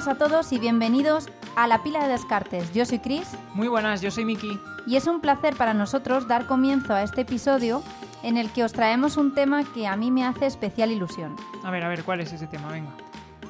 [0.00, 2.72] buenas a todos y bienvenidos a La Pila de Descartes.
[2.72, 4.58] Yo soy Chris Muy buenas, yo soy Miki.
[4.86, 7.82] y es un placer para nosotros dar comienzo a este episodio
[8.22, 11.36] en el que os traemos un tema que a mí me hace especial ilusión.
[11.64, 12.68] A ver, a ver, ¿cuál es ese tema?
[12.68, 12.92] Venga.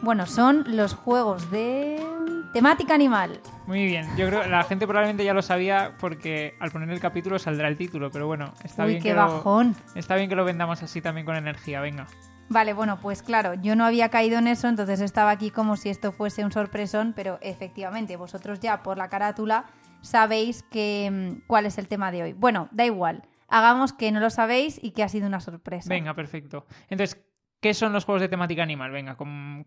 [0.03, 2.05] Bueno, son los juegos de
[2.53, 3.39] temática animal.
[3.69, 6.99] Muy bien, yo creo que la gente probablemente ya lo sabía porque al poner el
[6.99, 9.77] capítulo saldrá el título, pero bueno, está Uy, bien qué que bajón.
[9.95, 12.09] Lo, está bien que lo vendamos así también con energía, venga.
[12.51, 15.89] Vale, bueno, pues claro, yo no había caído en eso, entonces estaba aquí como si
[15.89, 19.67] esto fuese un sorpresón, pero efectivamente vosotros ya por la carátula
[20.01, 22.33] sabéis que, mm, cuál es el tema de hoy.
[22.33, 25.89] Bueno, da igual, hagamos que no lo sabéis y que ha sido una sorpresa.
[25.89, 26.66] Venga, perfecto.
[26.89, 27.24] Entonces,
[27.61, 28.91] ¿qué son los juegos de temática animal?
[28.91, 29.65] Venga, como,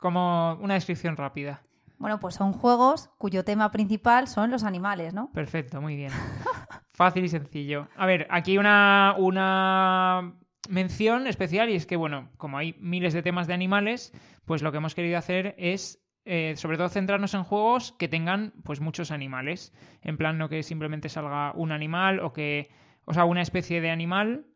[0.00, 1.62] como una descripción rápida.
[1.98, 5.30] Bueno, pues son juegos cuyo tema principal son los animales, ¿no?
[5.30, 6.10] Perfecto, muy bien.
[6.90, 7.86] Fácil y sencillo.
[7.96, 10.34] A ver, aquí una, una
[10.68, 14.12] mención especial y es que, bueno, como hay miles de temas de animales,
[14.44, 18.54] pues lo que hemos querido hacer es eh, sobre todo centrarnos en juegos que tengan
[18.64, 19.74] pues muchos animales.
[20.00, 22.70] En plan, no que simplemente salga un animal o que.
[23.04, 24.46] O sea, una especie de animal.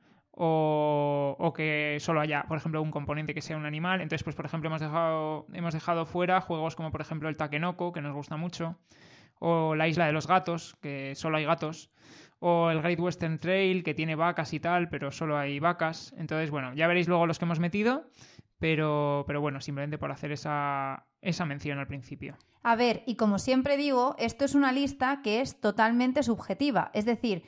[0.40, 4.00] O, o que solo haya, por ejemplo, un componente que sea un animal.
[4.00, 7.92] Entonces, pues, por ejemplo, hemos dejado, hemos dejado fuera juegos como, por ejemplo, el Takenoko,
[7.92, 8.78] que nos gusta mucho.
[9.40, 11.90] O la Isla de los Gatos, que solo hay gatos
[12.40, 16.14] o el Great Western Trail que tiene vacas y tal, pero solo hay vacas.
[16.16, 18.10] Entonces, bueno, ya veréis luego los que hemos metido,
[18.58, 22.36] pero, pero bueno, simplemente por hacer esa, esa mención al principio.
[22.62, 27.04] A ver, y como siempre digo, esto es una lista que es totalmente subjetiva, es
[27.04, 27.44] decir,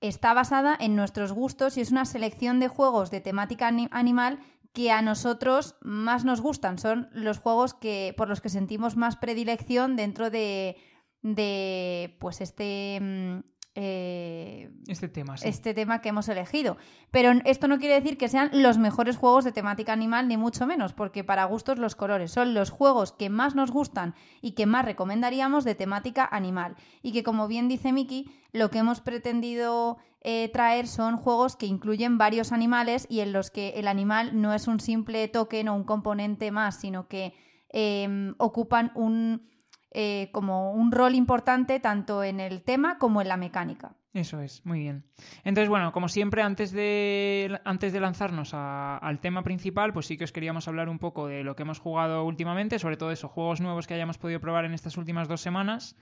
[0.00, 4.40] está basada en nuestros gustos y es una selección de juegos de temática ani- animal
[4.72, 6.78] que a nosotros más nos gustan.
[6.78, 10.76] Son los juegos que, por los que sentimos más predilección dentro de,
[11.20, 13.38] de pues este, mm,
[13.74, 15.48] eh, Este tema, sí.
[15.48, 16.76] este tema que hemos elegido.
[17.10, 20.66] Pero esto no quiere decir que sean los mejores juegos de temática animal, ni mucho
[20.66, 24.66] menos, porque para gustos los colores son los juegos que más nos gustan y que
[24.66, 26.76] más recomendaríamos de temática animal.
[27.02, 31.66] Y que, como bien dice Miki, lo que hemos pretendido eh, traer son juegos que
[31.66, 35.74] incluyen varios animales y en los que el animal no es un simple token o
[35.74, 37.34] un componente más, sino que
[37.70, 39.50] eh, ocupan un
[39.94, 43.92] eh, como un rol importante tanto en el tema como en la mecánica.
[44.14, 45.04] Eso es, muy bien.
[45.42, 50.24] Entonces, bueno, como siempre, antes de, antes de lanzarnos al tema principal, pues sí que
[50.24, 53.62] os queríamos hablar un poco de lo que hemos jugado últimamente, sobre todo eso, juegos
[53.62, 55.96] nuevos que hayamos podido probar en estas últimas dos semanas.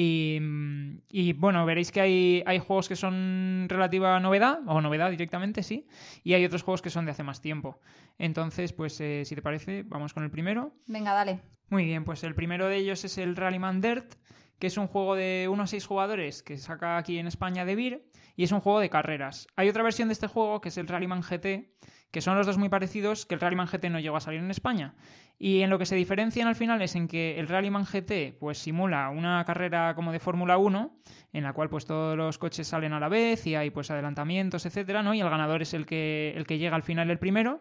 [0.00, 5.10] Y, mm, y, bueno, veréis que hay, hay juegos que son relativa novedad, o novedad
[5.10, 5.88] directamente, sí,
[6.22, 7.80] y hay otros juegos que son de hace más tiempo.
[8.16, 10.72] Entonces, pues eh, si te parece, vamos con el primero.
[10.86, 11.40] Venga, dale.
[11.68, 14.14] Muy bien, pues el primero de ellos es el Rallyman Dirt,
[14.60, 17.74] que es un juego de 1 a 6 jugadores que saca aquí en España de
[17.74, 18.04] Beer
[18.36, 19.48] y es un juego de carreras.
[19.56, 21.74] Hay otra versión de este juego que es el Rallyman GT,
[22.10, 24.50] que son los dos muy parecidos, que el Rallyman GT no llegó a salir en
[24.50, 24.94] España.
[25.38, 28.58] Y en lo que se diferencian al final es en que el Rallyman GT pues
[28.58, 30.98] simula una carrera como de Fórmula 1,
[31.32, 34.66] en la cual pues todos los coches salen a la vez y hay pues adelantamientos,
[34.66, 35.14] etcétera, ¿no?
[35.14, 37.60] Y el ganador es el que, el que llega al final el primero.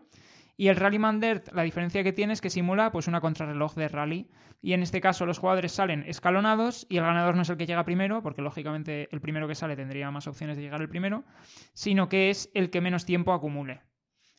[0.60, 3.88] Y el Rallyman Dirt, la diferencia que tiene es que simula pues una contrarreloj de
[3.90, 4.32] rally.
[4.60, 7.68] Y en este caso los jugadores salen escalonados y el ganador no es el que
[7.68, 11.26] llega primero, porque lógicamente el primero que sale tendría más opciones de llegar el primero,
[11.74, 13.82] sino que es el que menos tiempo acumule.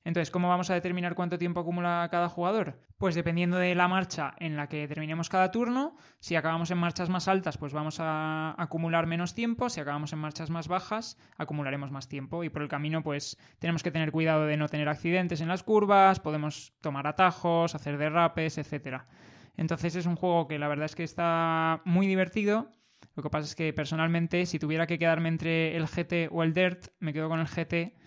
[0.05, 2.81] Entonces, ¿cómo vamos a determinar cuánto tiempo acumula cada jugador?
[2.97, 7.11] Pues dependiendo de la marcha en la que terminemos cada turno, si acabamos en marchas
[7.11, 11.91] más altas, pues vamos a acumular menos tiempo, si acabamos en marchas más bajas, acumularemos
[11.91, 15.41] más tiempo y por el camino pues tenemos que tener cuidado de no tener accidentes
[15.41, 19.09] en las curvas, podemos tomar atajos, hacer derrapes, etcétera.
[19.57, 22.73] Entonces es un juego que la verdad es que está muy divertido.
[23.15, 26.55] Lo que pasa es que personalmente, si tuviera que quedarme entre el GT o el
[26.55, 27.99] Dirt, me quedo con el GT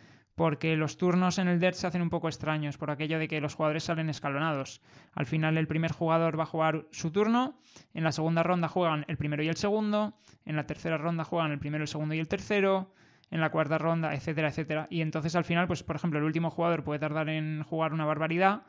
[0.42, 3.40] porque los turnos en el Dirt se hacen un poco extraños por aquello de que
[3.40, 4.82] los jugadores salen escalonados.
[5.14, 7.60] Al final el primer jugador va a jugar su turno,
[7.94, 11.52] en la segunda ronda juegan el primero y el segundo, en la tercera ronda juegan
[11.52, 12.92] el primero, el segundo y el tercero,
[13.30, 14.88] en la cuarta ronda, etcétera, etcétera.
[14.90, 18.06] Y entonces al final, pues por ejemplo, el último jugador puede tardar en jugar una
[18.06, 18.64] barbaridad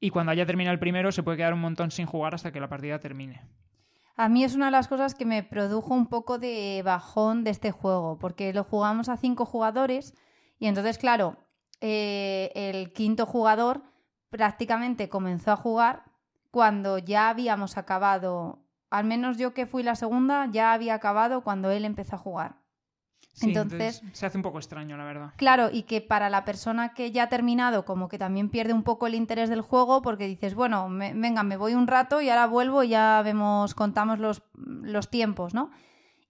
[0.00, 2.58] y cuando haya terminado el primero se puede quedar un montón sin jugar hasta que
[2.58, 3.42] la partida termine.
[4.16, 7.50] A mí es una de las cosas que me produjo un poco de bajón de
[7.50, 10.14] este juego, porque lo jugamos a cinco jugadores
[10.62, 11.36] y entonces, claro,
[11.80, 13.82] eh, el quinto jugador
[14.30, 16.04] prácticamente comenzó a jugar
[16.52, 21.72] cuando ya habíamos acabado, al menos yo que fui la segunda, ya había acabado cuando
[21.72, 22.54] él empezó a jugar.
[23.34, 25.32] Sí, Entonces- se hace un poco extraño, la verdad.
[25.36, 28.84] Claro, y que para la persona que ya ha terminado, como que también pierde un
[28.84, 32.28] poco el interés del juego, porque dices, bueno, me- venga, me voy un rato y
[32.28, 35.70] ahora vuelvo y ya vemos, contamos los, los tiempos, ¿no?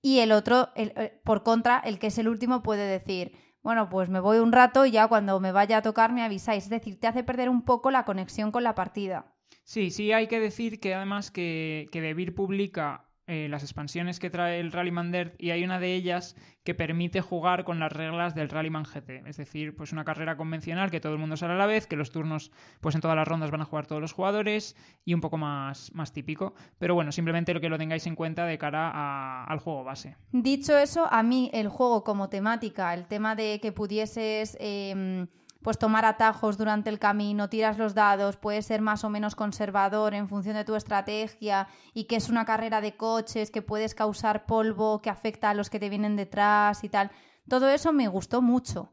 [0.00, 3.32] Y el otro, el- eh, por contra, el que es el último puede decir,
[3.62, 6.64] bueno, pues me voy un rato y ya cuando me vaya a tocar me avisáis.
[6.64, 9.26] Es decir, te hace perder un poco la conexión con la partida.
[9.64, 14.30] Sí, sí hay que decir que además que, que Debir publica eh, las expansiones que
[14.30, 16.34] trae el Rallyman Dirt y hay una de ellas
[16.64, 19.28] que permite jugar con las reglas del Rallyman GT.
[19.28, 21.96] Es decir, pues una carrera convencional que todo el mundo sale a la vez, que
[21.96, 25.20] los turnos, pues en todas las rondas van a jugar todos los jugadores y un
[25.20, 26.54] poco más, más típico.
[26.78, 30.16] Pero bueno, simplemente lo que lo tengáis en cuenta de cara al juego base.
[30.32, 34.56] Dicho eso, a mí el juego como temática, el tema de que pudieses...
[34.60, 35.28] Em,
[35.62, 40.14] pues tomar atajos durante el camino, tiras los dados, puedes ser más o menos conservador
[40.14, 44.46] en función de tu estrategia y que es una carrera de coches, que puedes causar
[44.46, 47.10] polvo que afecta a los que te vienen detrás y tal.
[47.48, 48.92] Todo eso me gustó mucho.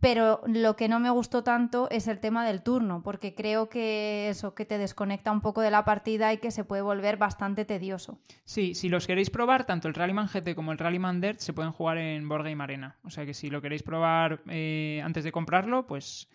[0.00, 4.28] Pero lo que no me gustó tanto es el tema del turno, porque creo que
[4.28, 7.64] eso que te desconecta un poco de la partida y que se puede volver bastante
[7.64, 8.18] tedioso.
[8.44, 11.72] Sí, si los queréis probar, tanto el Rallyman GT como el Rallyman Dirt se pueden
[11.72, 12.96] jugar en Board Game Arena.
[13.02, 16.28] O sea que si lo queréis probar eh, antes de comprarlo, pues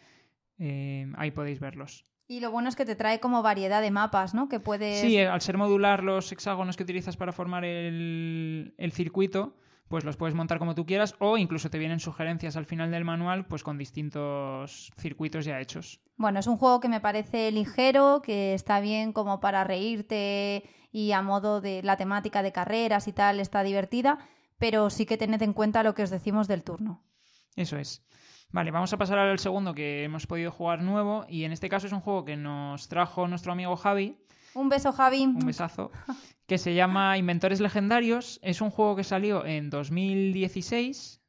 [0.60, 2.06] eh, ahí podéis verlos.
[2.28, 4.48] Y lo bueno es que te trae como variedad de mapas, ¿no?
[4.48, 5.02] Que puedes...
[5.02, 9.56] Sí, al ser modular los hexágonos que utilizas para formar el, el circuito,
[9.92, 13.04] pues los puedes montar como tú quieras o incluso te vienen sugerencias al final del
[13.04, 16.00] manual pues con distintos circuitos ya hechos.
[16.16, 21.12] Bueno, es un juego que me parece ligero, que está bien como para reírte y
[21.12, 24.18] a modo de la temática de carreras y tal está divertida,
[24.58, 27.04] pero sí que tened en cuenta lo que os decimos del turno.
[27.58, 28.02] Eso es.
[28.50, 31.88] Vale, vamos a pasar al segundo que hemos podido jugar nuevo y en este caso
[31.88, 34.18] es un juego que nos trajo nuestro amigo Javi.
[34.54, 35.24] Un beso, Javi.
[35.24, 35.92] Un besazo.
[36.48, 38.40] que se llama Inventores Legendarios.
[38.44, 41.21] Es un juego que salió en 2016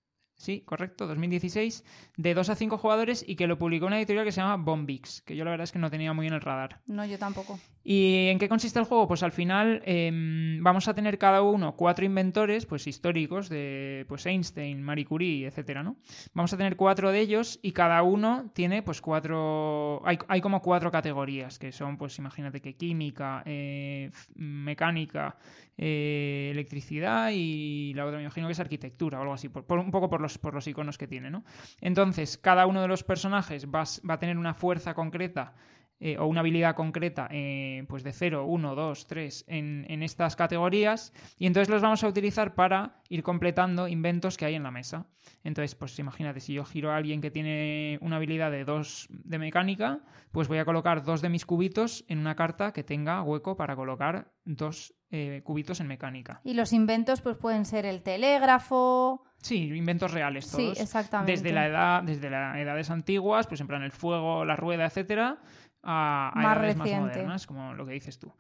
[0.42, 1.84] Sí, correcto, 2016,
[2.16, 5.22] de 2 a 5 jugadores y que lo publicó una editorial que se llama Bombix,
[5.22, 6.80] que yo la verdad es que no tenía muy en el radar.
[6.84, 7.60] No, yo tampoco.
[7.84, 9.06] ¿Y en qué consiste el juego?
[9.06, 14.26] Pues al final em, vamos a tener cada uno cuatro inventores pues históricos de pues
[14.26, 15.96] Einstein, Marie Curie, etcétera, ¿no?
[16.34, 20.02] Vamos a tener cuatro de ellos y cada uno tiene pues cuatro...
[20.04, 25.36] Hay, hay como cuatro categorías, que son pues imagínate que química, eh, mecánica,
[25.76, 29.90] eh, electricidad y la otra me imagino que es arquitectura o algo así, por, un
[29.90, 31.44] poco por los, por los iconos que tiene, ¿no?
[31.80, 35.54] Entonces, cada uno de los personajes va, a tener una fuerza concreta
[36.00, 40.34] eh, o una habilidad concreta eh, pues de 0, 1, 2, 3 en, en, estas
[40.34, 44.72] categorías y entonces los vamos a utilizar para ir completando inventos que hay en la
[44.72, 45.06] mesa.
[45.44, 49.38] Entonces, pues imagínate, si yo giro a alguien que tiene una habilidad de 2 de
[49.38, 50.00] mecánica,
[50.32, 53.76] pues voy a colocar dos de mis cubitos en una carta que tenga hueco para
[53.76, 56.40] colocar dos eh, cubitos en mecánica.
[56.42, 59.22] Y los inventos pues pueden ser el telégrafo...
[59.42, 60.74] Sí, inventos reales todos.
[60.74, 61.32] Sí, exactamente.
[61.32, 65.36] Desde la edad, desde las edades antiguas, pues en plan el fuego, la rueda, etcétera,
[65.82, 68.32] a, más edades más modernas, como lo que dices tú.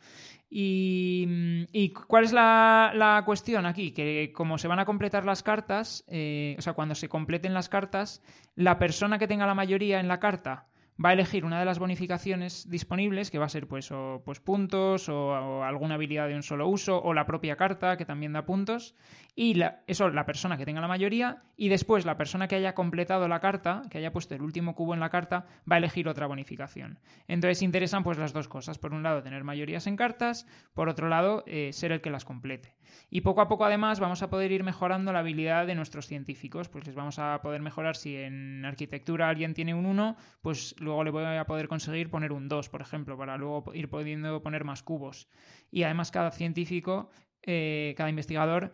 [0.48, 3.92] Y, cuál es la, cuestión aquí?
[3.92, 7.68] Que como se van a completar las cartas, eh, o sea, cuando se completen las
[7.68, 8.22] cartas,
[8.54, 10.68] la persona que tenga la mayoría en la carta
[11.02, 14.40] va a elegir una de las bonificaciones disponibles, que va a ser pues, o, pues
[14.40, 18.44] puntos o, alguna habilidad de un solo uso o la propia carta que también da
[18.44, 18.94] puntos.
[19.34, 22.74] Y la, eso la persona que tenga la mayoría y después la persona que haya
[22.74, 26.06] completado la carta, que haya puesto el último cubo en la carta, va a elegir
[26.06, 26.98] otra bonificación.
[27.28, 28.78] Entonces interesan pues las dos cosas.
[28.78, 32.26] Por un lado tener mayorías en cartas, por otro lado eh, ser el que las
[32.26, 32.76] complete.
[33.08, 36.68] Y poco a poco además vamos a poder ir mejorando la habilidad de nuestros científicos.
[36.68, 41.04] Pues les vamos a poder mejorar si en arquitectura alguien tiene un 1, pues luego
[41.04, 44.64] le voy a poder conseguir poner un 2, por ejemplo, para luego ir pudiendo poner
[44.64, 45.28] más cubos.
[45.70, 47.10] Y además cada científico,
[47.42, 48.72] eh, cada investigador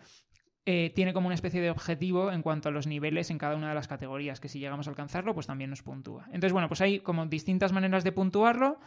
[0.71, 3.71] eh, tiene como una especie de objetivo en cuanto a los niveles en cada una
[3.71, 6.25] de las categorías, que si llegamos a alcanzarlo, pues también nos puntúa.
[6.27, 8.79] Entonces, bueno, pues hay como distintas maneras de puntuarlo,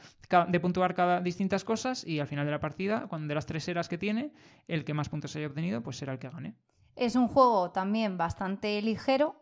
[0.48, 3.68] de puntuar cada distintas cosas y al final de la partida, cuando de las tres
[3.68, 4.32] eras que tiene,
[4.68, 6.54] el que más puntos haya obtenido, pues será el que gane.
[6.96, 9.42] Es un juego también bastante ligero,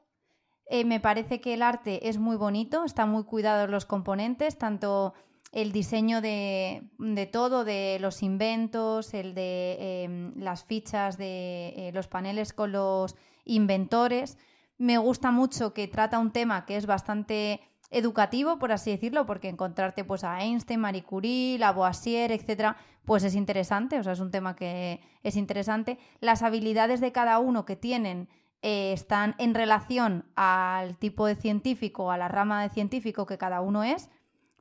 [0.71, 5.15] eh, me parece que el arte es muy bonito, están muy cuidados los componentes, tanto
[5.51, 6.83] el diseño de,
[7.31, 13.15] todo, de los inventos, el de em, las fichas de eh, los paneles con los
[13.45, 14.37] inventores.
[14.77, 19.49] Me gusta mucho que trata un tema que es bastante educativo, por así decirlo, porque
[19.49, 24.29] encontrarte pues a Einstein, Marie Curie, Lavoisier, etcétera, pues es interesante, o sea, es un
[24.29, 25.97] tema que es interesante.
[26.19, 28.29] Las habilidades de cada uno que tienen
[28.61, 33.61] eh, están en relación al tipo de científico, a la rama de científico que cada
[33.61, 34.09] uno es.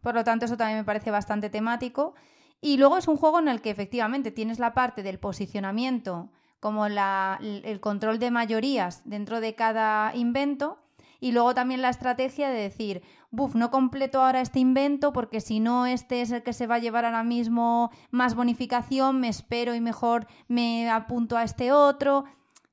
[0.00, 2.14] Por lo tanto, eso también me parece bastante temático.
[2.60, 6.86] Y luego es un juego en el que efectivamente tienes la parte del posicionamiento, como
[6.86, 10.78] el control de mayorías dentro de cada invento,
[11.20, 15.58] y luego también la estrategia de decir, buf, no completo ahora este invento porque si
[15.58, 19.74] no este es el que se va a llevar ahora mismo más bonificación, me espero
[19.74, 22.24] y mejor me apunto a este otro.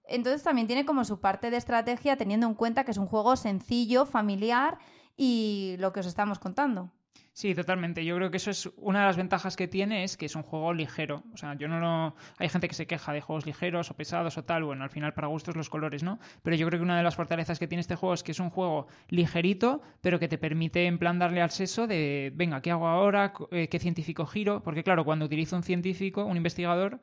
[0.07, 3.35] Entonces también tiene como su parte de estrategia teniendo en cuenta que es un juego
[3.35, 4.77] sencillo, familiar
[5.17, 6.91] y lo que os estamos contando.
[7.35, 8.05] Sí, totalmente.
[8.05, 10.43] Yo creo que eso es una de las ventajas que tiene es que es un
[10.43, 11.25] juego ligero.
[11.33, 12.15] O sea, yo no lo...
[12.37, 14.63] Hay gente que se queja de juegos ligeros o pesados o tal.
[14.63, 16.17] Bueno, al final para gustos los colores, ¿no?
[16.43, 18.39] Pero yo creo que una de las fortalezas que tiene este juego es que es
[18.39, 22.71] un juego ligerito, pero que te permite en plan darle al seso de, venga, ¿qué
[22.71, 23.33] hago ahora?
[23.49, 24.63] ¿Qué científico giro?
[24.63, 27.01] Porque claro, cuando utilizo un científico, un investigador,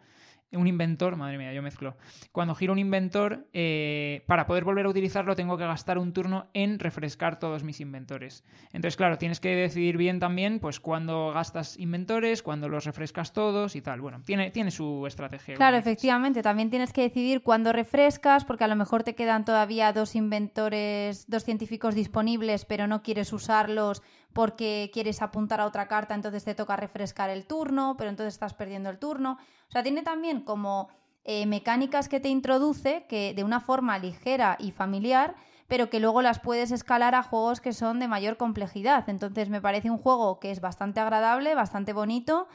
[0.52, 1.97] un inventor, madre mía, yo mezclo.
[2.32, 6.47] Cuando giro un inventor, eh, para poder volver a utilizarlo tengo que gastar un turno
[6.54, 8.44] en refrescar todos mis inventores.
[8.73, 13.76] Entonces, claro, tienes que decidir bien también, pues, cuándo gastas inventores, cuándo los refrescas todos
[13.76, 14.00] y tal.
[14.00, 15.56] Bueno, tiene, tiene su estrategia.
[15.56, 16.42] Claro, efectivamente.
[16.42, 21.28] También tienes que decidir cuándo refrescas, porque a lo mejor te quedan todavía dos inventores,
[21.28, 24.02] dos científicos disponibles, pero no quieres usarlos
[24.33, 28.55] porque quieres apuntar a otra carta, entonces te toca refrescar el turno, pero entonces estás
[28.55, 29.39] perdiendo el turno.
[29.69, 30.89] O sea, tiene también como
[31.25, 35.35] eh, mecánicas que te introduce que de una forma ligera y familiar,
[35.69, 39.09] pero que luego las puedes escalar a juegos que son de mayor complejidad.
[39.09, 42.49] Entonces me parece un juego que es bastante agradable, bastante bonito,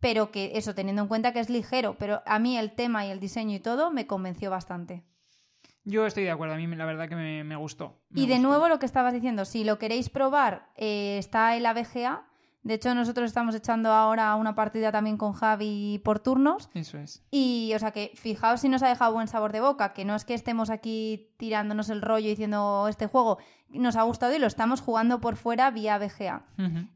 [0.00, 3.10] pero que eso, teniendo en cuenta que es ligero, pero a mí el tema y
[3.10, 5.02] el diseño y todo me convenció bastante.
[5.86, 7.96] Yo estoy de acuerdo, a mí la verdad que me, gustó.
[8.12, 12.24] y de nuevo lo que estabas diciendo, si lo queréis probar, eh, está el ABGA.
[12.64, 16.68] De hecho, nosotros estamos echando ahora una partida también con Javi por turnos.
[16.74, 17.22] Eso es.
[17.30, 20.16] Y, o sea, que fijaos si nos ha dejado buen sabor de boca, que no
[20.16, 23.38] es que estemos aquí tirándonos el rollo diciendo este juego
[23.68, 26.42] nos ha gustado y lo estamos jugando por fuera vía BGA.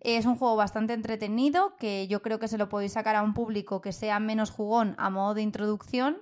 [0.01, 3.35] Es un juego bastante entretenido que yo creo que se lo podéis sacar a un
[3.35, 6.19] público que sea menos jugón a modo de introducción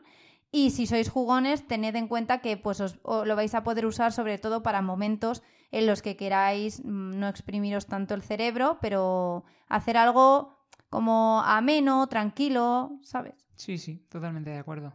[0.51, 4.13] y si sois jugones, tened en cuenta que pues os, lo vais a poder usar
[4.13, 9.45] sobre todo para momentos en los que queráis mm, no exprimiros tanto el cerebro, pero
[9.69, 10.57] hacer algo
[10.89, 13.35] como ameno, tranquilo, ¿sabes?
[13.57, 14.95] Sí, sí, totalmente de acuerdo.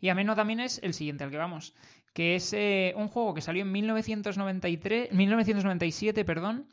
[0.00, 1.74] Y ameno también es el siguiente al que vamos,
[2.12, 6.66] que es eh, un juego que salió en 1993, 1997 perdón,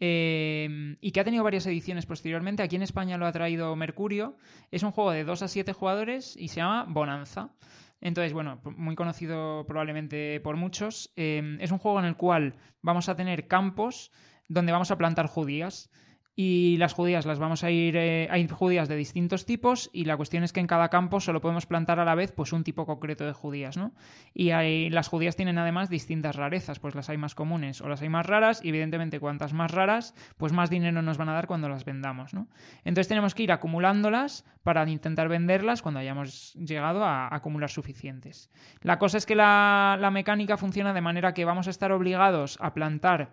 [0.00, 2.62] eh, y que ha tenido varias ediciones posteriormente.
[2.62, 4.36] Aquí en España lo ha traído Mercurio.
[4.70, 7.54] Es un juego de 2 a 7 jugadores y se llama Bonanza.
[8.00, 11.12] Entonces, bueno, muy conocido probablemente por muchos.
[11.16, 14.10] Eh, es un juego en el cual vamos a tener campos
[14.48, 15.90] donde vamos a plantar judías.
[16.34, 17.96] Y las judías las vamos a ir.
[17.96, 21.40] Eh, hay judías de distintos tipos, y la cuestión es que en cada campo solo
[21.40, 23.92] podemos plantar a la vez pues un tipo concreto de judías, ¿no?
[24.32, 24.50] Y
[24.90, 28.24] las judías tienen además distintas rarezas, pues las hay más comunes o las hay más
[28.26, 31.84] raras, y evidentemente cuantas más raras, pues más dinero nos van a dar cuando las
[31.84, 32.48] vendamos, ¿no?
[32.84, 38.50] Entonces tenemos que ir acumulándolas para intentar venderlas cuando hayamos llegado a, acumular suficientes.
[38.80, 42.56] La cosa es que la, la mecánica funciona de manera que vamos a estar obligados
[42.60, 43.32] a plantar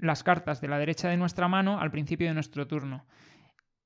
[0.00, 3.04] las cartas de la derecha de nuestra mano al principio de nuestro turno.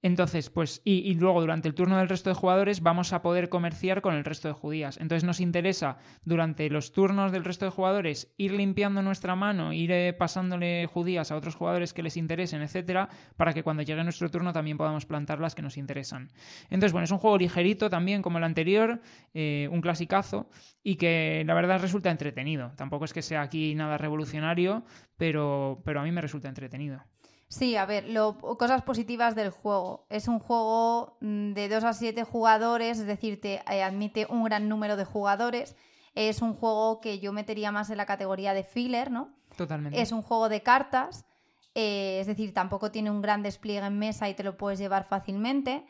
[0.02, 4.02] Entonces, pues, y, luego durante el turno del resto de jugadores vamos a poder comerciar
[4.02, 4.98] con el resto de judías.
[5.00, 9.92] Entonces nos interesa durante los turnos del resto de jugadores ir limpiando nuestra mano, ir
[9.92, 14.28] eh, pasándole judías a otros jugadores que les interesen, etcétera, para que cuando llegue nuestro
[14.28, 16.32] turno también podamos plantar las que nos interesan.
[16.64, 19.00] Entonces, bueno, es un juego ligerito también como el anterior,
[19.34, 20.48] eh, un clasicazo,
[20.82, 22.72] y que la verdad resulta entretenido.
[22.76, 24.84] Tampoco es que sea aquí nada revolucionario,
[25.16, 27.04] pero, pero a mí me resulta entretenido.
[27.52, 30.06] Sí, a ver, lo, cosas positivas del juego.
[30.08, 34.42] Es un juego mm, de 2 a 7 jugadores, es decir, te eh, admite un
[34.44, 35.76] gran número de jugadores.
[36.14, 39.34] Es un juego que yo metería más en la categoría de filler, ¿no?
[39.54, 40.00] Totalmente.
[40.00, 41.26] Es un juego de cartas,
[41.74, 45.04] eh, es decir, tampoco tiene un gran despliegue en mesa y te lo puedes llevar
[45.04, 45.84] fácilmente.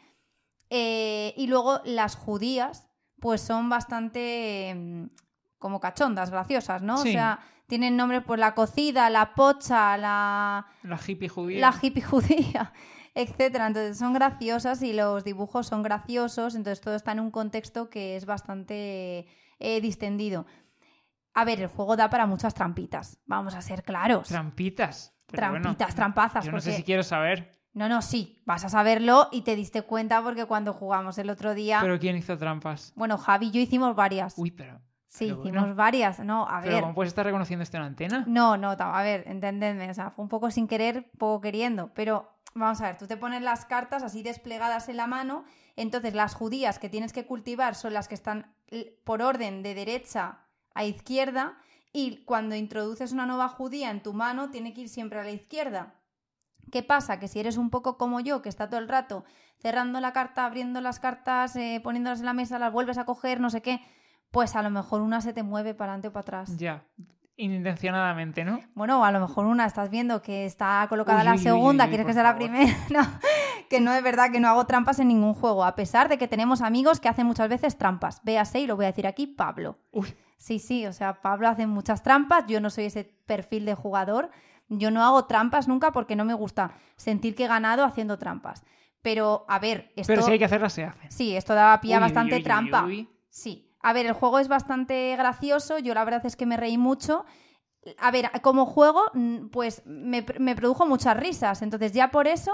[0.69, 2.88] Eh, y luego las judías,
[3.21, 5.04] pues son bastante mm,
[5.62, 6.97] como cachondas, graciosas, ¿no?
[6.97, 10.66] O sea, tienen nombres pues la cocida, la pocha, la...
[10.83, 11.61] La hippie judía.
[11.61, 12.73] La hippie judía,
[13.14, 13.69] etcétera.
[13.69, 18.16] Entonces son graciosas y los dibujos son graciosos, entonces todo está en un contexto que
[18.16, 19.26] es bastante
[19.59, 20.45] eh, distendido.
[21.33, 24.28] A ver, el juego da para muchas trampitas, vamos a ser claros.
[24.28, 25.14] Trampitas.
[25.26, 26.45] trampitas, trampazas.
[26.45, 27.62] Yo no sé si quiero saber.
[27.75, 31.54] No, no, sí, vas a saberlo y te diste cuenta porque cuando jugamos el otro
[31.54, 31.78] día...
[31.81, 32.92] ¿Pero quién hizo trampas?
[32.97, 34.35] Bueno, Javi y yo hicimos varias.
[34.37, 34.83] Uy, pero...
[35.12, 36.71] Sí, hicimos varias, no, a ver.
[36.71, 38.25] ¿Pero cómo puedes estar reconociendo esto en antena?
[38.26, 42.31] No, no, a ver, entendedme, o sea, fue un poco sin querer, poco queriendo, pero
[42.54, 45.45] vamos a ver, tú te pones las cartas así desplegadas en la mano,
[45.76, 48.54] entonces las judías que tienes que cultivar son las que están
[49.04, 51.59] por orden de derecha a izquierda
[51.92, 55.31] y cuando introduces una nueva judía en tu mano tiene que ir siempre a la
[55.33, 55.95] izquierda.
[56.71, 57.19] ¿Qué pasa?
[57.19, 59.26] Que si eres un poco como yo, que está todo el rato
[59.59, 63.40] cerrando la carta, abriendo las cartas, eh, poniéndolas en la mesa, las vuelves a coger,
[63.40, 63.83] no sé qué,
[64.33, 66.57] pues a lo mejor una se te mueve para adelante o para atrás.
[66.57, 66.83] Ya,
[67.37, 68.59] inintencionadamente, ¿no?
[68.75, 72.25] Bueno, a lo mejor una estás viendo que está colocada la segunda, quieres que sea
[72.25, 72.73] la primera.
[72.91, 73.01] No,
[73.69, 76.29] que no es verdad que no hago trampas en ningún juego, a pesar de que
[76.29, 78.23] tenemos amigos que hacen muchas veces trampas.
[78.25, 79.79] Véase, y lo voy a decir aquí, Pablo.
[79.93, 80.15] Uy.
[80.39, 84.31] Sí, sí, o sea, Pablo hace muchas trampas, yo no soy ese perfil de jugador
[84.69, 88.65] Yo no hago trampas nunca porque no me gusta sentir que he ganado haciendo trampas.
[89.03, 90.12] Pero, a ver, esto...
[90.12, 91.11] Pero si hay que hacerlas, se hace.
[91.11, 92.85] Sí, esto daba pie a Uy, uy, bastante uy, uy, trampa.
[92.85, 93.09] uy.
[93.29, 93.72] Sí.
[93.83, 95.79] A ver, el juego es bastante gracioso.
[95.79, 97.25] Yo la verdad es que me reí mucho.
[97.99, 101.62] A ver, como juego, mm, pues me, me produjo muchas risas.
[101.62, 102.53] Entonces, ya por eso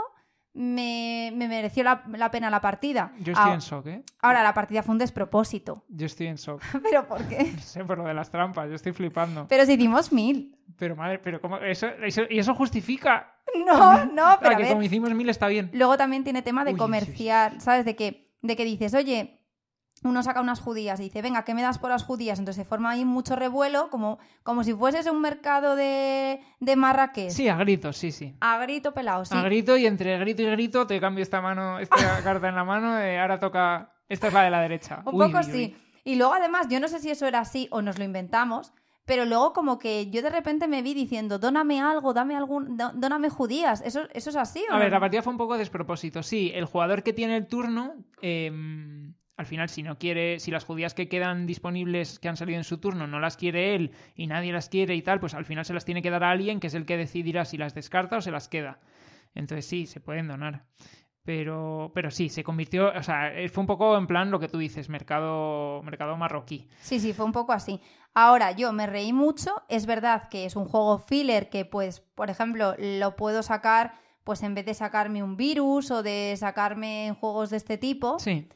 [0.55, 3.13] me, me mereció la, la pena la partida.
[3.21, 4.03] Yo estoy Ah, en shock, ¿eh?
[4.21, 5.85] Ahora, la partida fue un despropósito.
[5.89, 6.63] Yo estoy en shock.
[6.83, 7.53] ¿Pero por qué?
[7.55, 9.47] No sé, por lo de las trampas, yo estoy flipando.
[9.49, 10.57] Pero si hicimos mil.
[10.79, 11.59] Pero madre, pero ¿cómo?
[11.59, 13.35] Eso, eso- y eso justifica.
[13.67, 14.69] No, no, pero a que ver.
[14.69, 15.71] como hicimos mil está bien.
[15.75, 17.85] Luego también tiene tema de Uy, comerciar, ¿sabes?
[17.85, 19.38] De que, de que dices, oye,
[20.05, 22.39] uno saca unas judías y dice, venga, ¿qué me das por las judías?
[22.39, 27.31] Entonces se forma ahí mucho revuelo, como, como si fueses un mercado de, de Marrakech.
[27.31, 28.35] Sí, a gritos, sí, sí.
[28.41, 29.35] A grito pelado, sí.
[29.37, 32.65] A grito y entre grito y grito te cambio esta mano, esta carta en la
[32.65, 33.93] mano, eh, ahora toca.
[34.09, 35.03] Esta es la de la derecha.
[35.05, 35.77] Un Uy, poco sí.
[36.05, 38.73] Y luego además, yo no sé si eso era así o nos lo inventamos,
[39.05, 42.93] pero luego como que yo de repente me vi diciendo, dóname algo, dame algún, dó-
[42.95, 43.83] dóname judías.
[43.85, 46.23] ¿Eso, eso es así o A ver, la partida fue un poco despropósito.
[46.23, 48.51] Sí, el jugador que tiene el turno, eh,
[49.39, 52.65] al final, si no quiere, si las judías que quedan disponibles, que han salido en
[52.65, 55.65] su turno, no las quiere él y nadie las quiere y tal, pues al final
[55.65, 58.17] se las tiene que dar a alguien que es el que decidirá si las descarta
[58.17, 58.81] o se las queda.
[59.37, 60.65] Entonces sí, se pueden donar.
[61.23, 64.49] Pero, pero sí, se convirtió, o sea, eh, fue un poco en plan lo que
[64.49, 66.67] tú dices, mercado, mercado marroquí.
[66.81, 67.81] Sí, sí, fue un poco así.
[68.15, 69.63] Ahora, yo me reí mucho.
[69.69, 73.93] Es verdad que es un juego filler que, pues, por ejemplo, lo puedo sacar,
[74.25, 78.49] pues en vez de sacarme un virus o de sacarme juegos de este tipo, Sí,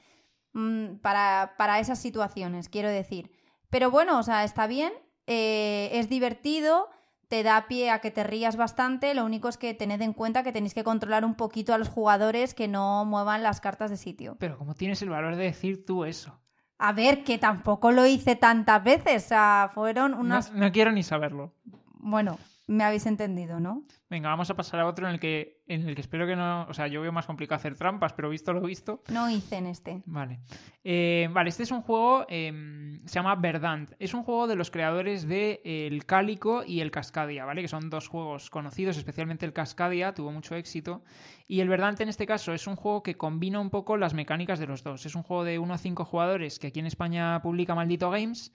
[0.52, 3.30] mm, para, para esas situaciones, quiero decir.
[3.70, 4.92] Pero bueno, o sea, está bien,
[5.26, 6.88] eh, es divertido,
[7.28, 10.42] te da pie a que te rías bastante, lo único es que tened en cuenta
[10.42, 13.96] que tenéis que controlar un poquito a los jugadores que no muevan las cartas de
[13.96, 14.36] sitio.
[14.38, 16.38] pero ¿cómo tienes el valor de decir tú eso?
[16.78, 20.52] A ver, que tampoco lo hice tantas veces, o sea, fueron No, unas...
[20.52, 21.54] no quiero ni saberlo.
[21.94, 23.84] Bueno, me habéis entendido, ¿no?
[24.08, 26.64] Venga, vamos a pasar a otro en el que, en el que espero que no.
[26.68, 29.02] O sea, yo veo más complicado hacer trampas, pero visto lo visto.
[29.10, 30.02] No hice en este.
[30.06, 30.40] Vale.
[30.84, 32.26] Eh, vale, este es un juego.
[32.28, 33.92] eh, se llama Verdant.
[33.98, 37.62] Es un juego de los creadores de eh, El Cálico y el Cascadia, ¿vale?
[37.62, 41.02] Que son dos juegos conocidos, especialmente el Cascadia, tuvo mucho éxito.
[41.48, 44.58] Y el Verdant en este caso es un juego que combina un poco las mecánicas
[44.58, 45.04] de los dos.
[45.06, 48.52] Es un juego de 1 a 5 jugadores que aquí en España publica Maldito Games.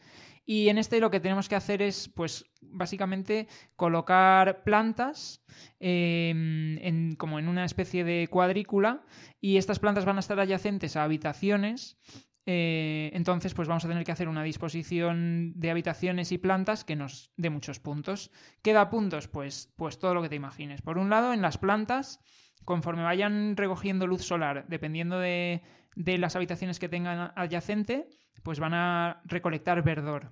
[0.50, 5.44] Y en este lo que tenemos que hacer es, pues, básicamente colocar plantas
[5.78, 9.04] en, como en una especie de cuadrícula
[9.42, 11.98] y estas plantas van a estar adyacentes a habitaciones.
[12.46, 16.96] eh, entonces, pues vamos a tener que hacer una disposición de habitaciones y plantas que
[16.96, 18.32] nos dé muchos puntos.
[18.62, 19.28] ¿Qué da puntos?
[19.28, 20.82] Pues, pues todo lo que te imagines.
[20.82, 22.22] Por un lado, en las plantas,
[22.64, 25.62] conforme vayan recogiendo luz solar, dependiendo de,
[25.98, 28.08] de las habitaciones que tengan adyacente,
[28.44, 30.32] pues van a recolectar verdor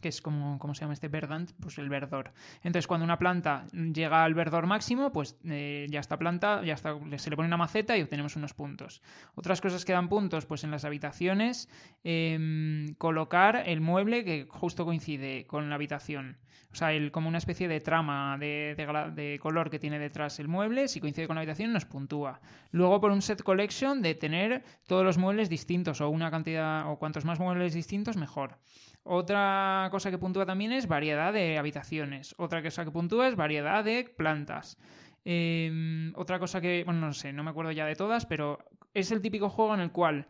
[0.00, 1.50] que es como, ¿cómo se llama este verdant?
[1.60, 2.32] Pues el verdor.
[2.62, 6.96] Entonces, cuando una planta llega al verdor máximo, pues eh, ya está planta, ya está,
[7.16, 9.02] se le pone una maceta y obtenemos unos puntos.
[9.34, 11.68] Otras cosas que dan puntos, pues en las habitaciones,
[12.04, 16.38] em, colocar el mueble que justo coincide con la habitación.
[16.72, 20.40] O sea, el, como una especie de trama de, de de color que tiene detrás
[20.40, 22.40] el mueble, si coincide con la habitación, nos puntúa.
[22.70, 26.98] Luego, por un set collection, de tener todos los muebles distintos o una cantidad, o
[26.98, 28.58] cuantos más muebles distintos, mejor.
[29.04, 32.34] Otra cosa que puntúa también es variedad de habitaciones.
[32.38, 34.78] Otra cosa que puntúa es variedad de plantas.
[35.24, 38.58] Eh, otra cosa que, bueno, no sé, no me acuerdo ya de todas, pero
[38.94, 40.28] es el típico juego en el cual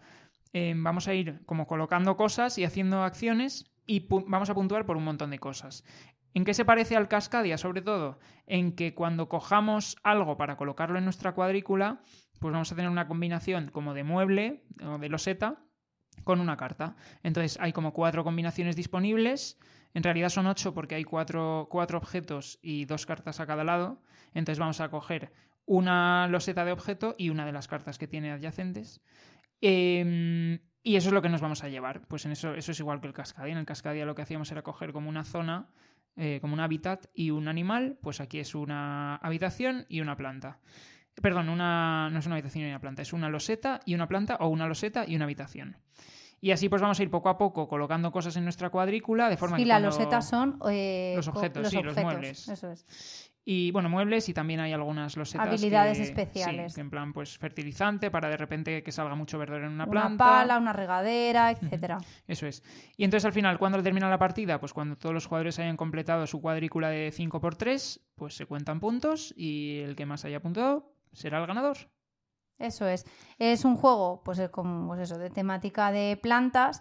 [0.53, 4.97] eh, vamos a ir como colocando cosas y haciendo acciones y vamos a puntuar por
[4.97, 5.85] un montón de cosas.
[6.35, 7.59] ¿En qué se parece al Cascadia?
[7.59, 12.01] Sobre todo en que cuando cojamos algo para colocarlo en nuestra cuadrícula,
[12.39, 15.63] pues vamos a tener una combinación como de mueble o de loseta
[16.25, 16.97] con una carta.
[17.23, 19.59] Entonces hay como cuatro combinaciones disponibles.
[19.95, 24.01] En realidad son ocho porque hay cuatro, cuatro objetos y dos cartas a cada lado.
[24.35, 25.33] Entonces vamos a coger
[25.67, 29.01] una loseta de objeto y una de las cartas que tiene adyacentes.
[29.61, 32.07] Eh, y eso es lo que nos vamos a llevar.
[32.09, 33.53] Pues en eso, eso es igual que el Cascadia.
[33.53, 35.69] En el Cascadia lo que hacíamos era coger como una zona,
[36.17, 37.99] eh, como un hábitat y un animal.
[38.03, 40.59] Pues aquí es una habitación y una planta.
[41.21, 44.37] Perdón, una, no es una habitación y una planta, es una loseta y una planta
[44.41, 45.77] o una loseta y una habitación.
[46.41, 49.37] Y así pues vamos a ir poco a poco colocando cosas en nuestra cuadrícula de
[49.37, 52.49] forma Y que las cuando- losetas son eh, Los objetos, sí, los muebles.
[52.49, 53.29] Eso es.
[53.45, 55.47] Y bueno, muebles y también hay algunas losetas.
[55.49, 56.73] Habilidades que- especiales.
[56.73, 59.85] sí, que en plan, pues fertilizante para de repente que salga mucho verdor en una,
[59.85, 60.25] Una, planta.
[60.25, 61.99] pala, una regadera, etcétera.
[62.27, 62.63] Eso es.
[62.97, 64.59] Y entonces al final, ¿cuándo termina la partida?
[64.59, 69.35] Pues cuando todos los jugadores hayan completado su cuadrícula de 5x3, pues se cuentan puntos
[69.37, 71.77] y el que más haya puntuado será el ganador.
[72.59, 73.05] Eso es.
[73.39, 76.81] Es un juego, pues es como pues eso, de temática de plantas.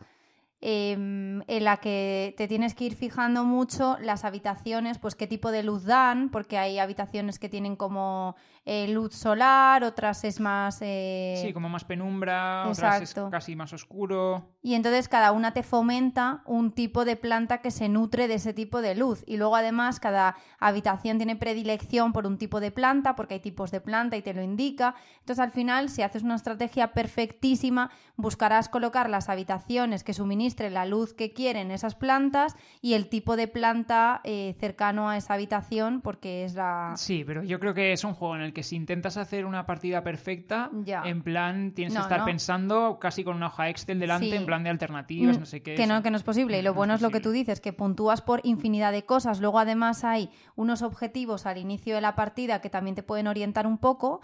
[0.62, 5.52] Em, en la que te tienes que ir fijando mucho las habitaciones, pues qué tipo
[5.52, 10.78] de luz dan, porque hay habitaciones que tienen como eh, luz solar, otras es más...
[10.82, 14.50] eh, Sí, como más penumbra, otras es casi más oscuro.
[14.62, 18.54] Y entonces cada una te fomenta un tipo de planta que se nutre de ese
[18.54, 19.24] tipo de luz.
[19.26, 23.72] Y luego además cada habitación tiene predilección por un tipo de planta, porque hay tipos
[23.72, 24.94] de planta y te lo indica.
[25.22, 30.14] Entonces al final, si haces una estrategia perfectísima, buscarás colocar las habitaciones que
[30.60, 35.34] la luz que quieren esas plantas y el tipo de planta eh, cercano a esa
[35.36, 36.94] habitación, porque es la...
[36.98, 39.66] Sí, pero yo creo que es un juego en el que si intentas hacer una
[39.66, 41.04] partida perfecta, Ya.
[41.06, 42.26] en plan tienes No, que estar no.
[42.26, 44.36] pensando casi con una hoja Excel delante, Sí.
[44.36, 45.76] en plan de alternativas, Mm, no sé qué.
[45.76, 46.60] Que no, que no es posible.
[46.60, 49.06] Y lo No bueno es es lo que tú dices, que puntúas por infinidad de
[49.06, 49.40] cosas.
[49.40, 53.66] Luego además hay unos objetivos al inicio de la partida que también te pueden orientar
[53.68, 54.22] un poco,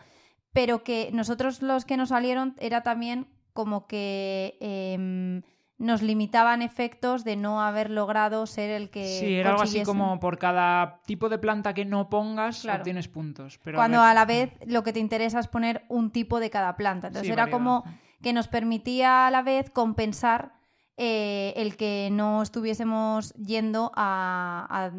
[0.53, 5.41] pero que nosotros los que nos salieron era también como que em,
[5.77, 9.05] nos limitaban efectos de no haber logrado ser el que...
[9.19, 12.79] Sí, era algo así como por cada tipo de planta que no pongas, Claro.
[12.79, 13.59] obtienes puntos.
[13.63, 16.75] Pero Cuando a la vez lo que te interesa es poner un tipo de cada
[16.77, 17.07] planta.
[17.07, 17.57] Entonces Sí, era variedad.
[17.59, 17.83] como
[18.23, 20.56] que nos permitía a la vez compensar
[20.97, 24.91] eh, el que no estuviésemos yendo a- a-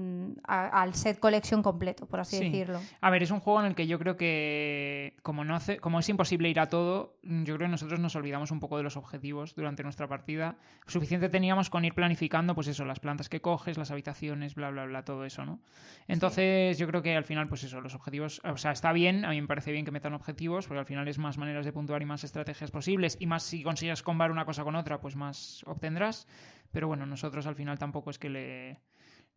[0.46, 2.44] a- al set collection completo, por así Sí.
[2.44, 2.80] decirlo.
[3.00, 5.98] A ver, es un juego en el que yo creo que como no hace, como
[5.98, 8.96] es imposible ir a todo, yo creo que nosotros nos olvidamos un poco de los
[8.96, 10.56] objetivos durante nuestra partida.
[10.86, 14.84] Suficiente teníamos con ir planificando, pues eso, las plantas que coges, las habitaciones, bla bla
[14.86, 15.58] bla, todo eso, ¿no?
[16.06, 19.30] Entonces, yo creo que al final, pues eso, los objetivos, o sea, está bien, a
[19.30, 22.00] mí me parece bien que metan objetivos, porque al final es más maneras de puntuar
[22.02, 25.64] y más estrategias posibles, y más si consigues combar una cosa con otra, pues más
[25.88, 26.26] obtendrás.
[26.70, 28.80] Pero bueno, nosotros al final tampoco es que le,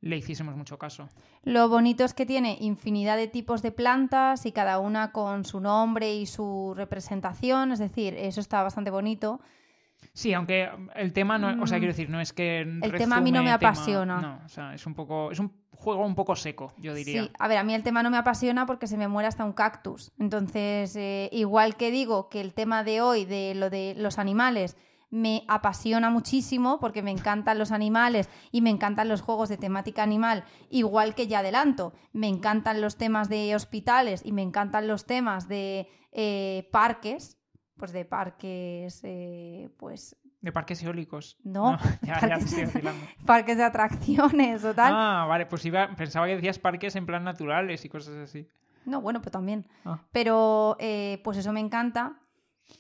[0.02, 1.08] le hiciésemos mucho caso.
[1.44, 5.62] Lo bonito es que tiene infinidad de tipos de plantas y cada una con su
[5.62, 9.40] nombre y su representación, es decir, eso está bastante bonito.
[10.14, 11.82] Sí, aunque el tema no, o sea, Mm.
[11.82, 14.20] quiero decir, no es que El tema a mí no me tema- apasiona.
[14.20, 17.24] no, o sea, es un poco, es un juego un poco seco, yo diría.
[17.24, 19.46] Sí, a ver, a mí el tema no me apasiona porque se me muere hasta
[19.46, 20.12] un cactus.
[20.20, 24.76] Entonces, eh, igual que digo que el tema de hoy, de lo de los animales,
[25.12, 30.02] me apasiona muchísimo porque me encantan los animales y me encantan los juegos de temática
[30.04, 35.06] animal, igual que ya adelanto, me encantan los temas de hospitales y me encantan los
[35.06, 37.38] temas de eh, parques,
[37.78, 41.38] pues de parques, eh, pues De parques eólicos.
[41.44, 43.06] No, ya, ya parques- estoy vacilando.
[43.26, 44.94] parques de atracciones o tal.
[44.96, 48.48] Ah, vale, pues iba, pensaba que decías parques en plan naturales y cosas así.
[48.86, 49.68] No, bueno, pues también.
[49.86, 50.02] Ah.
[50.12, 52.18] Pero eh, pues eso me encanta.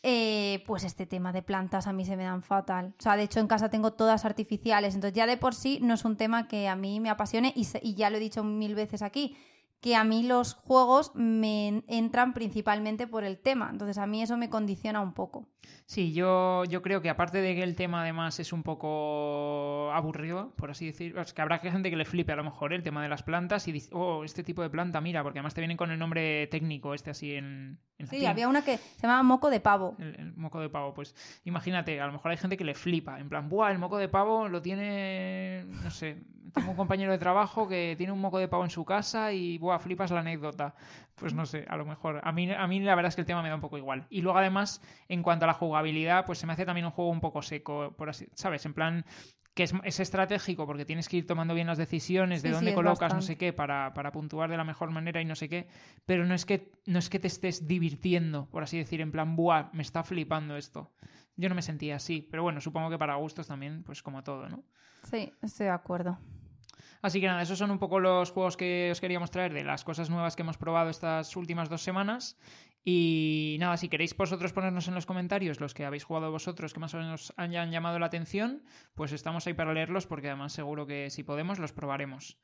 [0.03, 2.93] Eh, pues este tema de plantas a mí se me dan fatal.
[2.99, 4.95] O sea, de hecho en casa tengo todas artificiales.
[4.95, 7.67] Entonces ya de por sí no es un tema que a mí me apasione y,
[7.81, 9.37] y ya lo he dicho mil veces aquí,
[9.81, 13.69] que a mí los juegos me entran principalmente por el tema.
[13.71, 15.47] Entonces a mí eso me condiciona un poco.
[15.85, 20.53] Sí, yo, yo creo que aparte de que el tema además es un poco aburrido,
[20.55, 23.03] por así decir, es que habrá gente que le flipe a lo mejor el tema
[23.03, 25.77] de las plantas y dice, oh, este tipo de planta, mira, porque además te vienen
[25.77, 28.27] con el nombre técnico este así en, en Sí, latín.
[28.29, 29.95] había una que se llamaba moco de pavo.
[29.99, 33.19] El, el moco de pavo, pues imagínate, a lo mejor hay gente que le flipa,
[33.19, 37.17] en plan, buah, el moco de pavo lo tiene, no sé, tengo un compañero de
[37.17, 40.75] trabajo que tiene un moco de pavo en su casa y, buah, flipas la anécdota.
[41.15, 42.21] Pues no sé, a lo mejor.
[42.23, 44.07] A mí, a mí la verdad es que el tema me da un poco igual.
[44.09, 47.11] Y luego además, en cuanto a la jugabilidad, pues se me hace también un juego
[47.11, 48.65] un poco seco, por así, ¿sabes?
[48.65, 49.05] En plan
[49.53, 52.73] que es, es estratégico porque tienes que ir tomando bien las decisiones de Sí, dónde
[52.73, 55.67] colocas, no sé qué, para, para puntuar de la mejor manera y no sé qué,
[56.05, 59.35] pero no es que no es que te estés divirtiendo, por así decir, en plan,
[59.35, 60.91] buah, me está flipando esto.
[61.35, 64.47] Yo no me sentía así, pero bueno, supongo que para gustos también, pues como todo,
[64.47, 64.63] ¿no?
[65.03, 66.17] Sí, estoy de acuerdo.
[67.01, 69.83] Así que nada, esos son un poco los juegos que os queríamos traer de las
[69.83, 72.37] cosas nuevas que hemos probado estas últimas dos semanas.
[72.83, 76.79] Y nada, si queréis vosotros ponernos en los comentarios los que habéis jugado vosotros que
[76.79, 78.63] más o menos hayan llamado la atención,
[78.95, 82.39] pues estamos ahí para leerlos porque además seguro que si podemos los probaremos.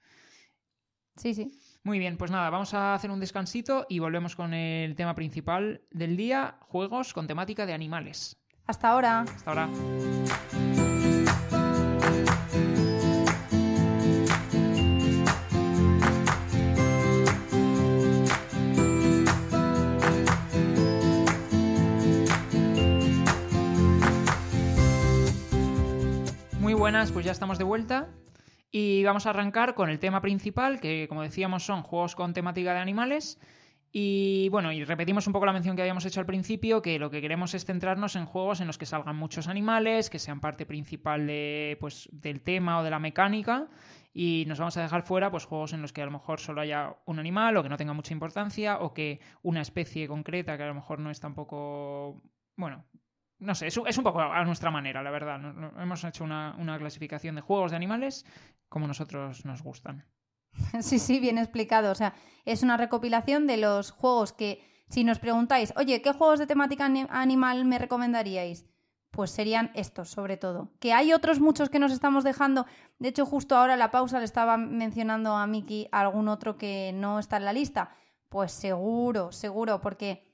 [1.16, 1.52] Sí, sí.
[1.84, 5.82] Muy bien, pues nada, vamos a hacer un descansito y volvemos con el tema principal
[5.90, 8.38] del día, juegos con temática de animales.
[8.68, 9.22] Hasta ahora.
[9.22, 10.77] Hasta ahora.
[26.88, 28.08] Buenas, pues ya estamos de vuelta
[28.72, 32.74] y vamos a arrancar con el tema principal, que como decíamos son juegos con temática
[32.74, 33.42] de animales.
[33.92, 37.12] Y bueno, y repetimos un poco la mención que habíamos hecho al principio, que lo
[37.12, 40.66] que queremos es centrarnos en juegos en los que salgan muchos animales, que sean parte
[40.66, 43.68] principal de, pues, del tema o de la mecánica,
[44.14, 46.62] y nos vamos a dejar fuera pues, juegos en los que a lo mejor solo
[46.62, 50.64] haya un animal o que no tenga mucha importancia, o que una especie concreta que
[50.64, 52.24] a lo mejor no es tampoco,
[52.56, 52.86] bueno,
[53.40, 55.40] no sé, es, un- poco a nuestra manera, la verdad.
[55.82, 58.26] Hemos hecho una, clasificación de juegos de animales
[58.70, 60.06] como nosotros nos gustan.
[60.82, 61.92] Sí, sí, bien explicado.
[61.92, 62.14] O sea,
[62.46, 66.86] es una recopilación de los juegos que, si nos preguntáis, oye, ¿qué juegos de temática
[66.86, 68.66] ani- animal me recomendaríais?
[69.12, 70.72] Pues serían estos, sobre todo.
[70.80, 72.66] Que hay otros muchos que nos estamos dejando.
[73.00, 77.18] De hecho, justo ahora la pausa le estaba mencionando a Miki algún otro que no
[77.20, 77.96] está en la lista.
[78.30, 80.27] Pues seguro, seguro, porque.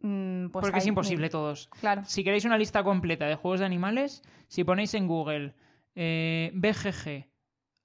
[0.00, 1.30] Mm, pues Porque es imposible mil.
[1.30, 1.68] todos.
[1.80, 2.02] Claro.
[2.04, 5.54] Si queréis una lista completa de juegos de animales, si ponéis en Google
[5.94, 7.28] eh, BGG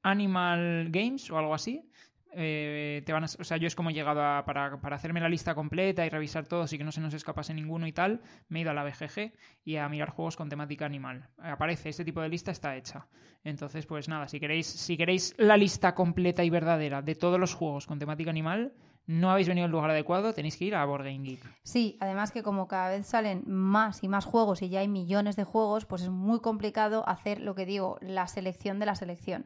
[0.04, 1.89] Animal Games o algo así,
[2.38, 5.21] eh, te van a, o sea, yo es como he llegado a, para, para hacerme
[5.21, 8.21] la lista completa y revisar todos y que no se nos escapase ninguno y tal,
[8.49, 9.32] me he ido a la BGG
[9.63, 11.30] y a mirar juegos con temática animal.
[11.38, 13.08] Aparece, este tipo de lista está hecha.
[13.45, 17.54] Entonces, pues nada, si queréis, si queréis la lista completa y verdadera de todos los
[17.54, 18.73] juegos con temática animal,
[19.07, 21.39] no habéis venido al lugar adecuado, tenéis que ir a Board Game Geek.
[21.63, 25.35] Sí, además que como cada vez salen más y más juegos y ya hay millones
[25.35, 29.45] de juegos, pues es muy complicado hacer lo que digo, la selección de la selección.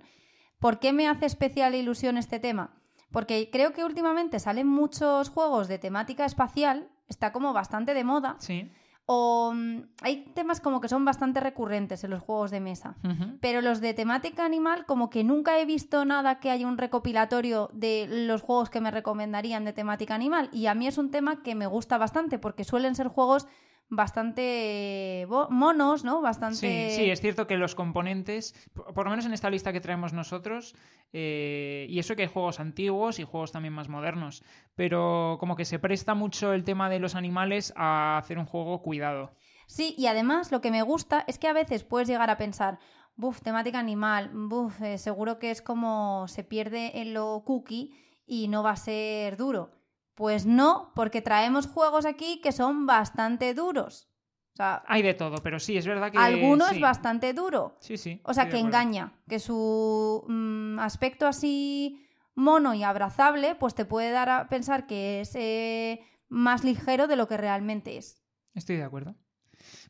[0.60, 2.74] ¿Por qué me hace especial ilusión este tema?
[3.12, 8.36] Porque creo que últimamente salen muchos juegos de temática espacial, está como bastante de moda,
[8.40, 8.72] Sí.
[9.12, 12.96] O mm, hay temas como que son bastante recurrentes en los juegos de mesa.
[13.42, 17.72] Pero los de temática animal, como que nunca he visto nada que haya un recopilatorio
[17.74, 20.48] de los juegos que me recomendarían de temática animal.
[20.54, 23.48] Y a mí es un tema que me gusta bastante porque suelen ser juegos
[23.90, 26.22] bastante bo- monos, ¿no?
[26.22, 26.56] Bastante...
[26.56, 29.82] Sí, sí, es cierto que los componentes, por por lo menos en esta lista que
[29.82, 30.76] traemos nosotros,
[31.14, 34.44] eh, y eso que hay juegos antiguos y juegos también más modernos,
[34.76, 38.82] pero como que se presta mucho el tema de los animales a hacer un juego
[38.82, 39.32] cuidado.
[39.68, 42.80] Sí, y además lo que me gusta es que a veces puedes llegar a pensar,
[43.16, 47.92] buf, temática animal, buf, eh, seguro que es como se pierde en lo cookie
[48.26, 49.72] y no va a ser duro.
[50.20, 54.10] Pues no, porque traemos juegos aquí que son bastante duros.
[54.52, 56.18] O sea, Hay de todo, pero sí, es verdad que...
[56.18, 56.76] alguno sí.
[56.76, 57.78] es bastante duro.
[57.80, 58.20] Sí, sí.
[58.26, 62.06] O sea, que engaña, que su mm, aspecto así
[62.36, 67.16] mono y abrazable, pues te puede dar a pensar que es eh, más ligero de
[67.16, 68.22] lo que realmente es.
[68.54, 69.16] Estoy de acuerdo.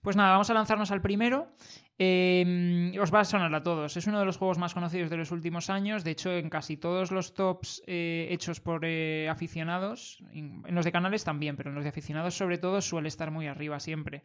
[0.09, 1.53] Pues nada, vamos a lanzarnos al primero.
[1.99, 3.95] Eh, os va a sonar a todos.
[3.95, 6.03] Es uno de los juegos más conocidos de los últimos años.
[6.03, 10.91] De hecho, en casi todos los tops eh, hechos por eh, aficionados, en los de
[10.91, 14.23] canales también, pero en los de aficionados sobre todo suele estar muy arriba siempre.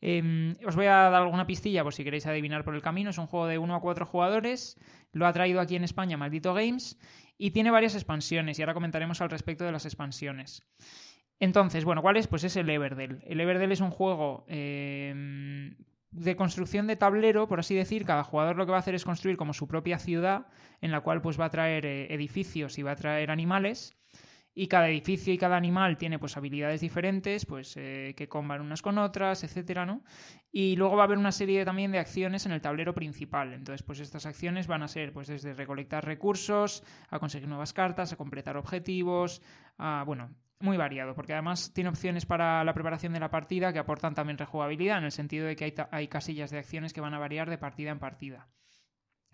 [0.00, 3.10] Eh, os voy a dar alguna pistilla por si queréis adivinar por el camino.
[3.10, 4.76] Es un juego de 1 a 4 jugadores.
[5.12, 6.98] Lo ha traído aquí en España Maldito Games.
[7.38, 8.58] Y tiene varias expansiones.
[8.58, 10.64] Y ahora comentaremos al respecto de las expansiones.
[11.42, 12.28] Entonces, bueno, ¿cuál es?
[12.28, 13.20] Pues es el Everdell.
[13.26, 15.74] El Everdell es un juego eh,
[16.12, 18.04] de construcción de tablero, por así decir.
[18.04, 20.46] Cada jugador lo que va a hacer es construir como su propia ciudad,
[20.80, 23.98] en la cual pues va a traer eh, edificios y va a traer animales.
[24.54, 28.80] Y cada edificio y cada animal tiene pues habilidades diferentes, pues eh, que comban unas
[28.80, 30.04] con otras, etcétera, ¿no?
[30.52, 33.52] Y luego va a haber una serie también de acciones en el tablero principal.
[33.52, 38.12] Entonces, pues estas acciones van a ser pues desde recolectar recursos, a conseguir nuevas cartas,
[38.12, 39.42] a completar objetivos,
[39.76, 40.30] a bueno,
[40.62, 44.38] muy variado, porque además tiene opciones para la preparación de la partida que aportan también
[44.38, 47.50] rejugabilidad, en el sentido de que hay, hay casillas de acciones que van a variar
[47.50, 48.48] de partida en partida.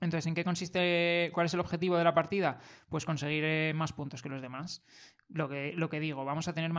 [0.01, 2.61] Entonces, ¿en qué consiste, cuál es el objetivo de la partida?
[2.89, 4.85] Pues conseguir eh, más puntos que los demás.
[5.29, 6.71] Lo que, lo que digo, vamos a tener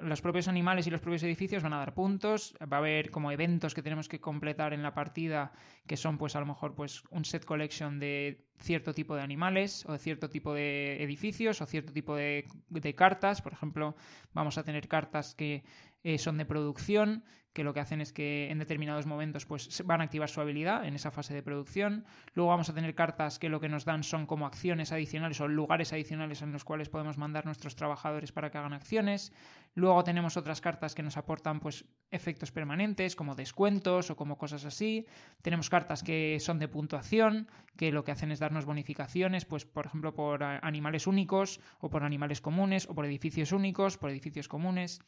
[0.00, 3.30] los propios animales y los propios edificios van a dar puntos, va a haber como
[3.30, 5.52] eventos que tenemos que completar en la partida,
[5.86, 9.84] que son pues a lo mejor pues un set collection de cierto tipo de animales
[9.86, 13.42] o de cierto tipo de edificios o cierto tipo de, de cartas.
[13.42, 13.94] Por ejemplo,
[14.32, 15.62] vamos a tener cartas que
[16.02, 17.24] eh, son de producción,
[17.58, 20.86] que lo que hacen es que en determinados momentos pues van a activar su habilidad
[20.86, 22.04] en esa fase de producción.
[22.34, 25.48] Luego vamos a tener cartas que lo que nos dan son como acciones adicionales o
[25.48, 29.32] lugares adicionales en los cuales podemos mandar nuestros trabajadores para que hagan acciones.
[29.74, 34.64] Luego tenemos otras cartas que nos aportan pues efectos permanentes como descuentos o como cosas
[34.64, 35.06] así.
[35.42, 39.86] Tenemos cartas que son de puntuación, que lo que hacen es darnos bonificaciones, pues por
[39.86, 45.00] ejemplo por animales únicos o por animales comunes o por edificios únicos, por edificios comunes.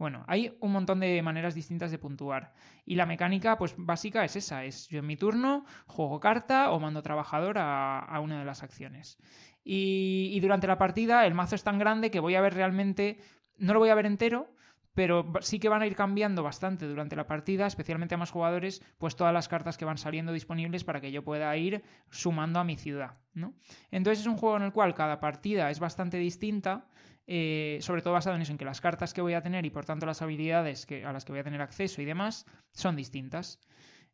[0.00, 2.54] Bueno, hay un montón de maneras distintas de puntuar.
[2.86, 6.80] Y la mecánica, pues básica es esa, es yo en mi turno juego carta o
[6.80, 9.18] mando trabajador a, una de las acciones.
[9.62, 13.18] Y, y durante la partida el mazo es tan grande que voy a ver realmente,
[13.58, 14.54] no lo voy a ver entero,
[14.94, 18.82] pero sí que van a ir cambiando bastante durante la partida, especialmente a más jugadores,
[18.98, 22.64] pues todas las cartas que van saliendo disponibles para que yo pueda ir sumando a
[22.64, 23.54] mi ciudad, ¿no?
[23.90, 26.86] Entonces es un juego en el cual cada partida es bastante distinta,
[27.32, 29.70] eh, sobre todo basado en eso, en que las cartas que voy a tener y
[29.70, 32.96] por tanto las habilidades que, a las que voy a tener acceso y demás son
[32.96, 33.60] distintas.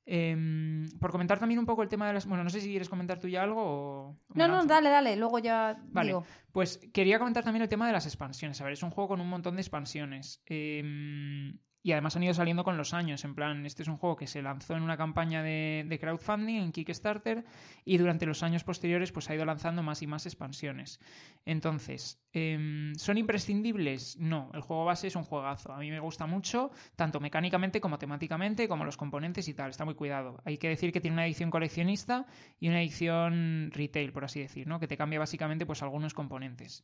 [0.04, 2.26] Em, por comentar también un poco el tema de las...
[2.26, 4.16] Bueno, no sé si quieres comentar tú ya algo o...
[4.34, 6.26] No, no, dale, dale, luego ya Vale, digo.
[6.52, 8.60] pues quería comentar también el tema de las expansiones.
[8.60, 10.42] A ver, es un juego con un montón de expansiones.
[10.44, 11.54] Eh,
[11.86, 13.24] y además han ido saliendo con los años.
[13.24, 16.72] En plan, este es un juego que se lanzó en una campaña de, crowdfunding, en
[16.72, 17.44] Kickstarter,
[17.84, 20.98] y durante los años posteriores pues ha ido lanzando más y más expansiones.
[21.44, 24.16] Entonces, em, ¿son imprescindibles?
[24.18, 25.72] No, el juego base es un juegazo.
[25.72, 29.70] A mí me gusta mucho, tanto mecánicamente como temáticamente, como los componentes y tal.
[29.70, 30.42] Está muy cuidado.
[30.44, 32.26] Hay que decir que tiene una edición coleccionista
[32.58, 34.80] y una edición retail, por así decir, ¿no?
[34.80, 36.82] que te cambia básicamente pues algunos componentes.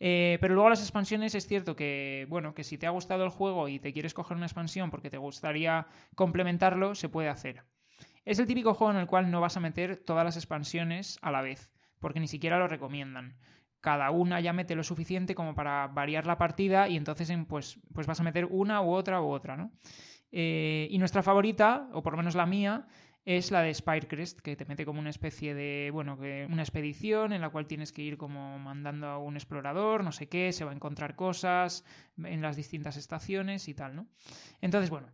[0.00, 3.30] Eh, pero luego las expansiones es cierto que, bueno, que si te ha gustado el
[3.30, 7.64] juego y te quieres coger una expansión porque te gustaría complementarlo, se puede hacer.
[8.24, 11.30] Es el típico juego en el cual no vas a meter todas las expansiones a
[11.30, 13.38] la vez, porque ni siquiera lo recomiendan.
[13.80, 18.06] Cada una ya mete lo suficiente como para variar la partida y entonces pues, pues
[18.06, 19.72] vas a meter una u otra u otra, ¿no?
[20.30, 22.86] Eh, y nuestra favorita, o por lo menos la mía,
[23.28, 27.34] es la de Spirecrest, que te mete como una especie de, bueno, que una expedición
[27.34, 30.64] en la cual tienes que ir como mandando a un explorador, no sé qué, se
[30.64, 31.84] va a encontrar cosas
[32.16, 34.06] en las distintas estaciones y tal, ¿no?
[34.62, 35.08] Entonces, bueno,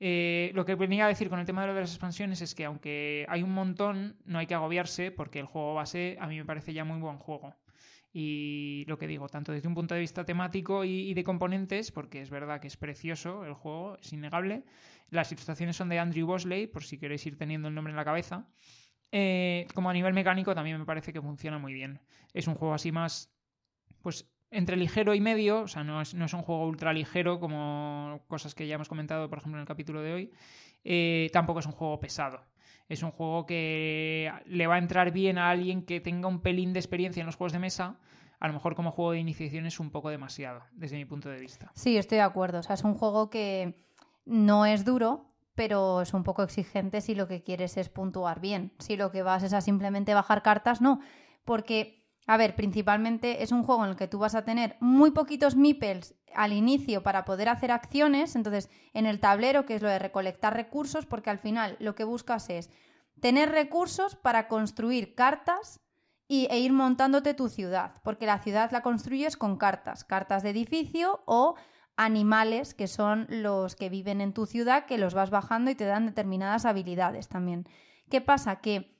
[0.00, 2.56] eh, lo que venía a decir con el tema de lo de las expansiones es
[2.56, 6.38] que aunque hay un montón, no hay que agobiarse porque el juego base a mí
[6.38, 7.54] me parece ya muy buen juego.
[8.12, 12.20] Y lo que digo, tanto desde un punto de vista temático y, de componentes, porque
[12.20, 14.64] es verdad que es precioso el juego, es innegable.
[15.10, 18.04] Las ilustraciones son de Andrew Bosley, por si queréis ir teniendo el nombre en la
[18.04, 18.48] cabeza.
[19.12, 22.00] Eh, como a nivel mecánico también me parece que funciona muy bien.
[22.32, 23.32] Es un juego así más,
[24.02, 27.38] pues entre ligero y medio, o sea, no es, no es un juego ultra ligero
[27.38, 30.32] como cosas que ya hemos comentado, por ejemplo, en el capítulo de hoy.
[30.82, 32.44] Eh, tampoco es un juego pesado
[32.90, 36.72] es un juego que le va a entrar bien a alguien que tenga un pelín
[36.72, 37.96] de experiencia en los juegos de mesa.
[38.40, 41.38] A lo mejor como juego de iniciación es un poco demasiado, desde mi punto de
[41.38, 41.70] vista.
[41.76, 42.58] Sí, estoy de acuerdo.
[42.58, 43.80] O sea, es un juego que
[44.24, 48.72] no es duro, pero es un poco exigente si lo que quieres es puntuar bien.
[48.80, 51.00] Si lo que vas es a simplemente bajar cartas, no.
[51.44, 55.12] Porque, a ver, principalmente es un juego en el que tú vas a tener muy
[55.12, 59.88] poquitos meeples al inicio para poder hacer acciones, entonces en el tablero, que es lo
[59.88, 62.70] de recolectar recursos, porque al final lo que buscas es
[63.20, 65.80] tener recursos para construir cartas
[66.28, 70.50] y, e ir montándote tu ciudad, porque la ciudad la construyes con cartas, cartas de
[70.50, 71.56] edificio o
[71.96, 75.84] animales que son los que viven en tu ciudad, que los vas bajando y te
[75.84, 77.66] dan determinadas habilidades también.
[78.08, 78.60] ¿Qué pasa?
[78.60, 78.96] Que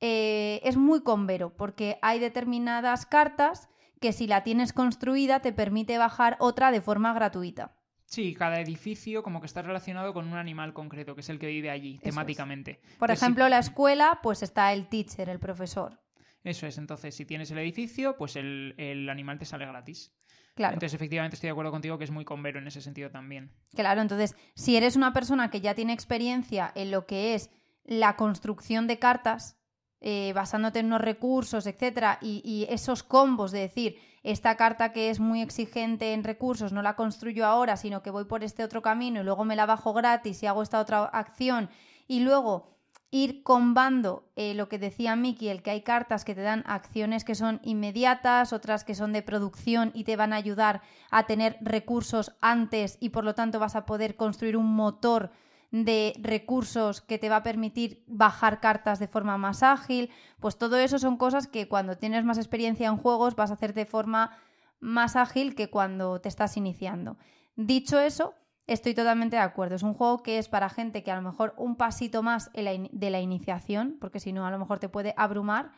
[0.00, 3.68] eh, es muy convero, porque hay determinadas cartas
[4.00, 7.74] que si la tienes construida te permite bajar otra de forma gratuita.
[8.08, 11.48] Sí, cada edificio como que está relacionado con un animal concreto, que es el que
[11.48, 12.80] vive allí, temáticamente.
[12.98, 16.00] Por ejemplo, la escuela, pues está el teacher, el profesor.
[16.42, 20.14] Eso es, entonces si tienes el edificio, pues el, animal te sale gratis.
[20.54, 20.72] Claro.
[20.72, 23.52] Entonces, efectivamente, estoy de acuerdo contigo que es muy convero en ese sentido también.
[23.74, 27.50] Claro, entonces, si eres una persona que ya tiene experiencia en lo que es
[27.84, 29.57] la construcción de cartas,
[30.00, 35.20] eh, basándote en unos recursos, etcétera, y, esos combos de decir, esta carta que es
[35.20, 39.20] muy exigente en recursos no la construyo ahora, sino que voy por este otro camino
[39.20, 41.68] y luego me la bajo gratis y hago esta otra acción,
[42.06, 42.78] y luego
[43.10, 47.24] ir combando eh, lo que decía Miki, el que hay cartas que te dan acciones
[47.24, 51.56] que son inmediatas, otras que son de producción y te van a ayudar a tener
[51.60, 55.30] recursos antes y por lo tanto vas a poder construir un motor
[55.70, 60.78] de recursos que te va a permitir bajar cartas de forma más ágil, pues todo
[60.78, 64.36] eso son cosas que cuando tienes más experiencia en juegos vas a hacer de forma
[64.80, 67.18] más ágil que cuando te estás iniciando.
[67.56, 68.34] Dicho eso,
[68.66, 69.74] estoy totalmente de acuerdo.
[69.74, 73.10] Es un juego que es para gente que a lo mejor un pasito más de
[73.10, 75.72] la iniciación, porque si no a lo mejor te puede abrumar,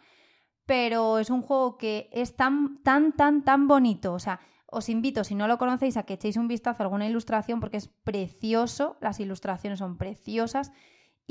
[0.66, 4.12] pero es un juego que es tan, tan, tan, tan bonito.
[4.12, 4.40] O sea,
[4.72, 7.76] os invito, si no lo conocéis, a que echéis un vistazo a alguna ilustración porque
[7.76, 10.72] es precioso, las ilustraciones son preciosas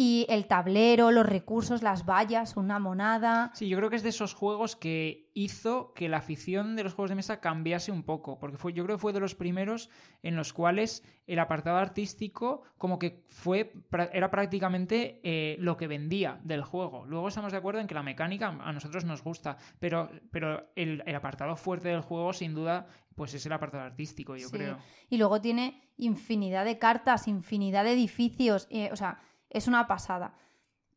[0.02, 3.52] y el tablero, los recursos, las vallas, una monada.
[3.54, 6.94] Sí, yo creo que es de esos juegos que hizo que la afición de los
[6.94, 9.90] juegos de mesa cambiase un poco, porque fue, yo creo que fue de los primeros
[10.24, 13.74] en los cuales el apartado artístico como que fue
[14.14, 17.06] era prácticamente eh, lo que vendía del juego.
[17.06, 21.04] Luego estamos de acuerdo en que la mecánica a nosotros nos gusta, pero, pero el,
[21.14, 24.78] apartado fuerte del juego sin duda pues es el apartado artístico, yo creo.
[25.10, 29.20] Y luego tiene infinidad de cartas, infinidad de edificios, eh, o sea
[29.50, 30.34] es una pasada.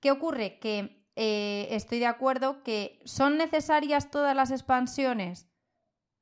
[0.01, 0.59] ¿Qué ocurre?
[0.59, 5.49] Que eh, estoy de acuerdo que son necesarias todas las expansiones.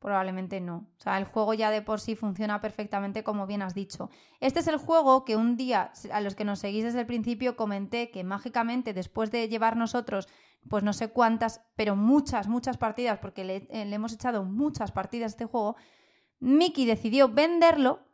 [0.00, 0.88] Probablemente no.
[0.98, 4.08] O sea, el juego ya de por sí funciona perfectamente como bien has dicho.
[4.40, 7.54] Este es el juego que un día, a los que nos seguís desde el principio,
[7.54, 10.28] comenté que mágicamente después de llevar nosotros,
[10.68, 14.90] pues no sé cuántas, pero muchas, muchas partidas, porque le, eh, le hemos echado muchas
[14.90, 15.76] partidas a este juego,
[16.38, 18.09] Mickey decidió venderlo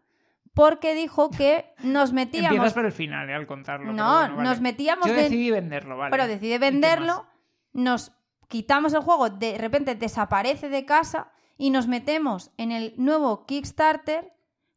[0.57, 2.53] porque dijo que nos metíamos.
[2.53, 3.93] Empiezas por el final, eh, al contarlo.
[3.93, 5.07] No, nos metíamos.
[5.07, 6.11] Yo decidí venderlo, ¿vale?
[6.11, 7.27] Pero decidí venderlo,
[7.75, 8.13] nos
[8.49, 14.33] quitamos el juego, de repente desaparece de casa y nos metemos en el nuevo Kickstarter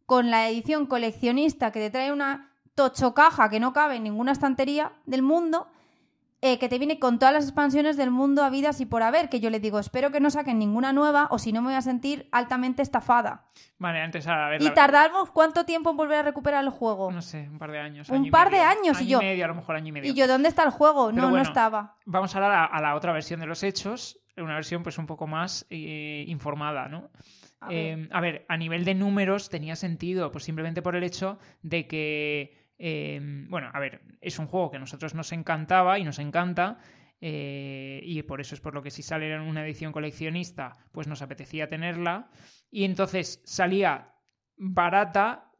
[0.06, 4.92] con la edición coleccionista que te trae una tochocaja que no cabe en ninguna estantería
[5.06, 5.70] del mundo,
[6.42, 9.40] eh, que te viene con todas las expansiones del mundo habidas y por haber, que
[9.42, 11.82] yo le digo, espero que no saquen ninguna nueva o si no me voy a
[11.82, 13.46] sentir altamente estafada.
[13.78, 14.62] Vale, antes a ver.
[14.62, 17.12] ¿Y la- tardamos cuánto tiempo en volver a recuperar el juego?
[17.12, 18.08] No sé, un par de años.
[18.10, 19.92] Un año y par de años, y Año yo- medio, a lo mejor año y
[19.92, 20.12] medio.
[20.12, 21.08] Y yo, ¿dónde está el juego?
[21.10, 21.96] Pero no, bueno, no estaba.
[22.06, 25.06] Vamos ahora a la, a la otra versión de los hechos, una versión pues un
[25.08, 27.10] poco más eh, informada, ¿no?
[27.62, 28.10] A Eh, ver.
[28.14, 32.69] a ver, a nivel de números tenía sentido, pues simplemente por el hecho de que,
[32.80, 36.80] eh, bueno, a ver, es un juego que a nosotros nos encantaba y nos encanta,
[37.22, 41.06] eh, y por eso es por lo que si sale en una edición coleccionista, pues
[41.08, 42.30] nos apetecía tenerla,
[42.72, 44.16] y entonces salía
[44.56, 45.52] barata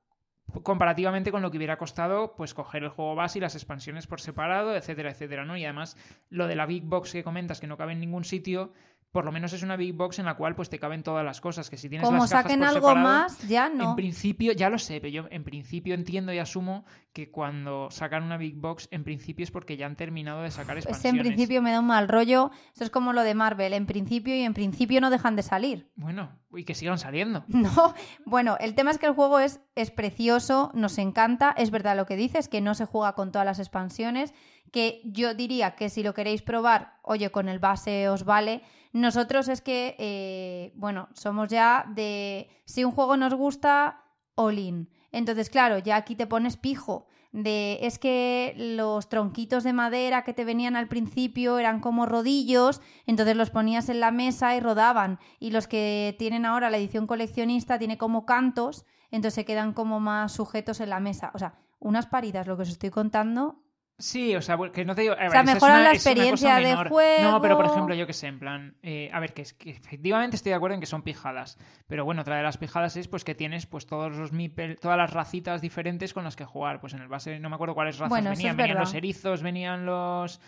[0.64, 4.20] comparativamente con lo que hubiera costado pues coger el juego base y las expansiones por
[4.20, 5.58] separado, etcétera, etcétera, ¿no?
[5.58, 5.96] Y además
[6.30, 8.74] lo de la Big Box que comentas que no cabe en ningún sitio,
[9.12, 11.42] por lo menos es una Big Box en la cual pues te caben todas las
[11.42, 13.90] cosas, que si tienes Como las cajas saquen por algo separado, más, ya no.
[13.92, 18.24] En principio, ya lo sé, pero yo en principio entiendo y asumo que cuando sacan
[18.24, 21.22] una Big Box, en principio es porque ya han terminado de sacar expansiones.
[21.22, 22.52] en principio me da un mal rollo.
[22.74, 23.74] Eso es como lo de Marvel.
[23.74, 25.90] En principio y en principio no dejan de salir.
[25.96, 27.46] Bueno, y que sigan saliendo.
[27.60, 27.94] No,
[28.26, 32.06] bueno, el tema es que el juego es, es precioso, nos encanta, es verdad lo
[32.06, 34.34] que dices, que no se juega con todas las expansiones,
[34.72, 38.62] que yo diría que si lo queréis probar, oye, con el base os vale.
[38.92, 44.04] Nosotros es que, eh, bueno, somos ya de, si un juego nos gusta,
[44.36, 44.90] all in.
[45.12, 47.08] Entonces, claro, ya aquí te pones pijo.
[47.32, 52.82] De, es que los tronquitos de madera que te venían al principio eran como rodillos,
[53.06, 55.20] entonces los ponías en la mesa y rodaban.
[55.40, 60.00] Y los que tienen ahora la edición coleccionista tiene como cantos, entonces se quedan como
[60.00, 61.32] más sujetos en la mesa.
[61.36, 63.62] O sea, unas paridas, lo que os estoy contando.
[64.00, 65.14] Sí, o sea, que no te digo.
[65.14, 66.88] a ver, sea, mejoran la experiencia de menor.
[66.88, 67.32] juego.
[67.32, 68.76] No, pero por ejemplo, yo que sé, en plan.
[68.82, 71.58] eh, a ver, que, es, que efectivamente estoy de acuerdo en que son pijadas.
[71.86, 74.98] Pero bueno, otra de las pijadas es pues que tienes pues todos los meeple, todas
[74.98, 76.80] las racitas diferentes con las que jugar.
[76.80, 78.52] Pues en el base, no me acuerdo cuáles razas Bueno, venían.
[78.52, 80.40] es Venían los erizos, venían los.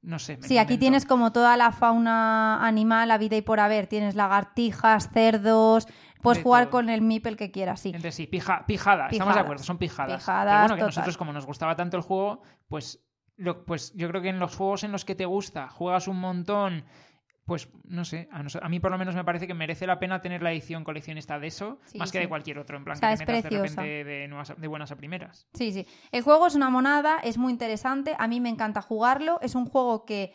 [0.00, 0.38] No sé.
[0.42, 3.86] Sí, aquí tienes como toda la fauna animal, la vida y por haber.
[3.86, 5.88] Tienes lagartijas, cerdos,
[6.24, 6.70] puedes De jugar todo.
[6.72, 7.90] con el meeple que quieras, sí.
[7.90, 9.44] Entonces sí, pija- pijada, estamos de Pijadas.
[9.44, 10.20] acuerdo, son pijadas.
[10.22, 10.86] Pijadas, Pero bueno, que total.
[10.88, 13.04] nosotros como nos gustaba tanto el juego, pues,
[13.36, 16.18] lo- pues yo creo que en los juegos en los que te gusta, juegas un
[16.18, 16.84] montón,
[17.46, 19.98] pues no sé, a, nos- a mí por lo menos me parece que merece la
[19.98, 22.96] pena tener la edición coleccionista de eso, Sí, más que de cualquier otro, en plan
[22.96, 25.46] O sea, que es te metas de repente de, nuevas- de buenas a primeras.
[25.52, 25.86] Sí, sí.
[26.10, 29.66] El juego es una monada, es muy interesante, a mí me encanta jugarlo, es un
[29.66, 30.32] juego que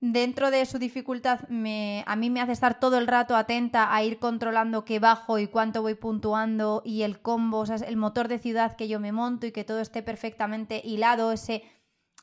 [0.00, 4.02] dentro de su dificultad me, a mí me hace estar todo el rato atenta a
[4.02, 8.28] ir controlando qué bajo y cuánto voy puntuando y el combo, o sea, el motor
[8.28, 11.64] de ciudad que yo me monto y que todo esté perfectamente hilado, ese,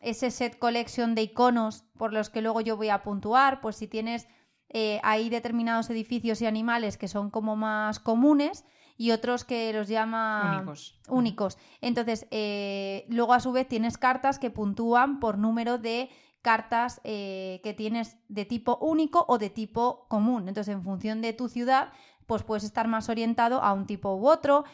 [0.01, 3.87] ese set collection de iconos por los que luego yo voy a puntuar, pues si
[3.87, 4.27] tienes
[4.69, 8.65] eh, hay determinados edificios y animales que son como más comunes
[8.97, 10.99] y otros que los llama Únicos.
[11.07, 11.57] únicos.
[11.81, 16.09] Entonces, eh, luego a su vez tienes cartas que puntúan por número de
[16.43, 20.47] cartas eh, que tienes de tipo único o de tipo común.
[20.47, 21.91] Entonces, en función de tu ciudad,
[22.27, 24.65] pues puedes estar más orientado a un tipo u otro.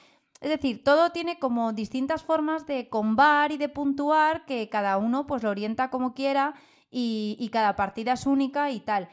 [0.41, 5.27] Es decir, todo tiene como distintas formas de combar y de puntuar que cada uno
[5.27, 6.55] pues lo orienta como quiera
[6.89, 9.07] y, y cada partida es única y tal.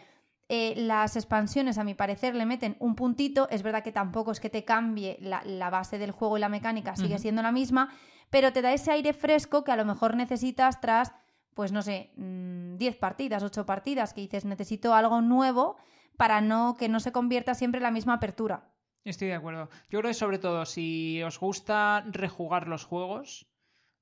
[0.49, 3.49] Eh, las expansiones, a mi parecer, le meten un puntito.
[3.51, 6.49] Es verdad que tampoco es que te cambie la, la base del juego y la
[6.49, 7.91] mecánica, sigue siendo la misma,
[8.31, 11.13] pero te da ese aire fresco que a lo mejor necesitas tras,
[11.57, 15.77] pues no sé, mm, 10 partidas, 8 partidas, que dices, necesito algo nuevo
[16.19, 18.75] para no que no se convierta siempre en la misma apertura.
[19.05, 19.71] Estoy de acuerdo.
[19.89, 23.47] Yo creo que sobre todo si os gusta rejugar los juegos,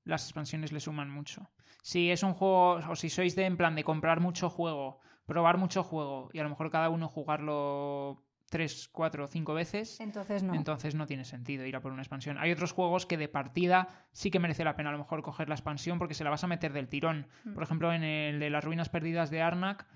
[0.02, 1.48] las expansiones le suman mucho.
[1.84, 5.56] Si es un juego, o si sois de en plan de comprar mucho juego, probar
[5.56, 8.24] mucho juego y a lo mejor cada uno jugarlo
[8.54, 10.54] tres, cuatro o cinco veces, Entonces no.
[10.54, 12.38] entonces no tiene sentido ir a por una expansión.
[12.38, 15.48] Hay otros juegos que de partida sí que merece la pena a lo mejor coger
[15.48, 17.26] la expansión porque se la vas a meter del tirón.
[17.42, 17.54] Mm.
[17.54, 19.88] Por ejemplo, en el de las ruinas perdidas de Arnak,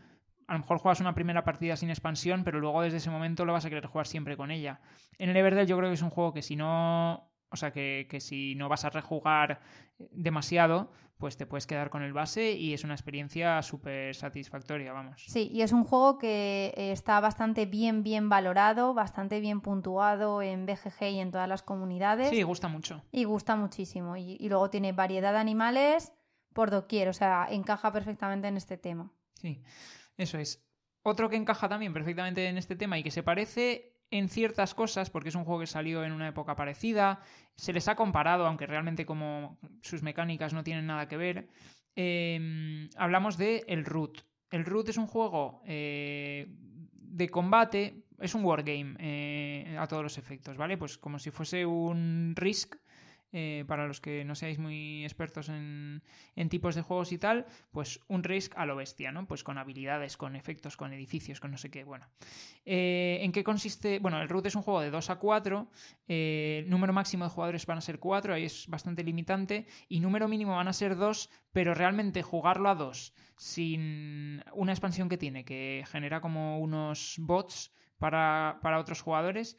[0.48, 3.52] a lo mejor juegas una primera partida sin expansión, pero luego desde ese momento lo
[3.52, 4.80] vas a querer jugar siempre con ella.
[5.18, 8.06] En el Everdell yo creo que es un juego que si no, o sea, que,
[8.10, 9.60] que si no vas a rejugar
[9.98, 15.24] demasiado, pues te puedes quedar con el base y es una experiencia súper satisfactoria, vamos.
[15.26, 20.42] Sí, y es un juego que eh, está bastante bien, bien valorado, bastante bien puntuado
[20.42, 22.30] en BGG y en todas las comunidades.
[22.30, 23.02] Sí, gusta mucho.
[23.10, 24.16] Y gusta muchísimo.
[24.16, 26.12] Y, y luego tiene variedad de animales
[26.52, 29.12] por doquier, o sea, encaja perfectamente en este tema.
[29.34, 29.62] Sí,
[30.16, 30.64] eso es.
[31.02, 35.10] Otro que encaja también perfectamente en este tema y que se parece en ciertas cosas,
[35.10, 37.20] porque es un juego que salió en una época parecida,
[37.56, 41.48] se les ha comparado, aunque realmente como sus mecánicas no tienen nada que ver.
[41.96, 44.22] eh, hablamos de el Root.
[44.50, 46.46] El Root es un juego eh,
[46.92, 50.78] de combate, es un wargame eh, a todos los efectos, ¿vale?
[50.78, 52.76] Pues como si fuese un Risk
[53.32, 56.02] eh, para los que no seáis muy expertos en,
[56.48, 59.26] tipos de juegos y tal, pues un Risk a lo bestia, ¿no?
[59.26, 61.84] Pues con habilidades, con efectos, con edificios, con no sé qué.
[61.84, 62.06] Bueno,
[62.64, 63.98] eh, ¿en qué consiste?
[63.98, 65.70] Bueno, el Root es un juego de 2 a 4,
[66.08, 70.26] eh, número máximo de jugadores van a ser 4, ahí es bastante limitante, y número
[70.26, 75.44] mínimo van a ser 2, pero realmente jugarlo a 2 sin una expansión que tiene,
[75.44, 79.58] que genera como unos bots para, para otros jugadores,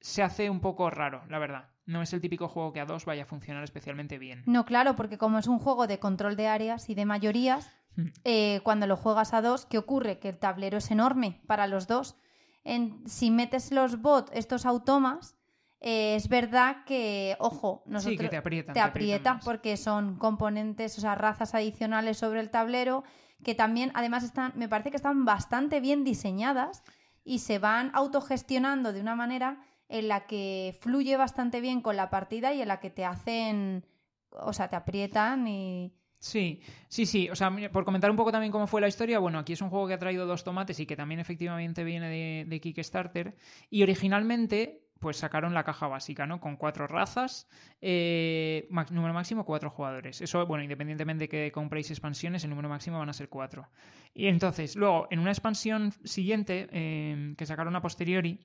[0.00, 1.71] se hace un poco raro, la verdad.
[1.84, 4.42] No es el típico juego que a dos vaya a funcionar especialmente bien.
[4.46, 8.06] No, claro, porque como es un juego de control de áreas y de mayorías, hmm.
[8.24, 10.18] eh, cuando lo juegas a dos, ¿qué ocurre?
[10.18, 12.16] Que el tablero es enorme para los dos.
[12.64, 15.36] En, si metes los bots, estos automas,
[15.80, 18.72] eh, es verdad que, ojo, nosotros, sí, que te aprieta.
[18.72, 23.02] Te, aprieta porque son componentes, o sea, razas adicionales sobre el tablero
[23.42, 26.84] que también, además, están, me parece que están bastante bien diseñadas
[27.24, 29.60] y se van autogestionando de una manera
[29.92, 33.84] en la que fluye bastante bien con la partida y en la que te hacen,
[34.30, 35.92] o sea, te aprietan y...
[36.18, 37.28] Sí, sí, sí.
[37.28, 39.68] O sea, por comentar un poco también cómo fue la historia, bueno, aquí es un
[39.68, 43.36] juego que ha traído dos tomates y que también efectivamente viene de, Kickstarter.
[43.68, 46.40] Y originalmente, pues sacaron la caja básica, ¿no?
[46.40, 47.46] Con cuatro razas,
[47.82, 50.22] eh, número máximo cuatro jugadores.
[50.22, 53.68] Eso, bueno, independientemente de que compréis expansiones, el número máximo van a ser cuatro.
[54.14, 58.38] Y entonces, luego, en una expansión siguiente, eh, que sacaron a posteriori,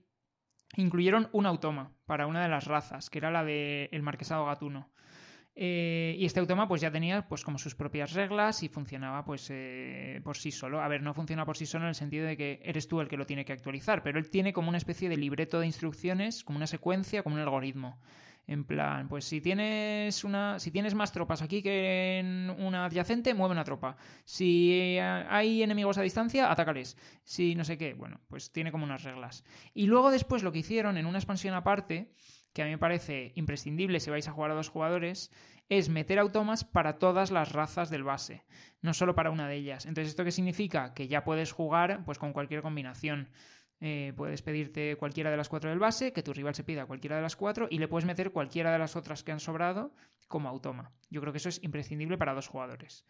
[0.75, 4.89] incluyeron un automa para una de las razas, que era la del marquesado gatuno.
[5.59, 9.47] Eh, y este automa pues ya tenía pues como sus propias reglas y funcionaba pues
[9.49, 10.81] eh, por sí solo.
[10.81, 13.07] A ver, no funciona por sí solo en el sentido de que eres tú el
[13.07, 16.43] que lo tiene que actualizar, pero él tiene como una especie de libreto de instrucciones,
[16.43, 17.99] como una secuencia, como un algoritmo.
[18.49, 23.33] En plan, pues si tienes una, si tienes más tropas aquí que en una adyacente,
[23.33, 23.97] mueve una tropa.
[24.23, 26.97] Si hay enemigos a distancia, atácales.
[27.25, 29.43] Si no sé qué, bueno, pues tiene como unas reglas.
[29.73, 32.13] Y luego después lo que hicieron en una expansión aparte,
[32.53, 35.29] que a mí me parece imprescindible si vais a jugar a dos jugadores,
[35.67, 38.45] es meter automas para todas las razas del base,
[38.81, 39.85] no solo para una de ellas.
[39.85, 40.93] Entonces, ¿esto qué significa?
[40.93, 43.29] Que ya puedes jugar pues con cualquier combinación.
[43.79, 47.17] Eh, puedes pedirte cualquiera de las cuatro del base, que tu rival se pida cualquiera
[47.17, 49.93] de las cuatro y le puedes meter cualquiera de las otras que han sobrado
[50.27, 50.91] como automa.
[51.09, 53.05] Yo creo que eso es imprescindible para dos jugadores.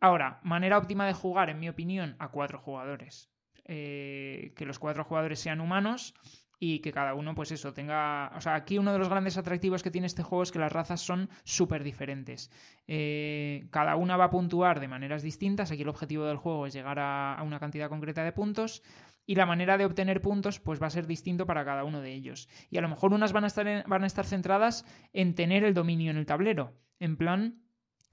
[0.00, 3.30] Ahora, manera óptima de jugar, en mi opinión, a cuatro jugadores.
[3.64, 6.14] Eh, que los cuatro jugadores sean humanos
[6.58, 8.32] y que cada uno, pues eso, tenga...
[8.34, 10.72] O sea, aquí uno de los grandes atractivos que tiene este juego es que las
[10.72, 12.50] razas son súper diferentes.
[12.86, 15.70] Eh, cada una va a puntuar de maneras distintas.
[15.70, 18.82] Aquí el objetivo del juego es llegar a una cantidad concreta de puntos
[19.28, 22.14] y la manera de obtener puntos pues va a ser distinto para cada uno de
[22.14, 22.48] ellos.
[22.70, 25.74] Y a lo mejor unas van a estar, van a estar centradas en tener el
[25.74, 27.62] dominio en el tablero, en plan...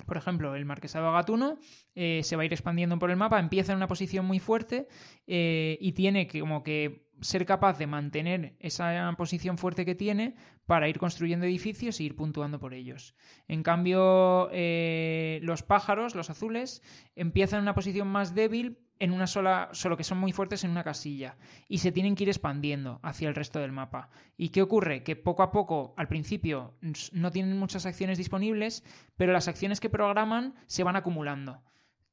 [0.06, 1.58] Por ejemplo, el marquesado gatuno
[1.96, 4.90] eh, se va a ir expandiendo por el mapa, empieza en una posición muy fuerte
[5.26, 10.36] eh, y tiene que como que ser capaz de mantener esa posición fuerte que tiene
[10.66, 13.16] para ir construyendo edificios e ir puntuando por ellos.
[13.48, 16.84] En cambio, eh, los pájaros, los azules,
[17.16, 20.72] empiezan en una posición más débil en una sola, solo que son muy fuertes en
[20.72, 21.38] una casilla
[21.68, 24.10] y se tienen que ir expandiendo hacia el resto del mapa.
[24.38, 25.04] ¿Y qué ocurre?
[25.04, 26.74] Que poco a poco, al principio,
[27.12, 28.84] no tienen muchas acciones disponibles,
[29.18, 31.62] pero las acciones que programan se van acumulando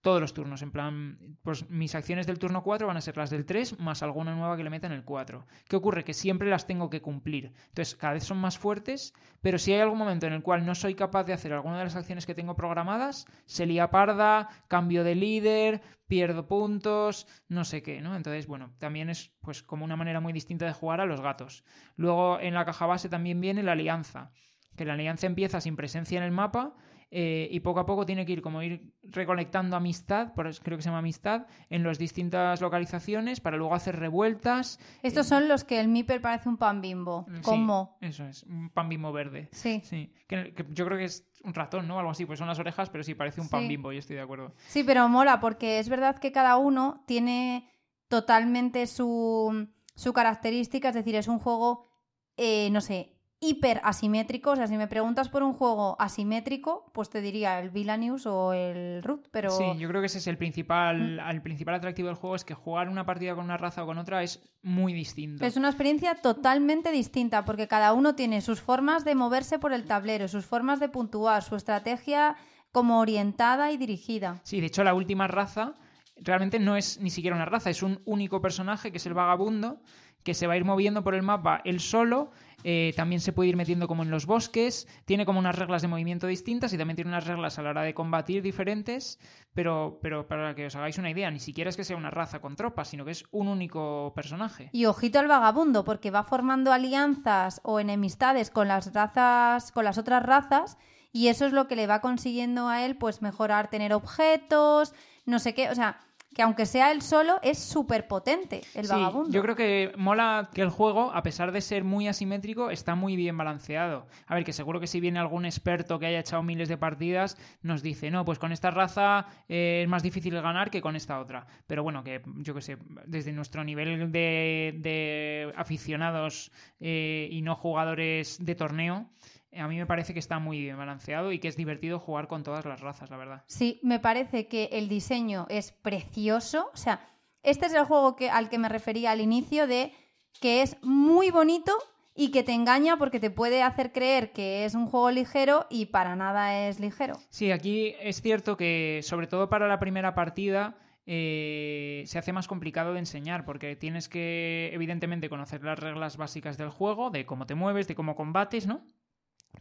[0.03, 0.63] todos los turnos.
[0.63, 4.03] En plan, pues mis acciones del turno 4 van a ser las del 3 más
[4.03, 5.47] alguna nueva que le meta en el 4.
[5.69, 6.05] ¿Qué ocurre?
[6.05, 7.53] Que siempre las tengo que cumplir.
[7.69, 10.75] Entonces, cada vez son más fuertes, pero si hay algún momento en el cual no
[10.75, 15.05] soy capaz de hacer alguna de las acciones que tengo programadas, se lía parda, cambio
[15.05, 18.17] de líder, pierdo puntos, no sé qué, ¿no?
[18.17, 21.65] Entonces, bueno, también es pues como una manera muy distinta de jugar a los gatos.
[21.97, 24.33] Luego, en la caja base también viene la alianza,
[24.77, 26.75] que la alianza empieza sin presencia en el mapa
[27.15, 30.83] eh, y poco a poco tiene que ir como ir recolectando amistad, por creo que
[30.83, 34.81] se llama amistad, en las distintas localizaciones para luego hacer revueltas.
[35.03, 37.99] Estos son los que el Miper parece un pan bimbo, como...
[38.01, 39.51] eso es, un pan bimbo verde.
[39.53, 39.83] Sí.
[39.85, 40.11] sí.
[40.27, 41.99] Que, yo creo que es un ratón, ¿no?
[41.99, 44.23] Algo así, pues son las orejas, pero sí parece un pan bimbo, yo estoy de
[44.23, 44.55] acuerdo.
[44.69, 47.71] Sí, pero mola porque es verdad que cada uno tiene
[48.09, 51.91] totalmente su, su característica, es decir, es un juego,
[52.39, 53.12] eh, no sé,
[53.43, 54.53] hiper asimétrico.
[54.53, 58.53] O sea, si me preguntas por un juego asimétrico, pues te diría el Villanews o
[58.53, 59.51] el Root, pero...
[59.51, 61.31] Sí, yo creo que ese es el principal, mm.
[61.31, 63.99] el principal atractivo del juego, es que jugar una partida con una raza o con
[63.99, 65.45] otra es muy distinto.
[65.45, 69.85] Es una experiencia totalmente distinta, porque cada uno tiene sus formas de moverse por el
[69.85, 72.37] tablero, sus formas de puntuar, su estrategia
[72.71, 74.41] como orientada y dirigida.
[74.45, 75.75] Sí, de hecho la última raza
[76.17, 79.81] realmente no es ni siquiera una raza, es un único personaje que es el vagabundo
[80.23, 82.31] que se va a ir moviendo por el mapa él solo.
[82.65, 84.87] Eh, también se puede ir metiendo como en los bosques.
[85.05, 87.83] Tiene como unas reglas de movimiento distintas y también tiene unas reglas a la hora
[87.83, 89.19] de combatir diferentes.
[89.55, 92.41] Pero, pero para que os hagáis una idea, ni siquiera es que sea una raza
[92.41, 94.71] con tropas, sino que es un único personaje.
[94.73, 99.99] Y ojito al vagabundo, porque va formando alianzas o enemistades con las razas, con las
[99.99, 100.79] otras razas,
[101.13, 104.95] y eso es lo que le va consiguiendo a él, pues mejorar, tener objetos,
[105.27, 106.01] no sé qué, o sea,
[106.35, 109.31] que aunque sea él solo, es súper potente el Sí, vagabundo.
[109.31, 113.17] yo creo que mola que el juego, a pesar de ser muy asimétrico, está muy
[113.17, 114.07] bien balanceado.
[114.27, 117.37] A ver, que seguro que si viene algún experto que haya echado miles de partidas,
[117.63, 121.21] nos dice, no, pues con esta raza eh, es más difícil ganar que con esta
[121.21, 121.47] otra.
[121.67, 127.55] Pero bueno, que yo que sé, desde nuestro nivel de, de aficionados eh, y no
[127.57, 129.11] jugadores de torneo,
[129.55, 132.43] a mí me parece que está muy bien balanceado y que es divertido jugar con
[132.43, 133.45] todas las razas, la verdad.
[133.47, 136.71] Sí, me parece que el diseño es precioso.
[136.73, 137.07] O sea,
[137.43, 139.93] este es el juego que, al que me refería al inicio de
[140.41, 141.73] que es muy bonito
[142.15, 145.87] y que te engaña porque te puede hacer creer que es un juego ligero y
[145.87, 147.15] para nada es ligero.
[147.31, 150.77] Sí, aquí es cierto que, sobre todo para la primera partida,
[151.07, 156.59] eh, se hace más complicado de enseñar porque tienes que, evidentemente, conocer las reglas básicas
[156.59, 158.85] del juego, de cómo te mueves, de cómo combates, ¿no?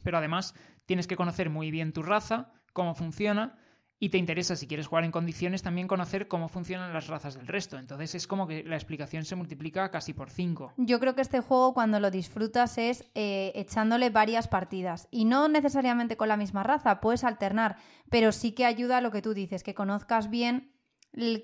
[0.03, 3.57] Pero además tienes que conocer muy bien tu raza, cómo funciona,
[4.03, 7.45] y te interesa, si quieres jugar en condiciones, también conocer cómo funcionan las razas del
[7.45, 7.77] resto.
[7.77, 10.73] Entonces es como que la explicación se multiplica casi por 5.
[10.77, 15.47] Yo creo que este juego cuando lo disfrutas es eh, echándole varias partidas y no
[15.47, 17.77] necesariamente con la misma raza, puedes alternar,
[18.09, 20.71] pero sí que ayuda a lo que tú dices, que conozcas bien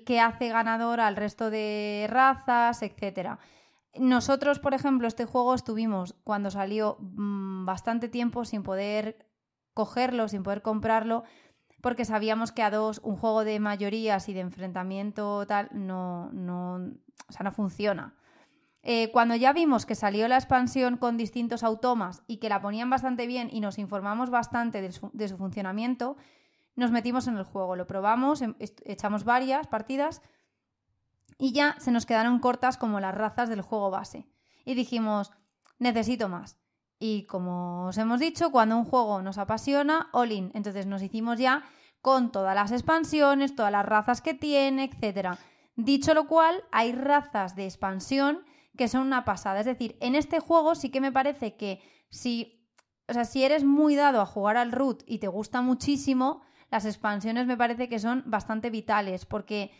[0.04, 3.38] qué hace ganador al resto de razas, etcétera.
[3.98, 9.26] Nosotros, por ejemplo, este juego estuvimos cuando salió mmm, bastante tiempo sin poder
[9.74, 11.24] cogerlo, sin poder comprarlo,
[11.80, 16.74] porque sabíamos que a dos un juego de mayorías y de enfrentamiento tal no, no,
[16.74, 18.14] o sea, no funciona.
[18.82, 22.90] Eh, cuando ya vimos que salió la expansión con distintos automas y que la ponían
[22.90, 26.16] bastante bien y nos informamos bastante de su, de su funcionamiento,
[26.74, 30.22] nos metimos en el juego, lo probamos, em, echamos varias partidas
[31.38, 34.26] y ya se nos quedaron cortas como las razas del juego base.
[34.64, 35.32] Y dijimos,
[35.78, 36.58] necesito más.
[36.98, 40.50] Y como os hemos dicho, cuando un juego nos apasiona, all in.
[40.54, 41.62] Entonces nos hicimos ya
[42.02, 45.38] con todas las expansiones, todas las razas que tiene, etc.
[45.76, 48.44] Dicho lo cual, hay razas de expansión
[48.76, 49.60] que son una pasada.
[49.60, 51.80] Es decir, en este juego sí que me parece que
[52.10, 52.68] si,
[53.08, 56.84] o sea, si eres muy dado a jugar al root y te gusta muchísimo, las
[56.84, 59.70] expansiones me parece que son bastante vitales porque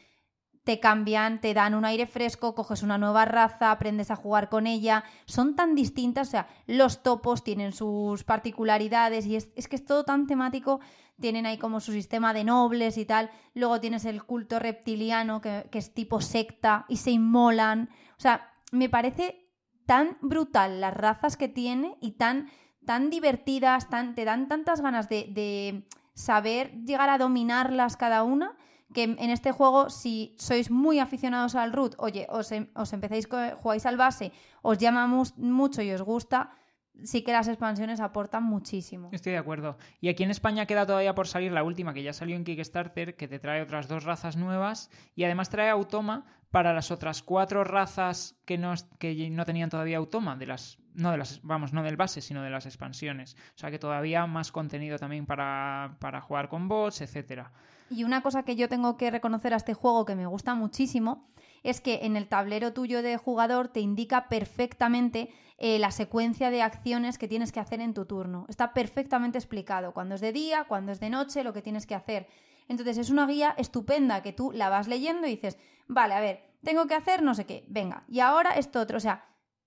[0.69, 4.67] te cambian, te dan un aire fresco, coges una nueva raza, aprendes a jugar con
[4.67, 9.77] ella, son tan distintas, o sea, los topos tienen sus particularidades y es, es, que
[9.77, 10.81] es todo tan temático,
[11.19, 15.69] tienen ahí como su sistema de nobles y tal, luego tienes el culto reptiliano que,
[15.73, 17.89] que es tipo secta y se inmolan,
[18.19, 19.49] o sea, me parece
[19.87, 22.51] tan brutal las razas que tiene y tan,
[22.85, 28.55] tan divertidas, te dan tantas ganas de, de saber llegar a dominarlas cada una
[28.95, 33.29] que en este juego, si sois muy aficionados al root, oye, os, em, os empecéis,
[33.61, 34.33] jugáis al base,
[34.63, 36.51] os llama mu mucho y os gusta,
[37.05, 39.09] sí que las expansiones aportan muchísimo.
[39.13, 39.79] Estoy de acuerdo.
[40.01, 43.17] Y aquí en España queda todavía por salir la última, que ya salió en Kickstarter,
[43.17, 47.63] que te trae otras dos razas nuevas y además trae Automa para las otras cuatro
[47.65, 51.83] razas que no, que no tenían todavía Automa, de las, no de las, vamos, no
[51.83, 53.37] del base, sino de las expansiones.
[53.55, 57.53] O sea que todavía más contenido también para, para jugar con bots, etcétera.
[57.91, 61.29] Y una cosa que yo tengo que reconocer a este juego que me gusta muchísimo
[61.63, 66.63] es que en el tablero tuyo de jugador te indica perfectamente eh, la secuencia de
[66.63, 68.47] acciones que tienes que hacer en tu turno.
[68.49, 71.95] Está perfectamente explicado cuando es de día, cuando es de noche, lo que tienes que
[71.95, 72.29] hacer.
[72.69, 76.45] Entonces es una guía estupenda que tú la vas leyendo y dices, vale, a ver,
[76.63, 78.99] tengo que hacer no sé qué, venga, y ahora esto otro.
[78.99, 79.25] O sea,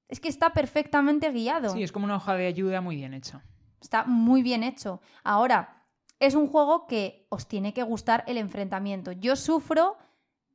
[0.08, 1.70] es que está perfectamente guiado.
[1.70, 3.44] Sí, es como una hoja de ayuda muy bien hecha.
[3.82, 5.02] Está muy bien hecho.
[5.24, 5.86] Ahora,
[6.20, 9.12] es un juego que os tiene que gustar el enfrentamiento.
[9.12, 9.98] Yo sufro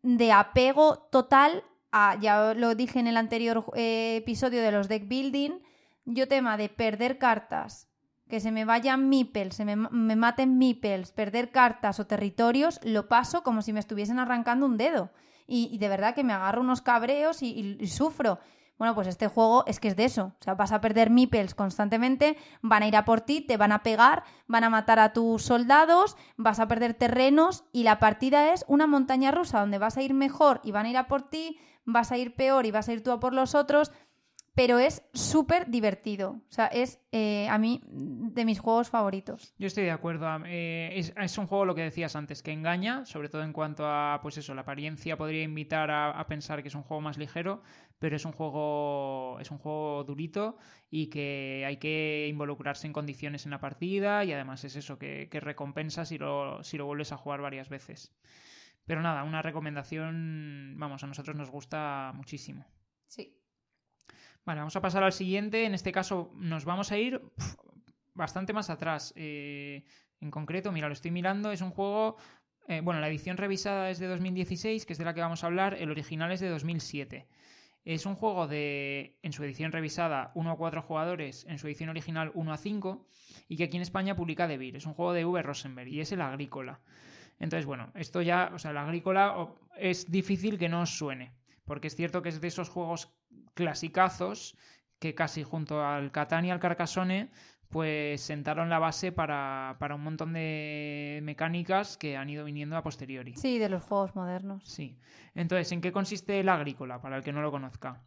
[0.07, 5.09] de apego total a, ya lo dije en el anterior eh, episodio de los deck
[5.09, 5.59] building,
[6.05, 7.89] yo tema de perder cartas,
[8.29, 13.09] que se me vayan meeples, se me, me maten meeples, perder cartas o territorios, lo
[13.09, 15.11] paso como si me estuviesen arrancando un dedo.
[15.49, 18.39] Y, de verdad que me agarro unos cabreos y, y, y sufro.
[18.79, 20.35] Bueno, pues este juego es que es de eso.
[20.39, 23.73] O sea, vas a perder meeples constantemente, van a ir a por ti, te van
[23.73, 28.53] a pegar, van a matar a tus soldados, vas a perder terrenos y la partida
[28.53, 31.23] es una montaña rusa donde vas a ir mejor y van a ir a por
[31.23, 33.93] ti, vas a ir peor y vas a ir tú a por los otros.
[34.57, 36.31] Pero es súper divertido.
[36.31, 39.55] O sea, es eh, a mí de mis juegos favoritos.
[39.59, 40.27] Yo estoy de acuerdo.
[40.47, 43.87] Eh, es, es, un juego, lo que decías antes, que engaña, sobre todo en cuanto
[43.87, 47.19] a, pues eso, la apariencia podría invitar a, a, pensar que es un juego más
[47.19, 47.63] ligero,
[47.99, 50.57] pero es un juego, es un juego durito
[50.91, 55.29] y que hay que involucrarse en condiciones en la partida y además es eso, que,
[55.31, 58.17] que recompensa si lo, si lo vuelves a jugar varias veces.
[58.87, 62.65] Pero nada, una recomendación, vamos, a nosotros nos gusta muchísimo.
[63.07, 63.37] Sí.
[64.47, 65.65] Vale, vamos a pasar al siguiente.
[65.65, 67.21] En este caso nos vamos a ir
[68.15, 69.13] bastante más atrás.
[69.17, 69.83] Eh,
[70.21, 72.17] en concreto, mira, lo estoy mirando, es un juego...
[72.69, 75.49] Eh, bueno, la edición revisada es de 2016, que es de la que vamos a
[75.49, 75.75] hablar.
[75.75, 77.27] El original es de 2007.
[77.85, 81.91] Es un juego de, en su edición revisada, 1 a 4 jugadores, en su edición
[81.91, 83.07] original 1 a 5,
[83.49, 84.77] y que aquí en España publica Devir.
[84.77, 85.43] Es un juego de V.
[85.43, 86.81] Rosenberg y es el Agrícola.
[87.39, 91.33] Entonces, bueno, esto ya, o sea, el Agrícola es difícil que no os suene,
[91.65, 93.13] porque es cierto que es de esos juegos
[93.55, 94.57] clasicazos
[94.99, 97.31] que casi junto al Catán y al Carcassonne
[97.69, 102.83] pues sentaron la base para, para, un montón de mecánicas que han ido viniendo a
[102.83, 103.35] posteriori.
[103.37, 104.65] Sí, de los juegos modernos.
[104.65, 104.99] Sí.
[105.35, 108.05] Entonces, ¿en qué consiste el agrícola, para el que no lo conozca?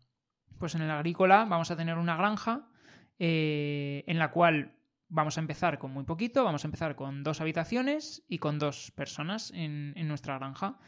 [0.57, 2.69] Pues en el agrícola vamos a tener una granja
[3.17, 4.75] eh, en la cual
[5.09, 8.91] vamos a empezar con muy poquito, vamos a empezar con dos habitaciones y con dos
[8.91, 10.79] personas en, en nuestra granja.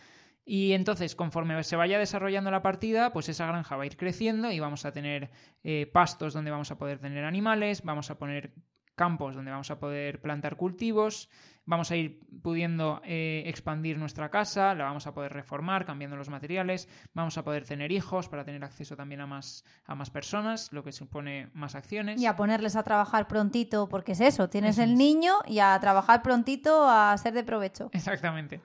[0.44, 4.52] Y entonces, conforme se vaya desarrollando la partida, pues esa granja va a ir creciendo
[4.52, 5.30] y vamos a tener
[5.64, 8.54] eh, pastos donde vamos a poder tener animales, vamos a poner
[8.96, 11.30] campos donde vamos a poder plantar cultivos,
[11.66, 16.30] vamos a ir pudiendo eh, expandir nuestra casa, la vamos a poder reformar cambiando los
[16.30, 20.72] materiales, vamos a poder tener hijos para tener acceso también a más, a más personas,
[20.72, 22.22] lo que supone más acciones.
[22.22, 26.22] Y a ponerles a trabajar prontito, porque es eso, tienes el niño y a trabajar
[26.22, 27.90] prontito a ser de provecho.
[27.94, 28.62] Exactamente.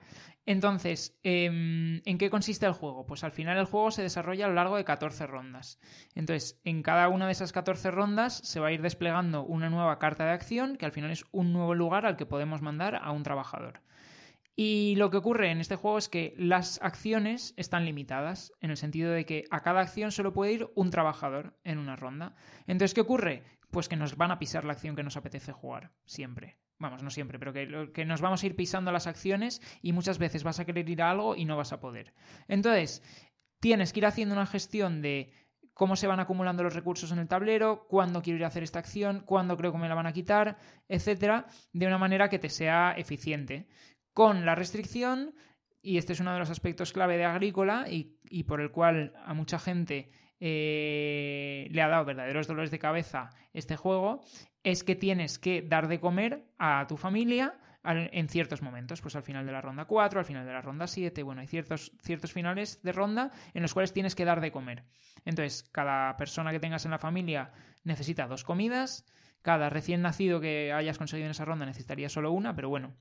[0.47, 1.47] Entonces, eh,
[2.05, 3.05] ¿en qué consiste el juego?
[3.05, 5.77] Pues al final el juego se desarrolla a lo largo de 14 rondas.
[6.15, 9.99] Entonces, en cada una de esas 14 rondas se va a ir desplegando una nueva
[9.99, 13.11] carta de acción, que al final es un nuevo lugar al que podemos mandar a
[13.11, 13.81] un trabajador.
[14.55, 18.77] Y lo que ocurre en este juego es que las acciones están limitadas, en el
[18.77, 22.35] sentido de que a cada acción solo puede ir un trabajador en una ronda.
[22.67, 23.43] Entonces, ¿qué ocurre?
[23.69, 27.09] Pues que nos van a pisar la acción que nos apetece jugar, siempre vamos, no
[27.09, 30.59] siempre, pero que, que, nos vamos a ir pisando las acciones y muchas veces vas
[30.59, 32.13] a querer ir a algo y no vas a poder.
[32.47, 33.03] Entonces,
[33.59, 35.31] tienes que ir haciendo una gestión de
[35.73, 38.79] cómo se van acumulando los recursos en el tablero, cuándo quiero ir a hacer esta
[38.79, 40.57] acción, cuándo creo que me la van a quitar,
[40.87, 43.67] etcétera, de una manera que te sea eficiente.
[44.13, 45.35] Con la restricción,
[45.81, 49.13] y este es uno de los aspectos clave de Agrícola y, y por el cual
[49.23, 50.09] a mucha gente
[50.39, 54.21] eh, le ha dado verdaderos dolores de cabeza este juego,
[54.63, 59.23] es que tienes que dar de comer a tu familia en ciertos momentos, pues al
[59.23, 62.33] final de la ronda 4, al final de la ronda 7, bueno, hay ciertos, ciertos
[62.33, 64.83] finales de ronda en los cuales tienes que dar de comer.
[65.23, 67.51] Entonces, cada persona que tengas en la familia
[67.83, 69.05] necesita dos comidas,
[69.41, 72.93] cada recién nacido que hayas conseguido en esa ronda necesitaría solo una, pero bueno,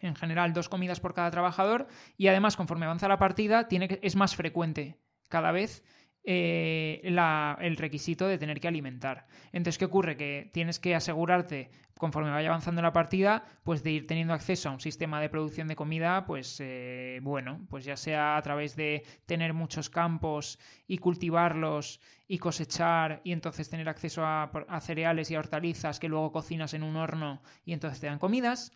[0.00, 1.86] en general dos comidas por cada trabajador
[2.16, 5.82] y además conforme avanza la partida tiene es más frecuente cada vez
[6.24, 9.26] eh, el requisito de tener que alimentar.
[9.52, 10.16] Entonces, ¿qué ocurre?
[10.16, 14.72] Que tienes que asegurarte, conforme vaya avanzando la partida, pues de ir teniendo acceso a
[14.72, 19.04] un sistema de producción de comida, pues eh, bueno, pues ya sea a través de
[19.26, 25.34] tener muchos campos y cultivarlos y cosechar y entonces tener acceso a, a cereales y
[25.34, 28.72] a hortalizas que luego cocinas en un horno y entonces te dan comidas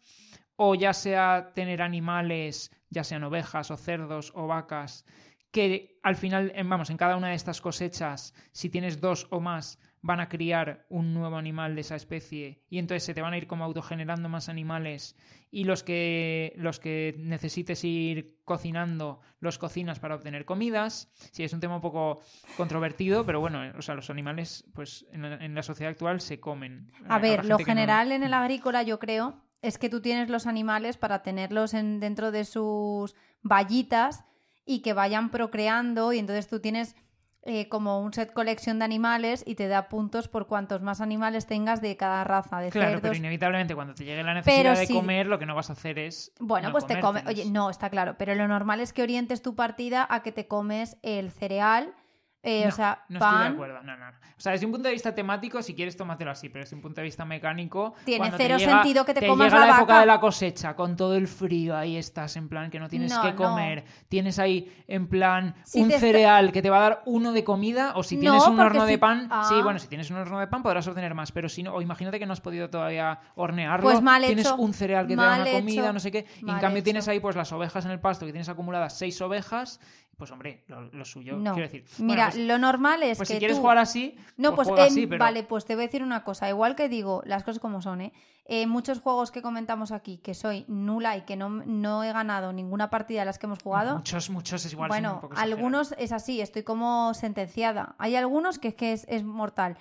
[0.60, 5.06] o ya sea tener animales, ya sean ovejas o cerdos o vacas,
[5.50, 9.78] que al final, vamos, en cada una de estas cosechas, si tienes dos o más,
[10.00, 13.38] van a criar un nuevo animal de esa especie y entonces se te van a
[13.38, 15.16] ir como autogenerando más animales
[15.50, 21.10] y los que los que necesites ir cocinando los cocinas para obtener comidas.
[21.32, 22.20] Sí, es un tema un poco
[22.56, 26.38] controvertido, pero bueno, o sea, los animales pues en la, en la sociedad actual se
[26.38, 26.92] comen.
[27.08, 28.14] A ver, lo general no...
[28.14, 32.30] en el agrícola yo creo es que tú tienes los animales para tenerlos en, dentro
[32.30, 34.24] de sus vallitas
[34.68, 36.94] y que vayan procreando y entonces tú tienes
[37.42, 41.46] eh, como un set colección de animales y te da puntos por cuantos más animales
[41.46, 43.02] tengas de cada raza de claro cerdos.
[43.02, 45.70] pero inevitablemente cuando te llegue la necesidad Pero de si- comer lo que no vas
[45.70, 47.24] a hacer es Bueno, no pues te comes.
[47.26, 48.16] Oye, no, está claro.
[48.18, 51.94] Pero lo normal es que orientes tu partida a que te comes el cereal,
[52.42, 53.52] eh, No, o sea, no estoy de pan.
[53.52, 54.16] acuerdo, no, no, no.
[54.16, 56.82] O sea, desde un punto de vista temático, si quieres, tómatelo así, pero desde un
[56.82, 57.94] punto de vista mecánico.
[58.04, 60.76] Tiene te cero llega- sentido que te comas llega la la época de la cosecha,
[60.76, 63.36] con todo el frío, ahí estás, en plan, que no tienes No, que no.
[63.36, 63.84] comer.
[64.08, 67.32] Tienes ahí, en plan, Si un te está- cereal que te va a dar uno
[67.32, 69.26] de comida, o si tienes un horno si- de pan.
[69.30, 69.46] Ah.
[69.48, 71.82] Sí, bueno, si tienes un horno de pan podrás obtener más, pero si no, o
[71.82, 73.82] imagínate que no has podido todavía hornearlo.
[73.82, 75.92] Pues mal Tienes un cereal que te da una comida, hecho.
[75.92, 76.26] no sé qué.
[76.40, 76.84] Y en cambio hecho.
[76.84, 79.80] tienes ahí, pues, las ovejas en el pasto, que tienes acumuladas seis ovejas
[80.18, 81.54] pues hombre, lo, lo suyo, No.
[81.54, 81.84] quiero decir.
[81.98, 84.66] bueno, Mira, pues, lo normal es pues que si quieres tú- jugar así, No, pues,
[84.68, 86.48] juega en- así, pero vale, pues te voy a decir una cosa.
[86.48, 88.12] Igual que digo, las cosas como son, ¿eh?
[88.44, 92.52] Eh, muchos juegos que comentamos aquí, que soy nula y que no, no he ganado
[92.52, 93.96] ninguna partida de las que hemos jugado.
[93.96, 94.86] muchos, muchos es igual.
[94.90, 97.94] un bueno, poco algunos es así, estoy como sentenciada.
[97.98, 99.76] Hay algunos que es que es, es mortal.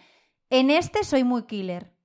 [0.49, 1.96] En este soy muy killer.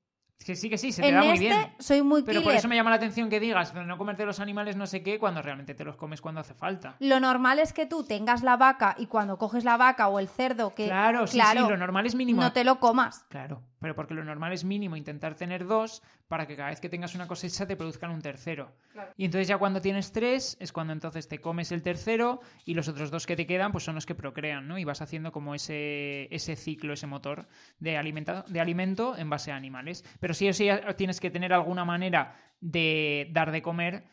[0.45, 1.73] Que sí, que sí, se te En da muy este bien.
[1.79, 2.45] soy muy Pero killer.
[2.45, 5.19] por eso me llama la atención que digas, no comerte los animales no sé qué,
[5.19, 6.97] cuando realmente te los comes cuando hace falta.
[6.99, 10.29] Lo normal es que tú tengas la vaca y cuando coges la vaca o el
[10.29, 12.41] cerdo que Claro, sí, claro, sí, lo normal es mínimo.
[12.43, 13.25] no te lo comas.
[13.29, 16.03] Claro, pero porque lo normal es mínimo intentar tener dos
[16.33, 18.73] para que cada vez que tengas una cosecha te produzcan un tercero.
[19.19, 22.89] Y entonces ya cuando tienes tres es cuando entonces te comes el tercero y los
[22.89, 24.79] otros dos que te quedan pues son los que procrean, ¿no?
[24.79, 27.49] Y vas haciendo como ese, ese ciclo, ese motor
[27.81, 30.07] de, alimenta- de alimento en base a animales.
[30.21, 34.05] Pero sí o sí tienes que tener alguna manera de dar de comer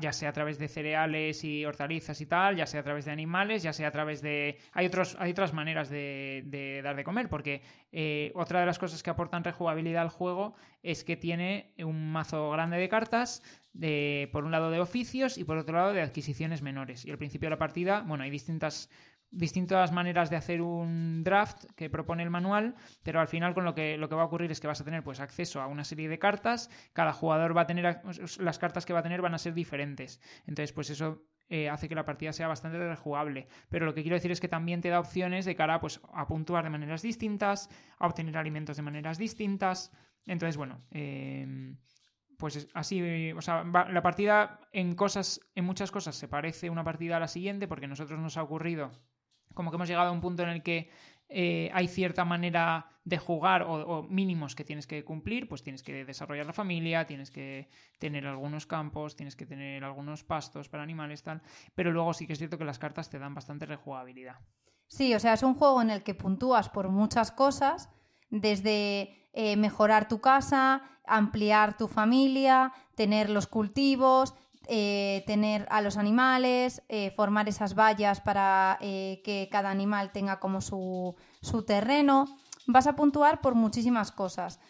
[0.00, 3.12] ya sea a través de cereales y hortalizas y tal, ya sea a través de
[3.12, 4.58] animales, ya sea a través de...
[4.72, 7.62] Hay, otros, hay otras maneras de, de dar de comer, porque
[7.92, 12.50] eh, otra de las cosas que aportan rejugabilidad al juego es que tiene un mazo
[12.50, 13.42] grande de cartas,
[13.72, 17.04] de, por un lado de oficios y por otro lado de adquisiciones menores.
[17.04, 18.90] Y al principio de la partida, bueno, hay distintas
[19.32, 23.74] distintas maneras de hacer un draft que propone el manual, pero al final con lo
[23.74, 25.84] que lo que va a ocurrir es que vas a tener pues acceso a una
[25.84, 28.00] serie de cartas, cada jugador va a tener
[28.38, 30.20] las cartas que va a tener van a ser diferentes.
[30.46, 33.46] Entonces, pues eso eh, hace que la partida sea bastante rejugable.
[33.68, 36.26] Pero lo que quiero decir es que también te da opciones de cara pues, a
[36.26, 37.68] puntuar de maneras distintas,
[37.98, 39.90] a obtener alimentos de maneras distintas.
[40.26, 41.74] Entonces, bueno, eh,
[42.38, 46.70] pues es- así, o sea, va- la partida en cosas, en muchas cosas se parece
[46.70, 48.90] una partida a la siguiente, porque a nosotros nos ha ocurrido
[49.54, 50.90] como que hemos llegado a un punto en el que
[51.28, 56.04] eh, hay cierta manera de jugar o, mínimos que tienes que cumplir, pues tienes que
[56.04, 61.22] desarrollar la familia, tienes que tener algunos campos, tienes que tener algunos pastos para animales,
[61.22, 61.40] tal,
[61.74, 64.36] pero luego sí que es cierto que las cartas te dan bastante rejugabilidad.
[64.88, 67.88] Sí, o sea, es un juego en el que puntúas por muchas cosas,
[68.28, 74.34] desde eh, mejorar tu casa, ampliar tu familia, tener los cultivos,
[74.66, 80.38] eh, tener a los animales, eh, formar esas vallas para eh, que cada animal tenga
[80.38, 82.26] como su, su terreno.
[82.66, 84.60] Vas a puntuar por muchísimas cosas.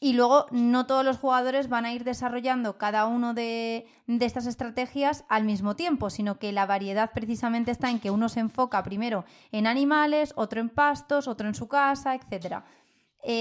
[0.00, 4.46] Y luego no todos los jugadores van a ir desarrollando cada uno de, de estas
[4.46, 8.82] estrategias al mismo tiempo, sino que la variedad precisamente está en que uno se enfoca
[8.82, 12.64] primero en animales, otro en pastos, otro en su casa, etc.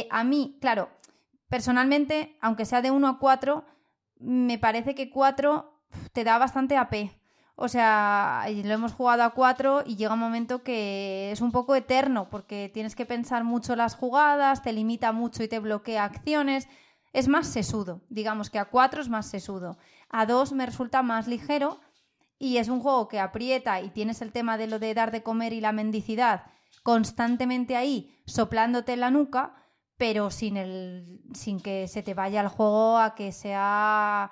[0.09, 0.89] a mí, claro,
[1.49, 3.65] personalmente, aunque sea de 1 a 4,
[4.19, 5.72] me parece que 4
[6.13, 7.11] te da bastante AP.
[7.55, 11.75] O sea, lo hemos jugado a 4 y llega un momento que es un poco
[11.75, 16.67] eterno porque tienes que pensar mucho las jugadas, te limita mucho y te bloquea acciones.
[17.11, 19.77] Es más sesudo, digamos que a 4 es más sesudo.
[20.09, 21.79] A 2 me resulta más ligero
[22.39, 25.21] y es un juego que aprieta y tienes el tema de lo de dar de
[25.21, 26.45] comer y la mendicidad
[26.81, 29.55] constantemente ahí soplándote en la nuca,
[29.97, 34.31] pero sin, el, sin que se te vaya el juego a que sea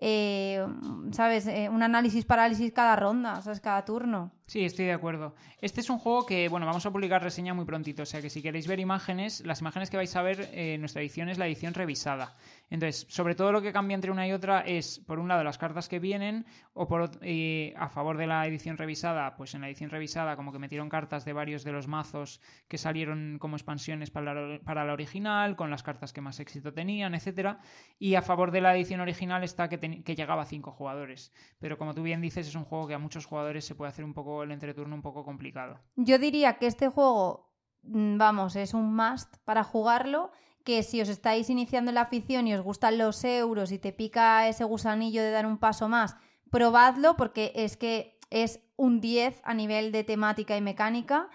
[0.00, 0.66] eh,
[1.12, 1.46] ¿sabes?
[1.46, 3.60] Eh, un análisis parálisis cada ronda, ¿sabes?
[3.60, 4.32] Cada turno.
[4.50, 5.36] Sí, estoy de acuerdo.
[5.60, 8.30] Este es un juego que, bueno, vamos a publicar reseña muy prontito, o sea que
[8.30, 11.38] si queréis ver imágenes, las imágenes que vais a ver eh, en nuestra edición es
[11.38, 12.34] la edición revisada.
[12.68, 15.56] Entonces, sobre todo lo que cambia entre una y otra es, por un lado, las
[15.56, 19.90] cartas que vienen, o por a favor de la edición revisada, pues en la edición
[19.90, 24.34] revisada como que metieron cartas de varios de los mazos que salieron como expansiones para
[24.34, 27.60] la, para la original, con las cartas que más éxito tenían, etcétera.
[28.00, 31.32] Y a favor de la edición original está que, que llegaba a cinco jugadores.
[31.60, 34.04] Pero como tú bien dices, es un juego que a muchos jugadores se puede hacer
[34.04, 35.78] un poco el entreturno un poco complicado.
[35.96, 40.30] Yo diría que este juego, mm, vamos, es un must para jugarlo.
[40.64, 43.92] Que si os estáis iniciando en la afición y os gustan los euros y te
[43.92, 46.16] pica ese gusanillo de dar un paso más,
[46.50, 51.28] probadlo porque es que es un 10 a nivel de temática y mecánica.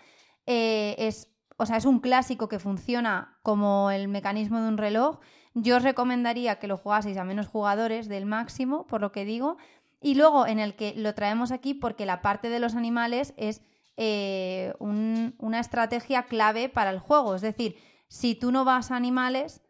[0.45, 5.19] Eh, es, o sea, es un clásico que funciona como el mecanismo de un reloj.
[5.53, 9.57] Yo os recomendaría que lo jugaseis a menos jugadores del máximo, por lo que digo.
[10.05, 13.61] Y luego en el que lo traemos aquí porque la parte de los animales es
[13.97, 17.33] eh, un- una estrategia clave para el juego.
[17.33, 17.77] Es decir,
[18.07, 19.61] si tú no vas a animales,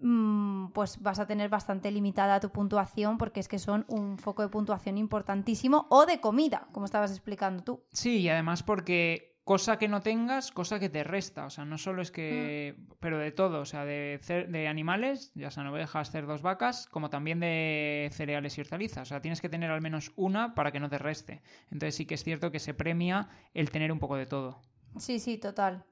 [0.00, 4.42] mm, pues vas a tener bastante limitada tu puntuación porque es que son un foco
[4.42, 7.84] de puntuación importantísimo o de comida, como estabas explicando tú.
[7.92, 11.44] Sí, y además porque cosa que no tengas, cosa que te resta.
[11.44, 12.76] O sea, no solo es que.
[13.00, 13.62] Pero de todo.
[13.62, 18.60] O sea, de, de animales, ya sean ovejas, cerdos, vacas, como también de cereales y
[18.60, 19.02] hortalizas.
[19.02, 21.42] O sea, tienes que tener al menos una para que no te reste.
[21.64, 24.62] Entonces sí que es cierto que se premia el tener un poco de todo.
[24.98, 25.84] Sí, sí, total.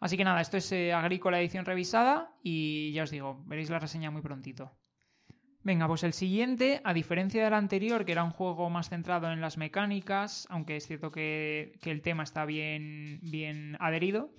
[0.00, 3.78] Así que nada, esto es eh, Agrícola edición revisada y ya os digo, veréis la
[3.78, 4.72] reseña muy prontito.
[5.64, 9.40] Venga, pues el siguiente, a diferencia del anterior, que era un juego más centrado en
[9.40, 14.34] las mecánicas, aunque es cierto que, que el tema está bien, bien adherido,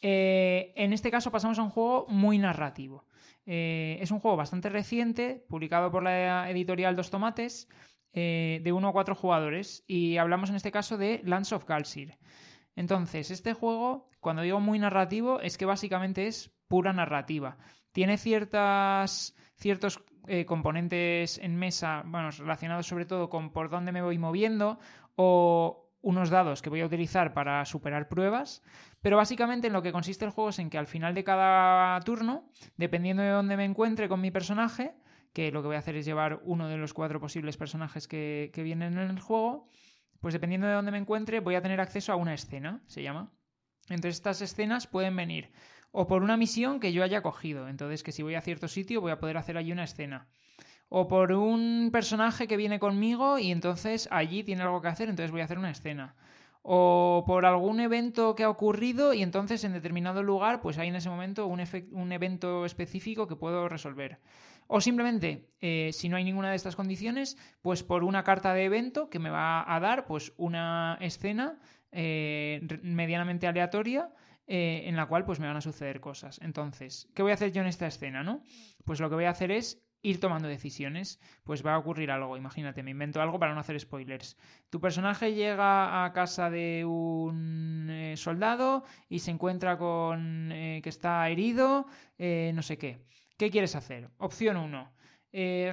[0.00, 3.06] eh, en este caso pasamos a un juego muy narrativo.
[3.44, 7.68] Eh, es un juego bastante reciente, publicado por la editorial Dos Tomates,
[8.12, 12.18] eh, de uno a cuatro jugadores, y hablamos en este caso de Lands of Galsir.
[12.76, 17.58] Entonces, este juego, cuando digo muy narrativo, es que básicamente es pura narrativa.
[17.90, 24.02] Tiene ciertas, ciertos eh, componentes en mesa, bueno, relacionados sobre todo con por dónde me
[24.02, 24.78] voy moviendo
[25.16, 28.62] o unos dados que voy a utilizar para superar pruebas,
[29.00, 32.00] pero básicamente en lo que consiste el juego es en que al final de cada
[32.00, 34.94] turno, dependiendo de dónde me encuentre con mi personaje,
[35.32, 38.50] que lo que voy a hacer es llevar uno de los cuatro posibles personajes que,
[38.54, 39.68] que vienen en el juego,
[40.20, 43.32] pues dependiendo de dónde me encuentre voy a tener acceso a una escena, se llama.
[43.88, 45.50] Entonces estas escenas pueden venir
[45.90, 47.68] o por una misión que yo haya cogido.
[47.68, 50.28] Entonces, que si voy a cierto sitio voy a poder hacer allí una escena.
[50.88, 55.30] O por un personaje que viene conmigo y entonces allí tiene algo que hacer, entonces
[55.30, 56.14] voy a hacer una escena.
[56.62, 60.96] O por algún evento que ha ocurrido y entonces en determinado lugar pues hay en
[60.96, 61.62] ese momento un,
[61.92, 64.18] un evento específico que puedo resolver.
[64.66, 68.64] O simplemente, eh, si no hay ninguna de estas condiciones, pues por una carta de
[68.64, 71.58] evento que me va a dar pues una escena
[71.90, 74.10] eh, medianamente aleatoria
[74.50, 76.40] eh, en la cual pues me van a suceder cosas.
[76.42, 78.42] Entonces, ¿qué voy a hacer yo en esta escena, no?
[78.82, 82.34] Pues lo que voy a hacer es ir tomando decisiones, pues va a ocurrir algo,
[82.34, 84.38] imagínate, me invento algo para no hacer spoilers.
[84.70, 90.88] Tu personaje llega a casa de un eh, soldado y se encuentra con eh, que
[90.88, 91.84] está herido,
[92.18, 93.04] no sé qué.
[93.36, 94.08] ¿Qué quieres hacer?
[94.16, 94.92] Opción 1.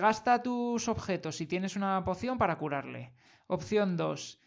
[0.02, 3.14] gasta tus objetos si tienes una poción para curarle.
[3.48, 4.40] Opción 2.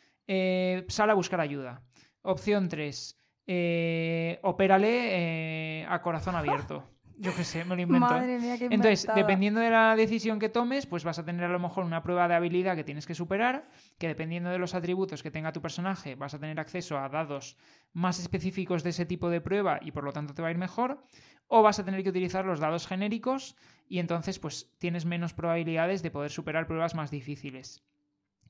[0.89, 1.83] sal a buscar ayuda.
[2.21, 3.18] Opción 3
[3.51, 6.85] eh, opérale eh, a corazón abierto.
[7.21, 8.17] Yo qué sé, me lo invento.
[8.17, 8.69] ¿eh?
[8.71, 12.03] Entonces, dependiendo de la decisión que tomes, pues vas a tener a lo mejor una
[12.03, 13.69] prueba de habilidad que tienes que superar,
[13.99, 17.57] que dependiendo de los atributos que tenga tu personaje, vas a tener acceso a dados
[17.93, 20.59] más específicos de ese tipo de prueba y por lo tanto te va a ir
[20.59, 21.03] mejor,
[21.49, 23.57] o vas a tener que utilizar los dados genéricos
[23.89, 27.83] y entonces pues tienes menos probabilidades de poder superar pruebas más difíciles.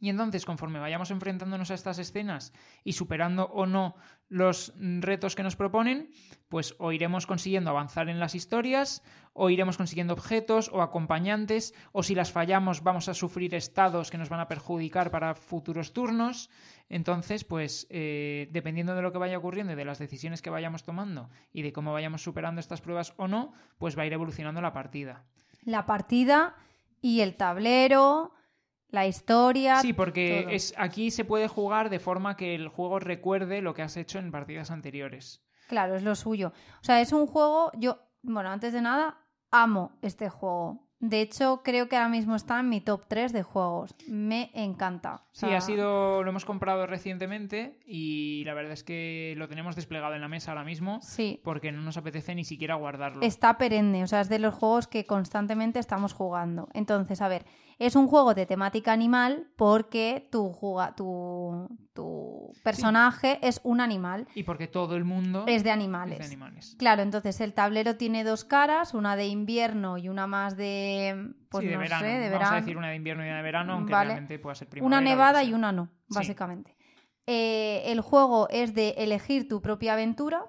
[0.01, 2.53] Y entonces, conforme vayamos enfrentándonos a estas escenas
[2.85, 3.97] y superando o no
[4.29, 6.11] los retos que nos proponen,
[6.49, 12.03] pues o iremos consiguiendo avanzar en las historias, o iremos consiguiendo objetos o acompañantes, o
[12.03, 16.51] si las fallamos vamos a sufrir estados que nos van a perjudicar para futuros turnos.
[16.89, 20.85] Entonces, pues eh, dependiendo de lo que vaya ocurriendo y de las decisiones que vayamos
[20.85, 24.61] tomando y de cómo vayamos superando estas pruebas o no, pues va a ir evolucionando
[24.61, 25.25] la partida.
[25.63, 26.55] La partida
[27.01, 28.33] y el tablero
[28.91, 29.81] la historia.
[29.81, 33.83] Sí, porque es, aquí se puede jugar de forma que el juego recuerde lo que
[33.83, 35.45] has hecho en partidas anteriores.
[35.69, 36.53] Claro, es lo suyo.
[36.81, 37.71] O sea, es un juego.
[37.77, 39.19] Yo, bueno, antes de nada,
[39.51, 40.89] amo este juego.
[41.01, 43.95] De hecho, creo que ahora mismo está en mi top 3 de juegos.
[44.09, 45.23] Me encanta.
[45.31, 46.25] Sí, ha sido.
[46.25, 50.51] Lo hemos comprado recientemente y la verdad es que lo tenemos desplegado en la mesa
[50.51, 50.99] ahora mismo.
[51.03, 51.41] Sí.
[51.45, 53.23] Porque no nos apetece ni siquiera guardarlo.
[53.23, 56.69] Está perenne, o sea, es de los juegos que constantemente estamos jugando.
[56.73, 57.45] Entonces, a ver,
[57.79, 60.53] es un juego de temática animal porque tu,
[60.97, 64.27] tu, tu personaje es un animal.
[64.35, 66.19] Y porque todo el mundo es de animales.
[66.21, 66.77] Es de animales.
[66.79, 71.33] Claro, entonces el tablero tiene dos caras, una de invierno y una más de.
[71.51, 72.05] Pues sí, de verano.
[72.05, 74.57] Sé, de Vamos a decir una de invierno y una de verano, aunque realmente pueda
[74.57, 74.99] ser primavera.
[74.99, 76.77] Una nevada y una no, básicamente.
[77.27, 80.47] Eh, el juego es de elegir tu propia aventura.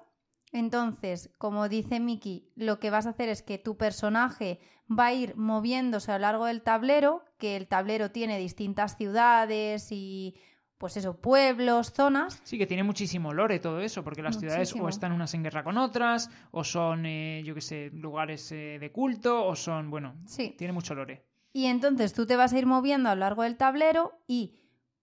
[0.52, 4.58] Entonces, como dice Miki, lo que vas a hacer es que tu personaje
[4.90, 9.92] va a ir moviéndose a lo largo del tablero, que el tablero tiene distintas ciudades
[9.92, 10.34] y
[10.80, 12.40] pues eso, pueblos, zonas.
[12.42, 15.62] Sí, que tiene muchísimo lore todo eso, porque las ciudades o están unas en guerra
[15.62, 20.14] con otras, o son, eh, yo qué sé, lugares eh, de culto, o son, bueno,
[20.24, 20.54] sí.
[20.56, 21.22] tiene mucho lore.
[21.52, 24.54] Y entonces tú te vas a ir moviendo a lo largo del tablero y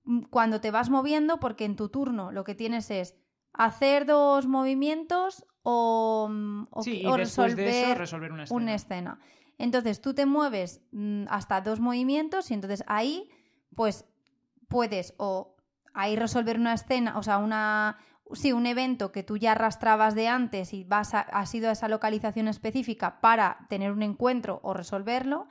[0.03, 3.15] mm, cuando te vas moviendo, porque en tu turno lo que tienes es
[3.57, 6.29] hacer dos movimientos o,
[6.81, 9.19] sí, resolver, de eso, resolver una Una escena.
[9.57, 13.29] Entonces tú te mueves mm, hasta dos movimientos y entonces ahí
[13.75, 14.05] pues
[14.69, 15.57] puedes o
[15.93, 17.97] ahí resolver una escena, o sea, una
[18.33, 21.73] sí, un evento que tú ya arrastrabas de antes y vas a, has ido a
[21.73, 25.47] esa localización específica para tener un encuentro o resolverlo.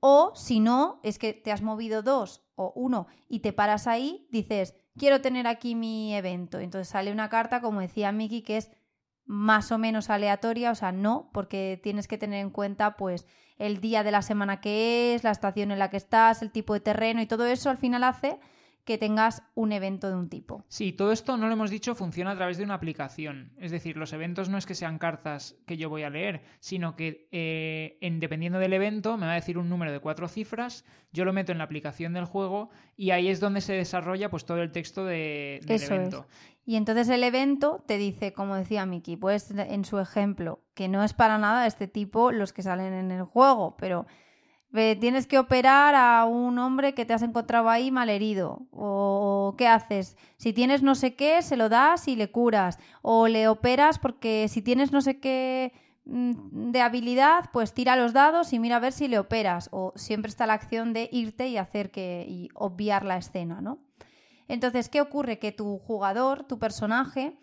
[0.00, 4.26] O si no, es que te has movido dos o uno y te paras ahí,
[4.30, 6.58] dices, quiero tener aquí mi evento.
[6.58, 8.70] Entonces sale una carta, como decía Miki, que es
[9.24, 13.26] más o menos aleatoria, o sea, no, porque tienes que tener en cuenta pues
[13.58, 16.74] el día de la semana que es, la estación en la que estás, el tipo
[16.74, 18.40] de terreno y todo eso al final hace
[18.90, 20.64] que tengas un evento de un tipo.
[20.66, 23.52] Sí, todo esto no lo hemos dicho, funciona a través de una aplicación.
[23.56, 26.96] Es decir, los eventos no es que sean cartas que yo voy a leer, sino
[26.96, 30.84] que eh, en, dependiendo del evento me va a decir un número de cuatro cifras,
[31.12, 34.44] yo lo meto en la aplicación del juego y ahí es donde se desarrolla pues
[34.44, 36.26] todo el texto de, del Eso evento.
[36.28, 36.60] es.
[36.66, 41.04] Y entonces el evento te dice, como decía Miki, pues en su ejemplo, que no
[41.04, 44.06] es para nada este tipo los que salen en el juego, pero
[44.72, 48.62] tienes que operar a un hombre que te has encontrado ahí malherido.
[48.70, 50.16] O ¿qué haces?
[50.36, 52.78] Si tienes no sé qué, se lo das y le curas.
[53.02, 55.72] O le operas porque si tienes no sé qué
[56.04, 59.68] mm, de habilidad, pues tira los dados y mira a ver si le operas.
[59.72, 62.24] O siempre está la acción de irte y hacer que.
[62.28, 63.78] y obviar la escena, ¿no?
[64.46, 65.38] Entonces, ¿qué ocurre?
[65.38, 67.36] Que tu jugador, tu personaje,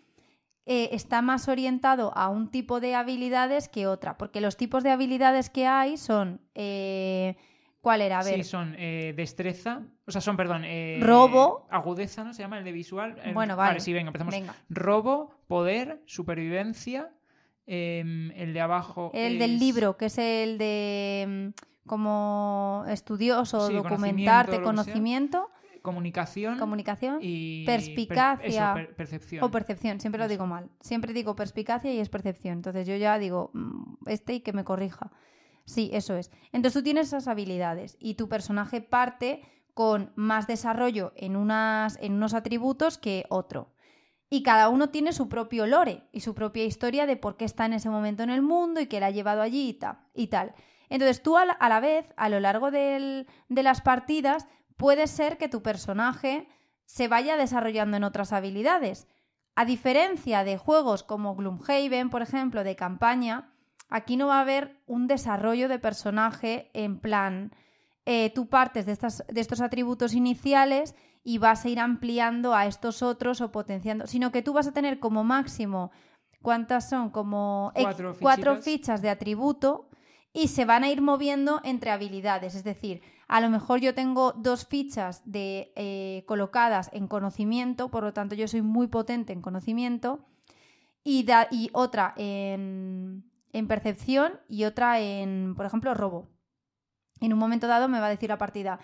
[0.68, 4.90] eh, está más orientado a un tipo de habilidades que otra, porque los tipos de
[4.90, 6.40] habilidades que hay son...
[6.54, 7.36] eh,
[7.80, 8.18] ¿Cuál era?
[8.18, 11.66] A ver, Sí, son eh, destreza, o sea, son, perdón, eh, Robo.
[11.70, 12.34] agudeza, ¿no?
[12.34, 13.16] Se llama el de visual.
[13.24, 13.78] El- Bueno, vale.
[13.80, 14.34] sí, venga, empezamos.
[14.34, 14.54] venga.
[14.68, 17.08] Robo, poder, supervivencia,
[17.66, 19.10] em, el de abajo.
[19.14, 25.48] El del libro, que es el de mm, como estudioso, Sí, documentarte, conocimiento,
[25.88, 26.58] Comunicación.
[26.58, 29.44] comunicación y per- perspicacia eso, per- percepción.
[29.44, 30.00] o percepción.
[30.00, 30.70] Siempre lo digo mal.
[30.80, 32.54] Siempre digo perspicacia y es percepción.
[32.58, 35.10] Entonces yo ya digo mm, este y que me corrija.
[35.64, 36.30] Sí, eso es.
[36.52, 39.42] Entonces tú tienes esas habilidades y tu personaje parte
[39.74, 43.74] con más desarrollo en, unas, en unos atributos que otro.
[44.30, 47.64] Y cada uno tiene su propio lore y su propia historia de por qué está
[47.66, 50.26] en ese momento en el mundo y que la ha llevado allí y, ta- y
[50.26, 50.54] tal.
[50.90, 54.48] Entonces tú a la, a la vez, a lo largo del- de las partidas,
[54.78, 56.48] puede ser que tu personaje
[56.86, 59.06] se vaya desarrollando en otras habilidades.
[59.54, 63.52] A diferencia de juegos como Gloomhaven, por ejemplo, de campaña,
[63.90, 67.52] aquí no va a haber un desarrollo de personaje en plan,
[68.06, 72.66] eh, tú partes de, estas, de estos atributos iniciales y vas a ir ampliando a
[72.66, 75.90] estos otros o potenciando, sino que tú vas a tener como máximo,
[76.40, 77.10] ¿cuántas son?
[77.10, 79.87] Como ex- Cuatro cuatro fichas de atributo
[80.42, 82.54] y se van a ir moviendo entre habilidades.
[82.54, 88.04] Es decir, a lo mejor yo tengo dos fichas de, eh, colocadas en conocimiento, por
[88.04, 90.20] lo tanto yo soy muy potente en conocimiento,
[91.02, 96.28] y, da- y otra en, en percepción y otra en, por ejemplo, robo.
[97.20, 98.78] En un momento dado me va a decir la partida,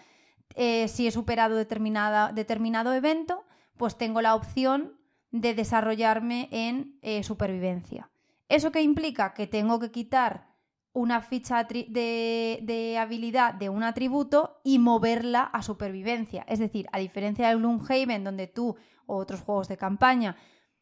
[0.56, 3.44] eh, si he superado determinada, determinado evento,
[3.76, 4.94] pues tengo la opción
[5.30, 8.10] de desarrollarme en eh, supervivencia.
[8.48, 9.34] ¿Eso qué implica?
[9.34, 10.53] Que tengo que quitar
[10.94, 16.46] una ficha de, de habilidad de un atributo y moverla a supervivencia.
[16.48, 18.76] Es decir, a diferencia de Gloomhaven, donde tú
[19.06, 20.36] o otros juegos de campaña,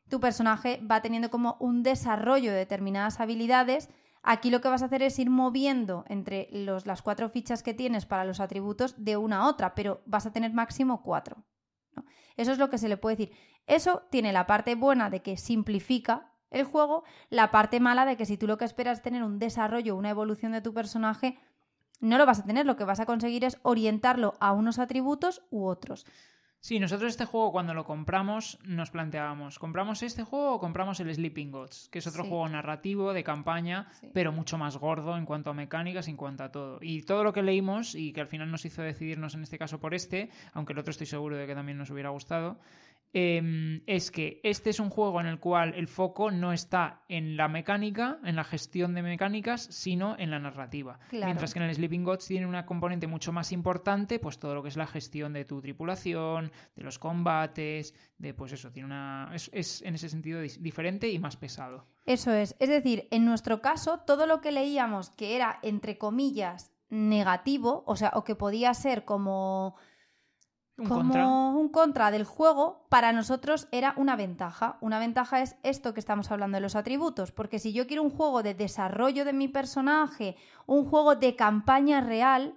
[0.08, 3.88] tu personaje va teniendo como un desarrollo de determinadas habilidades,
[4.22, 8.04] aquí lo que vas a hacer es ir moviendo entre las cuatro fichas que tienes
[8.04, 11.42] para los atributos de una a otra, pero vas a tener máximo cuatro.
[12.36, 13.36] Eso es lo que se le puede decir.
[13.66, 18.26] Eso tiene la parte buena de que simplifica el juego, la parte mala de que
[18.26, 21.38] si tú lo que esperas es tener un desarrollo, una evolución de tu personaje,
[22.00, 22.66] no lo vas a tener.
[22.66, 26.04] Lo que vas a conseguir es orientarlo a unos atributos u otros.
[26.64, 31.12] Sí, nosotros este juego cuando lo compramos nos planteábamos, ¿compramos este juego o compramos el
[31.12, 31.88] Sleeping Gods?
[31.90, 32.28] Que es otro Sí.
[32.28, 34.08] juego narrativo de campaña, Sí.
[34.14, 36.78] pero mucho más gordo en cuanto a mecánicas, en cuanto a todo.
[36.80, 39.80] Y todo lo que leímos y que al final nos hizo decidirnos en este caso
[39.80, 42.58] por este, aunque el otro estoy seguro de que también nos hubiera gustado,
[43.14, 47.36] eh, es que este es un juego en el cual el foco no está en
[47.36, 50.98] la mecánica, en la gestión de mecánicas, sino en la narrativa.
[51.10, 51.26] Claro.
[51.26, 54.62] Mientras que en el Sleeping Gods tiene una componente mucho más importante, pues todo lo
[54.62, 59.30] que es la gestión de tu tripulación, de los combates, de pues eso, tiene una
[59.34, 61.86] es, es en ese sentido diferente y más pesado.
[62.06, 62.56] Eso es.
[62.58, 67.96] Es decir, en nuestro caso, todo lo que leíamos que era, entre comillas, negativo, o
[67.96, 69.76] sea, o que podía ser como,
[70.82, 71.28] Un como contra.
[71.28, 74.78] un contra del juego, para nosotros era una ventaja.
[74.80, 78.10] Una ventaja es esto que estamos hablando de los atributos, porque si yo quiero un
[78.10, 80.36] juego de desarrollo de mi personaje,
[80.66, 82.54] un juego de campaña real,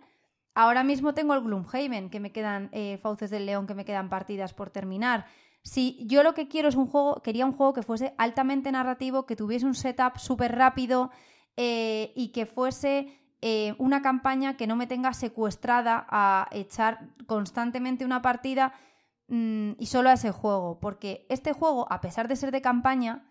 [0.55, 4.09] ahora mismo tengo el Gloomhaven, que me quedan eh, Fauces del León, que me quedan
[4.09, 5.25] partidas por terminar.
[5.61, 9.25] Si yo lo que quiero es un juego, quería un juego que fuese altamente narrativo,
[9.25, 11.09] que tuviese un setup súper rápido
[11.57, 18.05] eh, y que fuese eh, una campaña que no me tenga secuestrada a echar constantemente
[18.05, 18.73] una partida
[19.27, 20.79] mm, y solo a ese juego.
[20.79, 23.29] Porque este juego, a pesar de ser de campaña,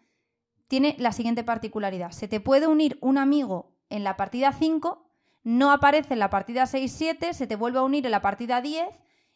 [0.69, 2.11] tiene la siguiente particularidad.
[2.11, 5.11] Se te puede unir un amigo en la partida 5,
[5.43, 8.89] no aparece en la partida 6-7, se te vuelve a unir en la partida 10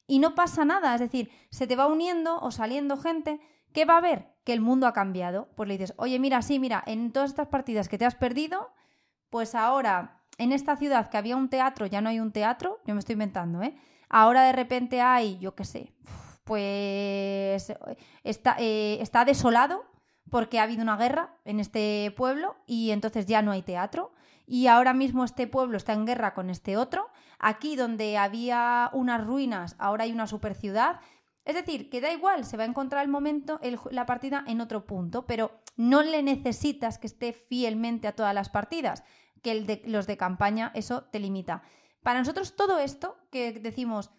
[0.07, 0.95] y no pasa nada.
[0.95, 3.41] Es decir, se te va uniendo o saliendo gente.
[3.73, 4.35] ¿Qué va a ver?
[4.45, 5.49] Que el mundo ha cambiado.
[5.55, 8.71] Pues le dices, oye, mira, sí, mira, en todas estas partidas que te has perdido,
[9.29, 12.95] pues ahora en esta ciudad que había un teatro ya no hay un teatro, yo
[12.95, 13.77] me estoy inventando, ¿eh?
[14.09, 15.93] Ahora de repente hay, yo qué sé,
[16.45, 17.75] pues
[18.25, 19.85] está, eh, está desolado
[20.31, 24.13] porque ha habido una guerra en este pueblo y entonces ya no hay teatro.
[24.47, 27.11] Y ahora mismo este pueblo está en guerra con este otro.
[27.39, 31.01] Aquí donde había unas ruinas, ahora hay una super ciudad.
[31.45, 33.61] Es decir, que da igual, se va a encontrar el momento,
[33.91, 38.49] la partida en otro punto, pero no le necesitas que esté fielmente a todas las
[38.49, 39.03] partidas,
[39.43, 41.63] que el de, los de campaña eso te limita.
[42.03, 44.11] Para nosotros todo esto que decimos,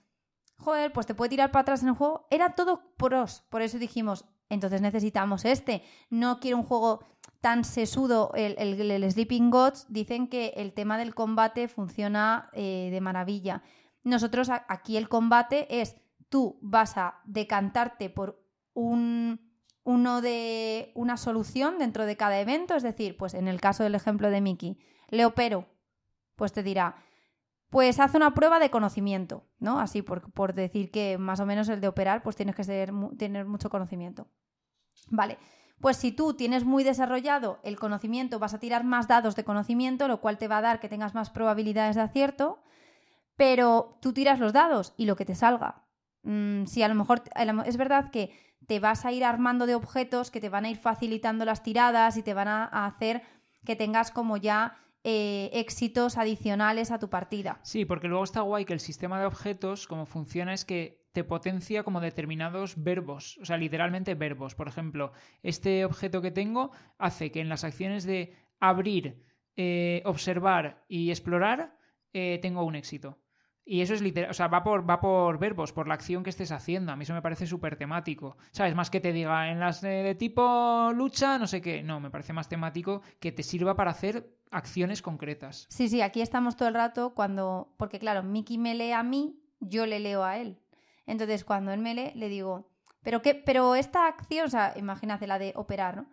[0.58, 3.44] joder, pues te puede tirar para atrás en el juego, era todo pros.
[3.50, 5.84] Por eso dijimos, entonces necesitamos este.
[6.10, 7.06] No quiero un juego
[7.42, 8.32] tan sesudo.
[8.36, 13.64] El, el, Sleeping Gods dicen que el tema del combate funciona eh, de maravilla.
[14.04, 15.96] Nosotros aquí el combate es
[16.30, 18.44] tú vas a decantarte por
[18.74, 19.50] un
[19.84, 23.96] uno de una solución dentro de cada evento, es decir, pues en el caso del
[23.96, 24.78] ejemplo de Mickey,
[25.10, 25.66] le opero,
[26.36, 26.96] pues te dirá,
[27.70, 29.80] pues haz una prueba de conocimiento, ¿no?
[29.80, 32.64] Así por, por decir que más o menos el de operar, pues tienes que
[33.18, 34.28] tener mucho conocimiento.
[35.10, 35.38] Vale,
[35.80, 40.08] pues si tú tienes muy desarrollado el conocimiento, vas a tirar más dados de conocimiento,
[40.08, 42.60] lo cual te va a dar que tengas más probabilidades de acierto,
[43.36, 45.86] pero tú tiras los dados y lo que te salga.
[46.24, 47.24] Mm, si a lo mejor
[47.66, 48.34] es verdad que
[48.68, 52.18] te vas a ir armando de objetos que te van a ir facilitando las tiradas
[52.18, 53.24] y te van a hacer
[53.64, 57.60] que tengas como ya eh, éxitos adicionales a tu partida.
[57.64, 61.24] Sí, porque luego está guay que el sistema de objetos, como funciona, es que te
[61.24, 64.56] potencia como determinados verbos, o sea, literalmente verbos.
[64.56, 65.12] Por ejemplo,
[65.42, 69.24] este objeto que tengo hace que en las acciones de abrir,
[69.56, 71.78] eh, observar y explorar
[72.14, 73.20] eh, tengo un éxito.
[73.66, 76.32] Y eso es literal, o sea, va por, va por verbos, por la acción que
[76.32, 76.92] estés haciendo.
[76.92, 78.36] A mí eso me parece súper temático.
[78.50, 78.74] ¿Sabes?
[78.74, 81.84] Más que te diga en las de, tipo lucha, no sé qué.
[81.84, 85.68] No, me parece más temático que te sirva para hacer acciones concretas.
[85.70, 87.74] Sí, sí, aquí estamos todo el rato cuando.
[87.78, 90.60] Porque claro, Mickey me lee a mí, yo le leo a él.
[91.06, 92.70] Entonces, cuando él me lee, le digo,
[93.02, 96.06] pero qué, pero esta acción, o sea, imagínate la de operar, ¿no?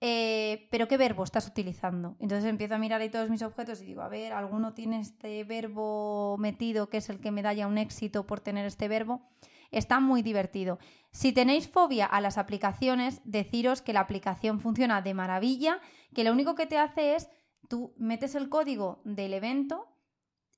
[0.00, 2.16] Eh, pero ¿qué verbo estás utilizando?
[2.20, 5.42] Entonces empiezo a mirar ahí todos mis objetos y digo, a ver, ¿alguno tiene este
[5.42, 9.28] verbo metido que es el que me da ya un éxito por tener este verbo?
[9.72, 10.78] Está muy divertido.
[11.10, 15.80] Si tenéis fobia a las aplicaciones, deciros que la aplicación funciona de maravilla,
[16.14, 17.28] que lo único que te hace es,
[17.68, 19.88] tú metes el código del evento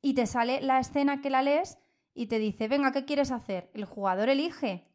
[0.02, 1.78] y te sale la escena que la lees
[2.14, 3.70] y te dice, venga, ¿qué quieres hacer?
[3.74, 4.86] El jugador elige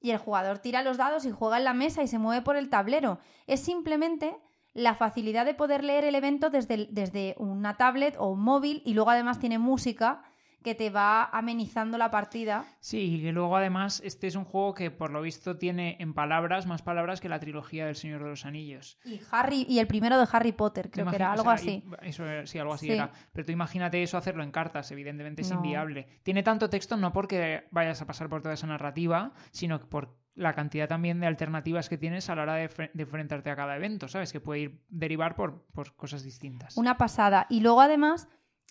[0.00, 2.56] y el jugador tira los dados y juega en la mesa y se mueve por
[2.56, 3.18] el tablero.
[3.46, 4.36] Es simplemente
[4.74, 8.94] la facilidad de poder leer el evento desde, desde una tablet o un móvil y
[8.94, 10.22] luego además tiene música
[10.62, 12.64] que te va amenizando la partida.
[12.80, 16.14] Sí, y que luego además este es un juego que por lo visto tiene en
[16.14, 18.98] palabras más palabras que la trilogía del Señor de los Anillos.
[19.04, 21.84] Y Harry y el primero de Harry Potter, creo que era algo así.
[22.02, 23.10] Eso, sí, algo así era.
[23.32, 26.06] Pero tú imagínate eso hacerlo en cartas, evidentemente es inviable.
[26.22, 30.54] Tiene tanto texto no porque vayas a pasar por toda esa narrativa, sino por la
[30.54, 34.32] cantidad también de alternativas que tienes a la hora de, enfrentarte a cada evento, ¿sabes?
[34.32, 36.76] Que puede ir derivar por, por cosas distintas.
[36.76, 37.46] Una pasada.
[37.50, 38.28] Y luego además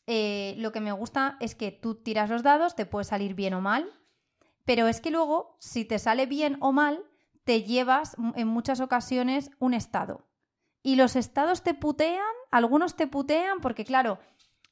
[0.07, 3.53] eh, lo que me gusta es que tú tiras los dados, te puede salir bien
[3.53, 3.91] o mal,
[4.65, 7.03] pero es que luego, si te sale bien o mal,
[7.43, 10.27] te llevas en muchas ocasiones un estado.
[10.83, 12.21] Y los estados te putean,
[12.51, 14.19] algunos te putean, porque claro,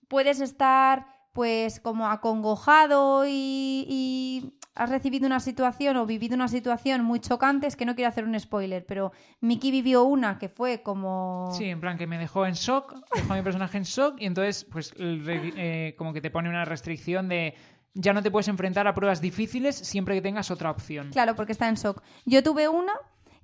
[0.08, 7.20] puedes estar pues como acongojado y has recibido una situación o vivido una situación muy
[7.20, 11.52] chocante, es que no quiero hacer un spoiler, pero Mickey vivió una que fue como...
[11.54, 14.26] Sí, en plan que me dejó en shock, dejó a mi personaje en shock y
[14.26, 17.56] entonces pues eh, como que te pone una restricción de
[17.94, 21.10] ya no te puedes enfrentar a pruebas difíciles siempre que tengas otra opción.
[21.12, 22.02] Claro, porque está en shock.
[22.26, 22.94] Yo tuve una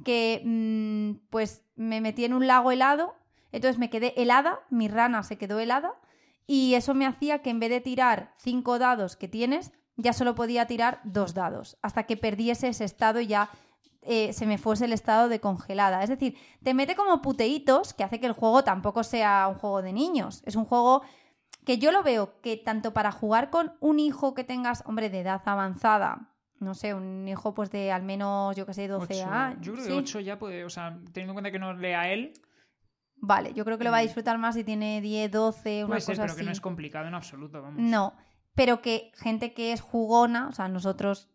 [0.04, 3.16] que mm, pues me metí en un lago helado,
[3.52, 5.94] entonces me quedé helada, mi rana se quedó helada
[6.48, 10.36] y eso me hacía que en vez de tirar cinco dados que tienes, ya solo
[10.36, 13.50] podía tirar dos dados, hasta que perdiese ese estado y ya
[14.02, 16.04] eh, se me fuese el estado de congelada.
[16.04, 19.82] Es decir, te mete como puteitos que hace que el juego tampoco sea un juego
[19.82, 20.44] de niños.
[20.46, 21.02] Es un juego
[21.66, 25.22] que yo lo veo que tanto para jugar con un hijo que tengas, hombre, de
[25.22, 29.60] edad avanzada, no sé, un hijo pues de al menos, yo que sé, 12 años.
[29.62, 32.34] Yo creo que 8 ya puede, o sea, teniendo en cuenta que no lea él.
[33.18, 34.06] Vale, yo creo que lo va a mm.
[34.06, 37.16] disfrutar más si tiene 10, 12, una puede ser, pero que no es complicado en
[37.16, 37.82] absoluto, vamos.
[37.82, 38.14] No,
[38.56, 41.30] pero que gente que es jugona, o sea, nosotros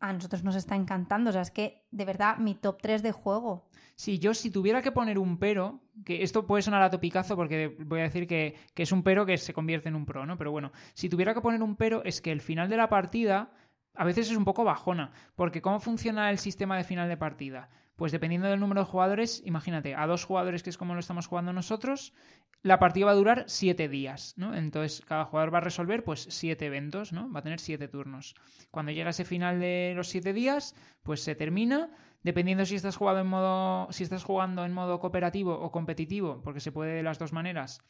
[0.00, 1.30] a nosotros nos está encantando.
[1.30, 3.68] O sea, es que de verdad mi top 3 de juego.
[3.96, 7.76] Sí, yo si tuviera que poner un pero, que esto puede sonar a topicazo porque
[7.80, 10.38] voy a decir que, que, es un pero que se convierte en un pro, ¿no?
[10.38, 13.52] Pero bueno, si tuviera que poner un pero es que el final de la partida
[13.94, 17.68] a veces es un poco bajona, porque ¿cómo funciona el sistema de final de partida?
[18.00, 21.26] Pues dependiendo del número de jugadores, imagínate, a dos jugadores, que es como lo estamos
[21.26, 22.14] jugando nosotros,
[22.62, 24.54] la partida va a durar siete días, ¿no?
[24.54, 27.30] Entonces cada jugador va a resolver pues siete eventos, ¿no?
[27.30, 28.36] Va a tener siete turnos.
[28.70, 31.90] Cuando llega ese final de los siete días, pues se termina.
[32.22, 36.60] Dependiendo si estás jugando en modo, si estás jugando en modo cooperativo o competitivo, porque
[36.60, 37.82] se puede de las dos maneras,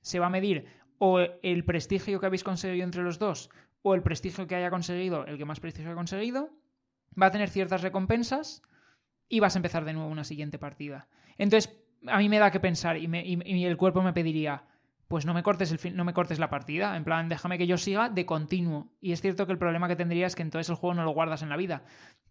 [0.00, 0.66] se va a medir
[0.98, 3.48] o el prestigio que habéis conseguido entre los dos
[3.82, 6.50] o el prestigio que haya conseguido el que más prestigio ha conseguido.
[7.14, 8.60] Va a tener ciertas recompensas
[9.32, 11.08] y vas a empezar de nuevo una siguiente partida.
[11.38, 11.74] Entonces,
[12.06, 13.08] a mí me da que pensar y,
[13.46, 14.64] y el cuerpo me pediría,
[15.12, 17.76] pues no me cortes el no me cortes la partida, en plan, déjame que yo
[17.76, 18.88] siga de continuo.
[18.98, 21.10] Y es cierto que el problema que tendría es que entonces el juego no lo
[21.10, 21.82] guardas en la vida.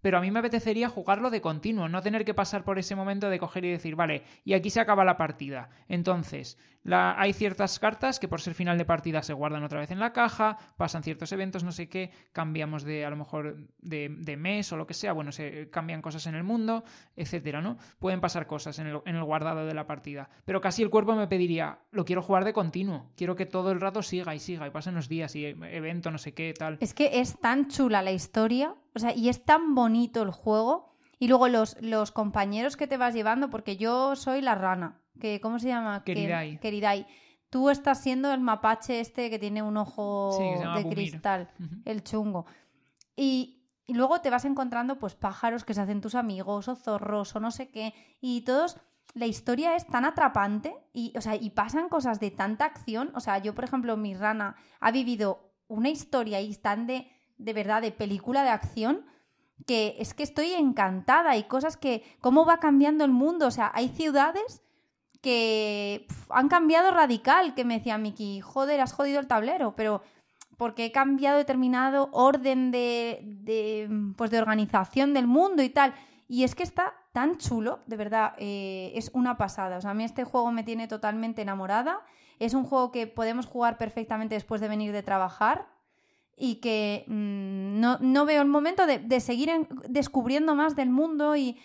[0.01, 3.29] Pero a mí me apetecería jugarlo de continuo, no tener que pasar por ese momento
[3.29, 5.69] de coger y decir, vale, y aquí se acaba la partida.
[5.87, 9.99] Entonces, hay ciertas cartas que por ser final de partida se guardan otra vez en
[9.99, 14.37] la caja, pasan ciertos eventos, no sé qué, cambiamos de a lo mejor de, de
[14.37, 16.83] mes o lo que sea, bueno, se cambian cosas en el mundo,
[17.15, 17.77] etcétera, ¿no?
[17.99, 20.29] Pueden pasar cosas en el, en el guardado de la partida.
[20.45, 22.70] Pero casi el cuerpo me pediría, lo quiero jugar de continuo,
[23.15, 26.17] quiero que todo el rato siga y siga y pasen los días y evento, no
[26.17, 26.77] sé qué, tal.
[26.81, 30.91] Es que es tan chula la historia, o sea, y es tan bonito el juego.
[31.19, 35.39] Y luego los, los compañeros que te vas llevando, porque yo soy la rana que
[35.39, 36.03] ¿cómo se llama?
[36.03, 36.59] Queridai.
[36.59, 37.07] Queridai.
[37.49, 40.37] Tú estás siendo el mapache este que tiene un ojo
[40.75, 41.49] de cristal,
[41.85, 42.45] el chungo.
[43.15, 47.35] Y, y, luego te vas encontrando pues pájaros que se hacen tus amigos o zorros
[47.35, 48.77] o no sé qué y todos
[49.13, 53.19] la historia es tan atrapante y o sea, y pasan cosas de tanta acción, o
[53.19, 57.07] sea, yo por ejemplo mi rana ha vivido una historia y tan de
[57.37, 59.05] de verdad de película de acción
[59.65, 61.35] que es que estoy encantada.
[61.37, 64.61] Y cosas que cómo va cambiando el mundo, o sea, hay ciudades
[65.21, 70.01] que han cambiado radical, que me decía Miki, joder, has jodido el tablero, pero
[70.57, 75.93] porque he cambiado determinado orden de, de, pues de organización del mundo y tal.
[76.31, 79.75] Y es que está tan chulo, de verdad, eh, es una pasada.
[79.75, 81.99] O sea, a mí este juego me tiene totalmente enamorada.
[82.39, 85.67] Es un juego que podemos jugar perfectamente después de venir de trabajar
[86.37, 89.51] y que mm, no, no, veo el momento de, de seguir
[89.89, 91.59] descubriendo más del mundo y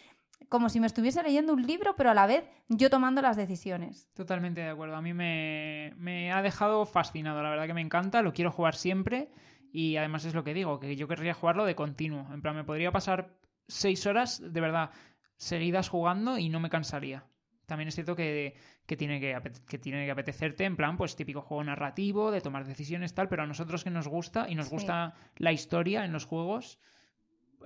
[0.49, 4.11] como si me estuviese leyendo un libro, pero a la vez yo tomando las decisiones.
[4.15, 4.97] Totalmente de acuerdo.
[4.97, 7.41] A mí me, ha dejado fascinado.
[7.41, 9.31] La verdad que me encanta, lo quiero jugar siempre.
[9.73, 12.27] Y además es lo que digo, que yo querría jugarlo de continuo.
[12.35, 14.91] En plan, me podría pasar seis horas de verdad
[15.37, 17.25] seguidas jugando y no me cansaría.
[17.67, 18.57] También es cierto que,
[18.87, 19.37] tiene que,
[19.69, 23.43] que, tiene que apetecerte, en plan, pues típico juego narrativo, de tomar decisiones, tal, pero
[23.43, 26.79] a nosotros que nos gusta y nos gusta la historia en los juegos,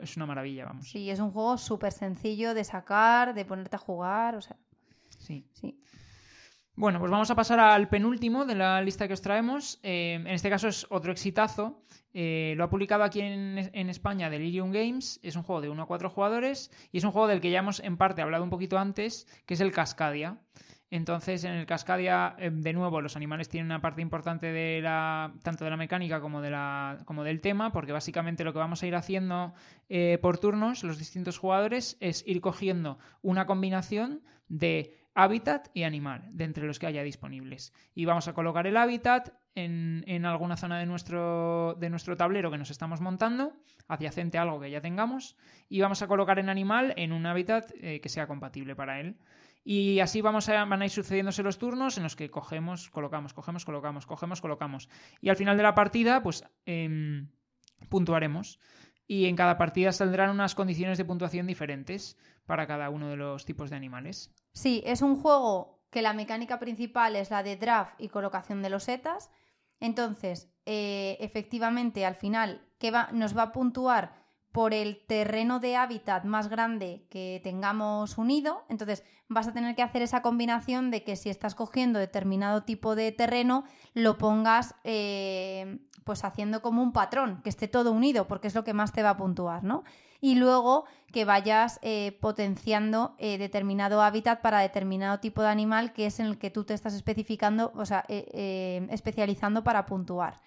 [0.01, 0.89] es una maravilla, vamos.
[0.89, 4.57] Sí, es un juego súper sencillo de sacar, de ponerte a jugar, o sea.
[5.19, 5.47] Sí.
[5.53, 5.79] Sí.
[6.81, 9.78] Bueno, pues vamos a pasar al penúltimo de la lista que os traemos.
[9.82, 11.82] Eh, en este caso es otro exitazo.
[12.15, 15.20] Eh, lo ha publicado aquí en, España Delirium Games.
[15.23, 17.59] Es un juego de 1 a 4 jugadores y es un juego del que ya
[17.59, 20.39] hemos en parte hablado un poquito antes, que es el Cascadia.
[20.90, 25.35] Entonces, en el Cascadia, eh, de nuevo, los animales tienen una parte importante de la,
[25.43, 28.82] tanto de la mecánica como, de la, como del tema, porque básicamente lo que vamos
[28.82, 29.52] a ir haciendo
[30.23, 36.45] por turnos, los distintos jugadores, es ir cogiendo una combinación de hábitat y animal, de
[36.45, 37.73] entre los que haya disponibles.
[37.95, 42.51] Y vamos a colocar el hábitat en, en, alguna zona de nuestro, de nuestro tablero
[42.51, 43.53] que nos estamos montando,
[43.89, 45.37] adyacente a algo que ya tengamos,
[45.69, 49.16] y vamos a colocar el animal en un hábitat eh, que sea compatible para él.
[49.62, 53.35] Y así vamos a, van a ir sucediéndose los turnos en los que cogemos, colocamos,
[53.35, 54.89] cogemos, colocamos, cogemos, colocamos.
[55.20, 57.28] Y al final de la partida, pues em,
[57.89, 58.59] puntuaremos.
[59.07, 62.16] Y en cada partida saldrán unas condiciones de puntuación diferentes
[62.47, 64.32] para cada uno de los tipos de animales.
[64.53, 68.71] Sí, es un juego que la mecánica principal es la de draft y colocación de
[68.71, 69.31] los setas.
[69.81, 74.20] Entonces, eh, efectivamente, al final, ¿qué va, nos va a puntuar
[74.53, 78.65] por el terreno de hábitat más grande que tengamos unido.
[78.69, 82.97] Entonces vas a tener que hacer esa combinación de que si estás cogiendo determinado tipo
[82.97, 83.65] de terreno,
[83.95, 88.65] lo pongas eh, pues haciendo como un patrón, que esté todo unido, porque es lo
[88.65, 89.85] que más te va a puntuar, ¿no?
[90.21, 96.07] Y luego que vayas eh, potenciando eh, determinado hábitat para determinado tipo de animal que
[96.07, 100.41] es en el que tú te estás especificando, o sea, especializando para puntuar.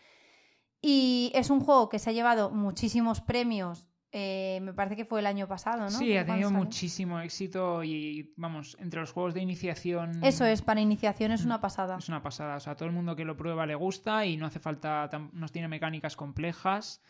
[0.81, 5.21] Y es un juego que se ha llevado muchísimos premios eh, me parece que fue
[5.21, 5.89] el año pasado, ¿no?
[5.89, 10.23] Sí, ha tenido muchísimo éxito y, vamos, entre los juegos de iniciación...
[10.23, 11.97] Eso es, para iniciación es una pasada.
[11.97, 14.45] Es una pasada, o sea, todo el mundo que lo prueba le gusta y no
[14.45, 17.01] hace falta, no tiene mecánicas complejas.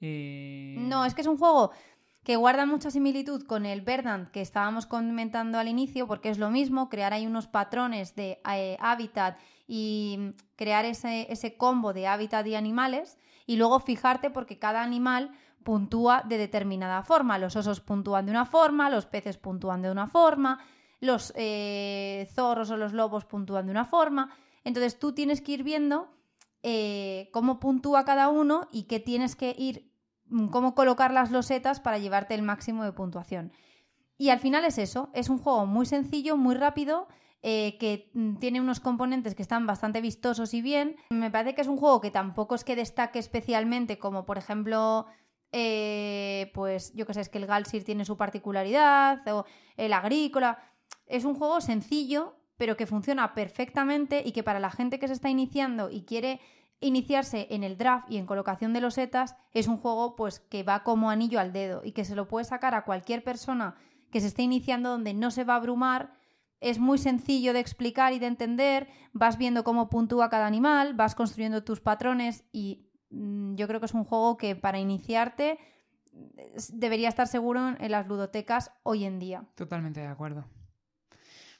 [0.00, 1.70] Eh, no, es que es un juego
[2.24, 6.50] que guarda mucha similitud con el Verdant que estábamos comentando al inicio, porque es lo
[6.50, 12.44] mismo, crear ahí unos patrones de eh, hábitat y crear ese, ese combo de hábitat
[12.48, 13.16] y animales,
[13.46, 15.30] y luego fijarte porque cada animal
[15.64, 17.38] puntúa de determinada forma.
[17.38, 20.60] Los osos puntúan de una forma, los peces puntúan de una forma,
[21.00, 24.30] los eh, zorros o los lobos puntúan de una forma.
[24.64, 26.10] Entonces tú tienes que ir viendo
[26.62, 29.92] eh, cómo puntúa cada uno y qué tienes que ir,
[30.26, 33.52] mm, cómo colocar las losetas para llevarte el máximo de puntuación.
[34.16, 37.06] Y al final es eso, es un juego muy sencillo, muy rápido,
[37.42, 40.96] eh, que mm, tiene unos componentes que están bastante vistosos y bien.
[41.10, 45.06] Me parece que es un juego que tampoco es que destaque especialmente, como por ejemplo,
[45.52, 49.44] eh, pues yo que sé, es que el Galsir tiene su particularidad, o
[49.76, 50.58] el Agrícola.
[51.06, 55.14] Es un juego sencillo, pero que funciona perfectamente y que para la gente que se
[55.14, 56.40] está iniciando y quiere
[56.80, 60.84] iniciarse en el draft y en colocación de losetas, es un juego pues que va
[60.84, 63.76] como anillo al dedo y que se lo puede sacar a cualquier persona
[64.10, 66.12] que se esté iniciando donde no se va a abrumar,
[66.60, 71.14] es muy sencillo de explicar y de entender, vas viendo cómo puntúa cada animal, vas
[71.14, 75.58] construyendo tus patrones y yo creo que es un juego que para iniciarte
[76.72, 79.44] debería estar seguro en las ludotecas hoy en día.
[79.54, 80.44] Totalmente de acuerdo.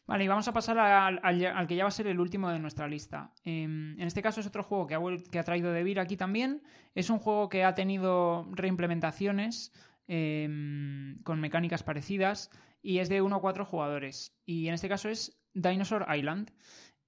[0.06, 2.88] Vale, y vamos a pasar al, que ya va a ser el último de nuestra
[2.88, 3.32] lista.
[3.44, 5.00] Em, en este caso es otro juego que ha,
[5.30, 6.62] que ha traído De aquí también.
[6.94, 9.70] Es un juego que ha tenido reimplementaciones
[10.10, 12.50] Em, con mecánicas parecidas
[12.80, 14.34] y es de 1 a 4 jugadores.
[14.46, 16.50] Y en este caso es Dinosaur Island,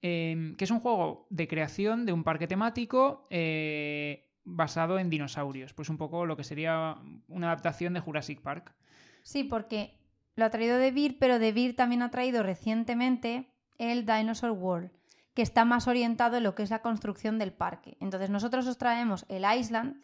[0.03, 5.73] em, que es un juego de creación de un parque temático eh, basado en dinosaurios.
[5.73, 6.97] Pues un poco lo que sería
[7.29, 8.75] una adaptación de Jurassic Park.
[9.23, 9.99] Sí, porque
[10.35, 14.91] lo ha traído De Beer, pero De Beer también ha traído recientemente el Dinosaur World,
[15.35, 17.97] que está más orientado en lo que es la construcción del parque.
[18.01, 20.03] Entonces nosotros os traemos el Island,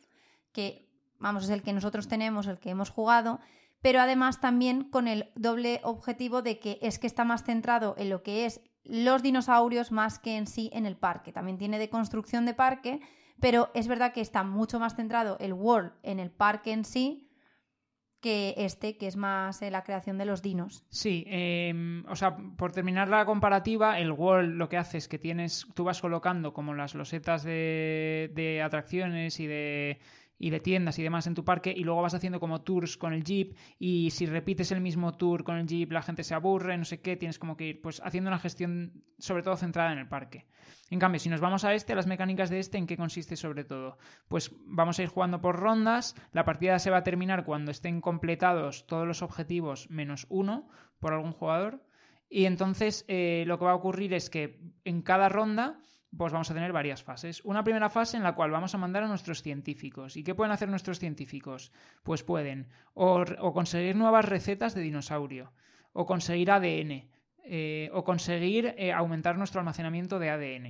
[0.53, 0.89] que
[1.19, 3.41] vamos, es el que nosotros tenemos, el que hemos jugado,
[3.83, 8.11] pero además también con el doble objetivo de que es que está más centrado en
[8.11, 11.33] lo que es los dinosaurios más que en sí en el parque.
[11.33, 13.01] También tiene de construcción de parque,
[13.41, 17.23] pero es verdad que está mucho más centrado el World en el parque en sí
[18.21, 20.85] que este, que es más la creación de los dinos.
[20.89, 25.19] Sí, em, o sea, por terminar la comparativa, el World lo que hace es que
[25.19, 30.01] tienes, tú vas colocando como las losetas de atracciones y de
[30.39, 33.13] y de tiendas y demás en tu parque y luego vas haciendo como tours con
[33.13, 36.77] el jeep y si repites el mismo tour con el jeep la gente se aburre,
[36.77, 39.99] no sé qué, tienes como que ir pues haciendo una gestión sobre todo centrada en
[39.99, 40.47] el parque.
[40.91, 43.65] En cambio, si nos vamos a este, las mecánicas de este, ¿en qué consiste sobre
[43.65, 43.99] todo?
[44.29, 48.01] Pues vamos a ir jugando por rondas, la partida se va a terminar cuando estén
[48.01, 50.69] completados todos los objetivos menos uno
[51.01, 51.83] por algún jugador
[52.29, 55.81] y entonces eh, lo que va a ocurrir es que en cada ronda
[56.17, 57.43] pues vamos a tener varias fases.
[57.45, 60.17] Una primera fase en la cual vamos a mandar a nuestros científicos.
[60.17, 61.73] ¿Y qué pueden hacer nuestros científicos?
[62.03, 65.53] Pues pueden o, conseguir nuevas recetas de dinosaurio,
[65.93, 67.09] o conseguir ADN,
[67.45, 70.67] eh, o conseguir eh, aumentar nuestro almacenamiento de ADN.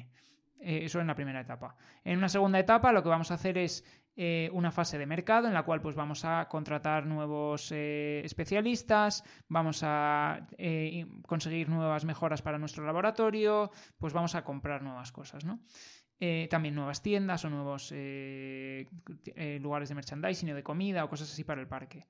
[0.61, 1.77] Eh, eso en la primera etapa.
[2.05, 3.85] En una segunda etapa lo que vamos a hacer es
[4.17, 9.23] eh, una fase de mercado en la cual pues vamos a contratar nuevos eh, especialistas,
[9.49, 15.45] vamos a eh, conseguir nuevas mejoras para nuestro laboratorio, pues vamos a comprar nuevas cosas,
[15.45, 15.61] ¿no?
[16.49, 17.91] también nuevas tiendas o nuevos
[19.61, 22.07] lugares de merchandising o de comida o cosas así para el parque.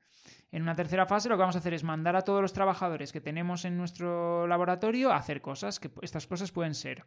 [0.52, 3.10] En una tercera fase lo que vamos a hacer es mandar a todos los trabajadores
[3.10, 7.04] que tenemos en nuestro laboratorio a hacer cosas, que estas cosas pueden ser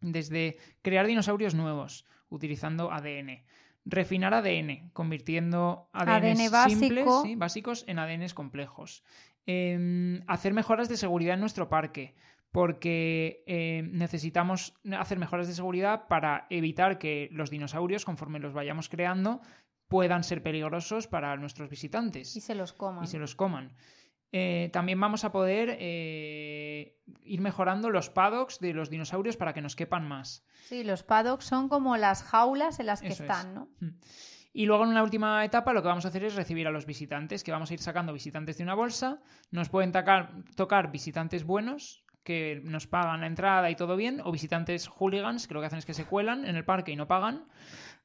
[0.00, 3.44] desde crear dinosaurios nuevos utilizando ADN,
[3.86, 6.36] refinar ADN, convirtiendo ADN,
[6.68, 7.06] simples,
[7.36, 9.04] básicos en ADNs complejos.
[9.46, 12.16] Em, hacer mejoras de seguridad en nuestro parque,
[12.50, 18.88] porque em, necesitamos hacer mejoras de seguridad para evitar que los dinosaurios, conforme los vayamos
[18.88, 19.40] creando,
[19.88, 22.34] puedan ser peligrosos para nuestros visitantes.
[22.36, 23.04] Y se los coman.
[23.04, 23.72] Y se los coman.
[24.32, 29.62] Eh, también vamos a poder eh, ir mejorando los paddocks de los dinosaurios para que
[29.62, 30.44] nos quepan más.
[30.64, 33.68] Sí, los paddocks son como las jaulas en las que están, ¿no?
[33.80, 33.98] Hmm.
[34.52, 36.86] Y luego en una última etapa lo que vamos a hacer es recibir a los
[36.86, 39.20] visitantes, que vamos a ir sacando visitantes de una bolsa.
[39.50, 44.88] Nos pueden tocar visitantes buenos, que nos pagan la entrada y todo bien, o visitantes
[44.88, 47.46] hooligans, que lo que hacen es que se cuelan en el parque y no pagan.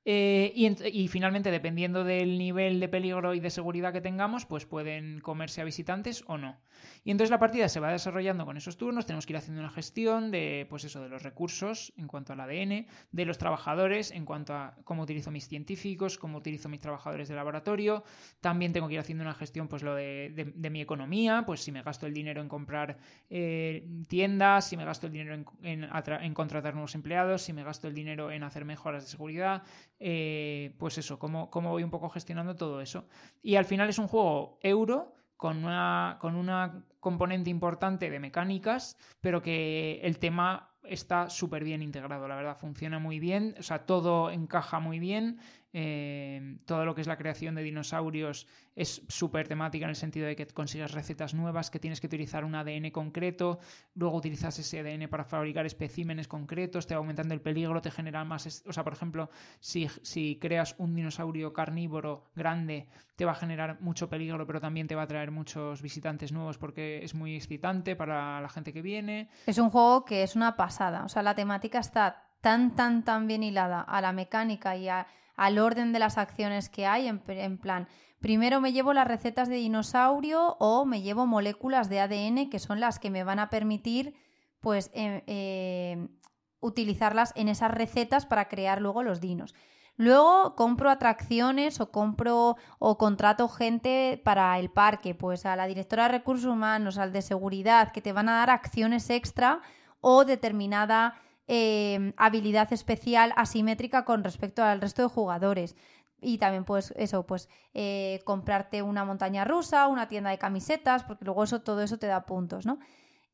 [0.03, 5.19] Eh, y, finalmente, dependiendo del nivel de peligro y de seguridad que tengamos, pues pueden
[5.19, 6.57] comerse a visitantes o no.
[7.03, 9.69] Y entonces la partida se va desarrollando con esos turnos, tenemos que ir haciendo una
[9.69, 14.25] gestión de, pues eso, de los recursos en cuanto al ADN, de los trabajadores en
[14.25, 18.03] cuanto a cómo utilizo mis científicos, cómo utilizo mis trabajadores de laboratorio.
[18.39, 21.83] También tengo que ir haciendo una gestión, pues lo de, mi economía, pues si me
[21.83, 22.97] gasto el dinero en comprar
[23.29, 27.93] eh, tiendas, si me gasto el dinero en contratar nuevos empleados, si me gasto el
[27.93, 29.63] dinero en hacer mejoras de seguridad
[30.03, 33.05] eh, pues eso, cómo, voy un poco gestionando todo eso.
[33.43, 38.97] Y al final es un juego euro con una, con una componente importante de mecánicas,
[39.21, 43.85] pero que el tema está súper bien integrado, la verdad, funciona muy bien, o sea,
[43.85, 45.39] todo encaja muy bien,
[45.73, 50.27] eh, todo lo que es la creación de dinosaurios es súper temática en el sentido
[50.27, 53.59] de que consigues recetas nuevas, que tienes que utilizar un ADN concreto,
[53.95, 58.23] luego utilizas ese ADN para fabricar especímenes concretos, te va aumentando el peligro, te genera
[58.25, 58.63] más...
[58.67, 59.29] O sea, por ejemplo,
[59.59, 64.87] si, si creas un dinosaurio carnívoro grande, te va a generar mucho peligro, pero también
[64.87, 68.81] te va a traer muchos visitantes nuevos porque es muy excitante para la gente que
[68.81, 69.29] viene.
[69.45, 73.27] Es un juego que es una pasada, o sea, la temática está tan, tan, tan
[73.27, 75.05] bien hilada a la mecánica y a
[75.41, 77.87] al orden de las acciones que hay, en, plan,
[78.19, 82.79] primero me llevo las recetas de dinosaurio o me llevo moléculas de ADN que son
[82.79, 84.13] las que me van a permitir,
[84.59, 86.07] pues, eh, eh,
[86.59, 89.55] utilizarlas en esas recetas para crear luego los dinos.
[89.97, 96.03] Luego compro atracciones o compro o contrato gente para el parque, pues a la directora
[96.03, 99.61] de recursos humanos, al de seguridad, que te van a dar acciones extra
[100.01, 101.15] o determinada
[101.53, 105.75] Em, habilidad especial asimétrica con respecto al resto de jugadores.
[106.21, 111.25] Y también, pues, eso, pues, eh, comprarte una montaña rusa, una tienda de camisetas, porque
[111.25, 112.79] luego eso, todo eso te da puntos, ¿no?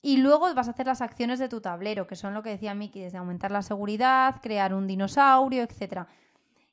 [0.02, 2.74] Y luego vas a hacer las acciones de tu tablero, que son lo que decía
[2.74, 6.08] Miki, desde aumentar la seguridad, crear un dinosaurio, etcétera.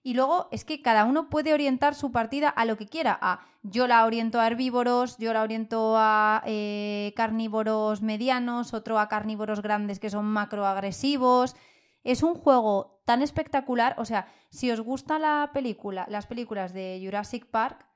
[0.06, 3.18] Y luego es que cada uno puede orientar su partida a lo que quiera.
[3.22, 9.09] A yo la oriento a herbívoros, yo la oriento a eh, carnívoros medianos, otro a
[9.09, 11.56] carnívoros grandes que son macroagresivos.
[12.05, 13.94] Es un juego tan espectacular.
[13.97, 17.86] O sea, si os gusta la película, las películas de Jurassic Park,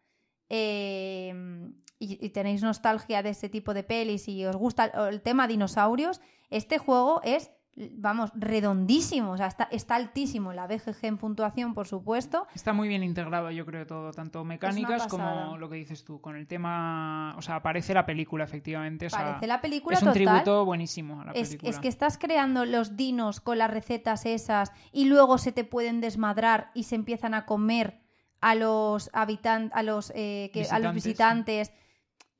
[0.48, 6.22] em, y, tenéis nostalgia de ese tipo de pelis y os gusta el tema dinosaurios,
[6.48, 7.50] este juego es
[7.92, 12.46] vamos, redondísimo, o sea, está, está altísimo la BGG en puntuación, por supuesto.
[12.54, 16.36] Está muy bien integrado, yo creo, todo, tanto mecánicas como lo que dices tú, con
[16.36, 19.06] el tema, o sea, aparece la película, efectivamente.
[19.06, 21.70] O Parece la película Es un tributo buenísimo a la es, película.
[21.70, 26.00] Es que estás creando los dinos con las recetas esas y luego se te pueden
[26.00, 28.00] desmadrar y se empiezan a comer
[28.40, 31.72] a los habitantes, a los, eh, que, a los visitantes.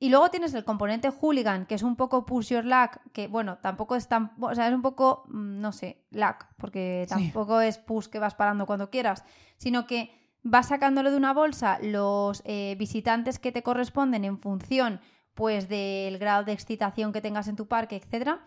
[0.01, 3.57] Y luego tienes el componente hooligan, que es un poco push your luck, que bueno,
[3.57, 4.31] tampoco es tan.
[4.39, 8.33] O sea, es un poco, mm, no sé, luck, porque tampoco es push que vas
[8.33, 9.25] parando cuando quieras,
[9.57, 10.11] sino que
[10.41, 15.01] vas sacándolo de una bolsa los eh, visitantes que te corresponden en función
[15.33, 18.45] pues del grado de excitación que tengas en tu parque, etcétera.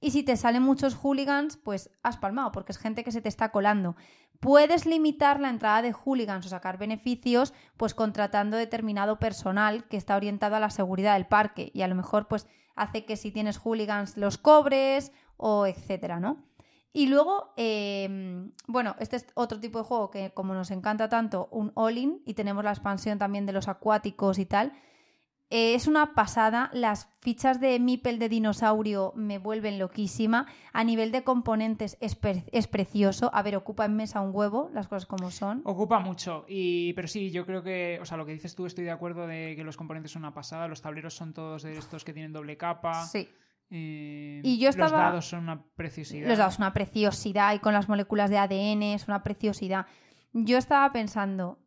[0.00, 3.28] Y si te salen muchos hooligans, pues has palmado, porque es gente que se te
[3.28, 3.96] está colando.
[4.40, 10.16] Puedes limitar la entrada de hooligans o sacar beneficios, pues contratando determinado personal que está
[10.16, 11.70] orientado a la seguridad del parque.
[11.74, 16.46] Y a lo mejor, pues, hace que si tienes hooligans los cobres o etcétera, ¿no?
[16.92, 21.48] Y luego, em, bueno, este es otro tipo de juego que como nos encanta tanto,
[21.52, 24.72] un all-in, y tenemos la expansión también de los acuáticos y tal,
[25.50, 26.70] eh, es una pasada.
[26.72, 30.46] Las fichas de Mipel de dinosaurio me vuelven loquísima.
[30.72, 32.14] A nivel de componentes es,
[32.68, 33.30] precioso.
[33.34, 35.62] A ver, ocupa en mesa un huevo, las cosas como son.
[35.64, 36.44] Ocupa mucho.
[36.48, 39.26] Y, pero sí, yo creo que, o sea, lo que dices tú, estoy de acuerdo
[39.26, 40.68] de que los componentes son una pasada.
[40.68, 43.04] Los tableros son todos de estos que tienen doble capa.
[43.06, 43.28] Sí.
[43.70, 44.90] Eh, y yo estaba...
[44.90, 46.28] Los dados son una preciosidad.
[46.28, 49.86] Los dados son una preciosidad y con las moléculas de ADN es una preciosidad.
[50.32, 51.58] Yo estaba pensando,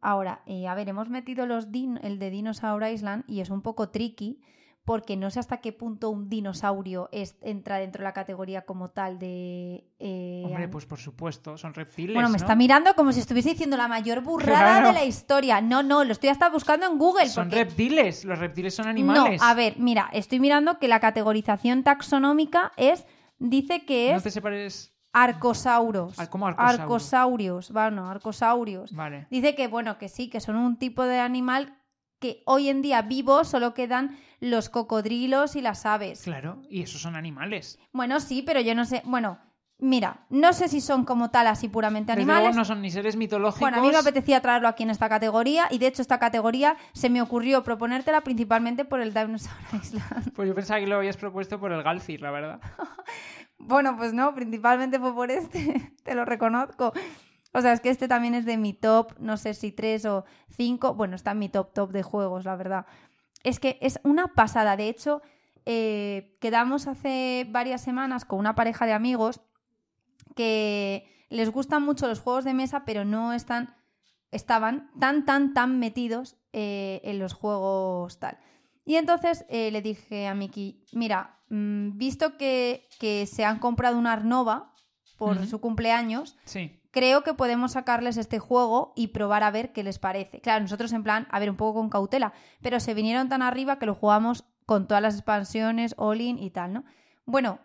[0.00, 1.66] Ahora, eh, a ver, hemos metido los
[2.02, 4.40] el de Dinosaur Island y es un poco tricky
[4.84, 8.90] porque no sé hasta qué punto un dinosaurio es, entra dentro de la categoría como
[8.90, 9.84] tal de...
[9.98, 12.14] Eh, Hombre, pues por supuesto, son reptiles.
[12.14, 15.60] Bueno, me está mirando como si estuviese diciendo la mayor burrada de la historia.
[15.60, 17.28] No, no, lo estoy hasta buscando en Google.
[17.28, 19.40] Son reptiles, los reptiles son animales.
[19.40, 23.06] No, a ver, mira, estoy mirando que la categorización taxonómica es...
[23.38, 24.16] Dice que es...
[24.16, 26.16] No te separes Arcosauros.
[26.28, 27.72] ¿Cómo arcosaurios?
[27.72, 28.92] Bueno, arcosaurios.
[28.92, 29.26] Vale.
[29.30, 31.76] Dice que, bueno, que sí, que son un tipo de animal
[32.20, 36.22] que hoy en día vivo solo quedan los cocodrilos y las aves.
[36.22, 37.78] Claro, y esos son animales.
[37.92, 39.02] Bueno, sí, pero yo no sé.
[39.04, 39.38] Bueno,
[39.78, 42.54] mira, no sé si son como tal así puramente animales.
[42.54, 43.60] no son ni seres mitológicos.
[43.60, 46.76] Bueno, a mí me apetecía traerlo aquí en esta categoría y de hecho esta categoría
[46.92, 50.32] se me ocurrió proponértela principalmente por el Dinosaur Island.
[50.34, 52.60] Pues yo pensaba que lo habías propuesto por el Galfir, la verdad.
[53.60, 56.92] Bueno, pues no, principalmente fue por este, te lo reconozco.
[57.52, 60.24] O sea, es que este también es de mi top, no sé si tres o
[60.48, 62.86] cinco, bueno, está en mi top top de juegos, la verdad.
[63.42, 65.20] Es que es una pasada, de hecho,
[65.66, 69.40] eh, quedamos hace varias semanas con una pareja de amigos
[70.36, 73.74] que les gustan mucho los juegos de mesa, pero no están,
[74.30, 78.38] estaban tan, tan, tan metidos eh, en los juegos tal.
[78.84, 82.86] Y entonces eh, le dije a Miki, mira, mm, visto que,
[83.30, 84.72] se han comprado una Arnova
[85.18, 86.36] por su cumpleaños,
[86.90, 90.40] creo que podemos sacarles este juego y probar a ver qué les parece.
[90.40, 92.32] Claro, nosotros en plan, a ver, un poco con cautela,
[92.62, 96.72] pero se vinieron tan arriba que lo jugamos con todas las expansiones, all-in y tal,
[96.72, 96.84] ¿no?
[97.26, 97.58] Bueno,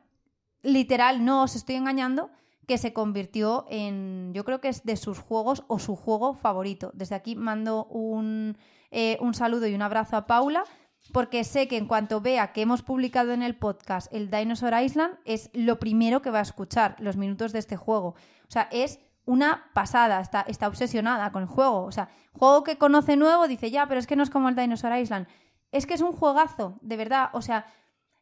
[0.63, 2.29] literal, no os estoy engañando,
[2.67, 6.91] que se convirtió en, yo creo que es de sus juegos o su juego favorito.
[6.93, 8.57] Desde aquí mando un,
[8.91, 10.63] eh, un saludo y un abrazo a Paula,
[11.11, 15.17] porque sé que en cuanto vea que hemos publicado en el podcast el Dinosaur Island,
[15.25, 18.15] es lo primero que va a escuchar, los minutos de este juego.
[18.47, 21.83] O sea, es una pasada, está, está obsesionada con el juego.
[21.83, 24.55] O sea, juego que conoce nuevo, dice, ya, pero es que no es como el
[24.55, 25.27] Dinosaur Island.
[25.71, 27.29] Es que es un juegazo, de verdad.
[27.33, 27.65] O sea,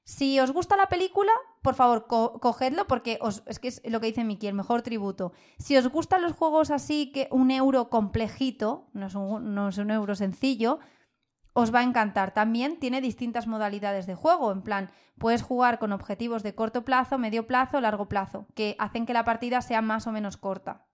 [0.05, 1.31] si os gusta la película,
[1.61, 5.31] por favor, cogedlo porque es que es lo que dice Miki, el mejor tributo.
[5.57, 9.77] Si os gustan los juegos así, que un euro complejito, no es un, no es
[9.77, 10.79] un euro sencillo,
[11.53, 12.33] os va a encantar.
[12.33, 17.17] También tiene distintas modalidades de juego, en plan, puedes jugar con objetivos de corto plazo,
[17.17, 20.85] medio plazo, largo plazo, que hacen que la partida sea más o menos corta.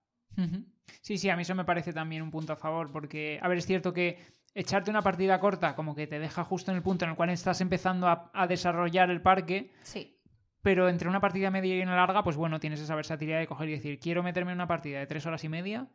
[1.02, 3.58] Sí, sí, a mí eso me parece también un punto a favor, porque, a ver,
[3.58, 4.18] es cierto que
[4.54, 7.30] echarte una partida corta como que te deja justo en el punto en el cual
[7.30, 9.72] estás empezando a, desarrollar el parque.
[9.82, 10.16] Sí.
[10.62, 13.68] Pero entre una partida media y una larga, pues bueno, tienes esa versatilidad de coger
[13.70, 15.88] y decir, quiero meterme en una partida de tres horas y media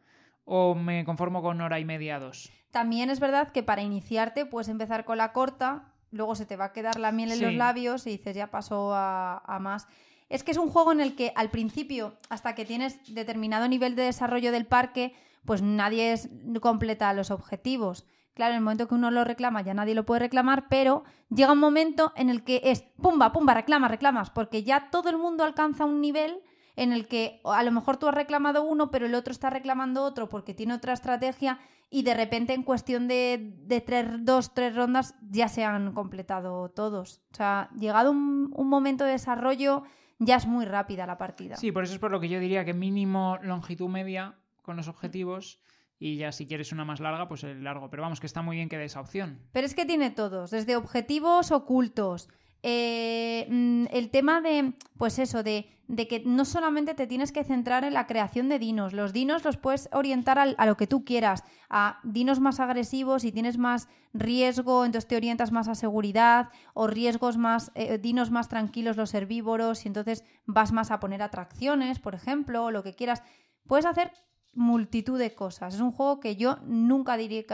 [0.45, 2.51] o me conformo con hora y media, dos.
[2.71, 6.65] También es verdad que para iniciarte puedes empezar con la corta, luego se te va
[6.65, 9.87] a quedar la miel en los labios y dices, ya pasó a, a más.
[10.29, 13.95] Es que es un juego en el que al principio, hasta que tienes determinado nivel
[13.95, 15.13] de desarrollo del parque,
[15.45, 16.29] pues nadie es,
[16.61, 18.05] completa los objetivos.
[18.33, 21.53] Claro, en el momento que uno lo reclama ya nadie lo puede reclamar, pero llega
[21.53, 25.43] un momento en el que es pumba, pumba, reclama, reclamas, porque ya todo el mundo
[25.43, 26.41] alcanza un nivel
[26.75, 30.03] en el que a lo mejor tú has reclamado uno, pero el otro está reclamando
[30.03, 34.75] otro porque tiene otra estrategia y de repente en cuestión de, de tres, dos, tres
[34.75, 37.21] rondas ya se han completado todos.
[37.31, 39.83] O sea, llegado un, un momento de desarrollo
[40.19, 41.55] ya es muy rápida la partida.
[41.57, 44.87] Sí, por eso es por lo que yo diría que mínimo longitud media con los
[44.87, 45.59] objetivos
[45.99, 47.89] y ya si quieres una más larga, pues el largo.
[47.89, 49.39] Pero vamos, que está muy bien que dé esa opción.
[49.51, 52.29] Pero es que tiene todos, desde objetivos ocultos.
[52.67, 55.67] Eh, mm, el tema de, pues eso, de,
[56.09, 59.57] que no solamente te tienes que centrar en la creación de dinos, los dinos los
[59.57, 64.83] puedes orientar a, lo que tú quieras, a dinos más agresivos y tienes más riesgo,
[64.83, 69.85] entonces te orientas más a seguridad, o riesgos más, eh, dinos más tranquilos los herbívoros
[69.85, 73.21] y entonces vas más a poner atracciones, por ejemplo, o lo que quieras.
[73.67, 74.11] Puedes hacer
[74.55, 75.75] multitud de cosas.
[75.75, 77.45] Es un juego que yo nunca diré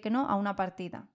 [0.00, 1.06] que no a una partida.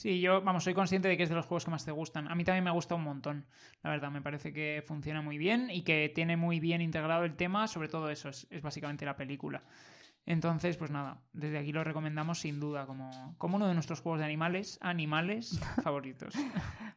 [0.00, 2.26] Sí, yo, vamos, soy consciente de que es de los juegos que más te gustan.
[2.28, 3.44] A mí también me gusta un montón,
[3.82, 4.10] la verdad.
[4.10, 7.88] Me parece que funciona muy bien y que tiene muy bien integrado el tema, sobre
[7.88, 9.62] todo eso, es, básicamente la película.
[10.24, 14.20] Entonces, pues nada, desde aquí lo recomendamos sin duda como, como uno de nuestros juegos
[14.20, 16.32] de animales, animales favoritos.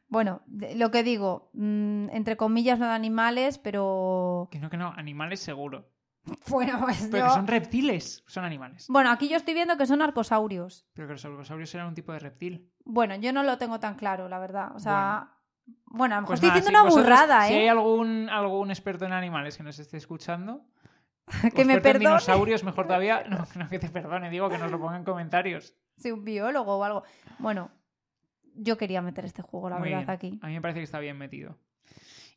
[0.07, 4.47] bueno, lo que digo, mm, entre comillas no de animales, pero...
[4.49, 5.92] Que no, que no, animales seguro.
[6.47, 8.85] Bueno, pues Pero son reptiles, son animales.
[8.89, 10.85] Bueno, aquí yo estoy viendo que son arcosaurios.
[10.93, 12.71] Pero que los arcosaurios eran un tipo de reptil.
[12.85, 14.75] Bueno, yo no lo tengo tan claro, la verdad.
[14.75, 15.33] O sea,
[15.85, 17.49] bueno, a lo mejor pues estoy diciendo una burrada, ¿eh?
[17.49, 20.65] Si hay algún, algún experto en animales que nos esté escuchando,
[21.55, 22.05] que me perdone.
[22.05, 23.23] dinosaurios, mejor todavía.
[23.29, 25.75] No, no que te perdone, digo que nos lo ponga en comentarios.
[25.97, 27.03] Sí, un biólogo o algo.
[27.39, 27.71] Bueno,
[28.55, 30.39] yo quería meter este juego, la verdad, aquí.
[30.41, 31.57] A mí me parece que está bien metido.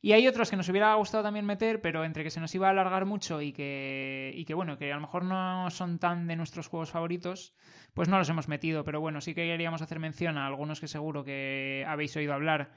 [0.03, 2.69] Y hay otros que nos hubiera gustado también meter, pero entre que se nos iba
[2.69, 6.27] a alargar mucho y que, y que bueno, que a lo mejor no son tan
[6.27, 7.55] de nuestros juegos favoritos,
[7.95, 8.85] pues no los hemos metido.
[8.85, 12.71] Pero bueno, sí que queríamos hacer mención a algunos que seguro que habéis oído hablar.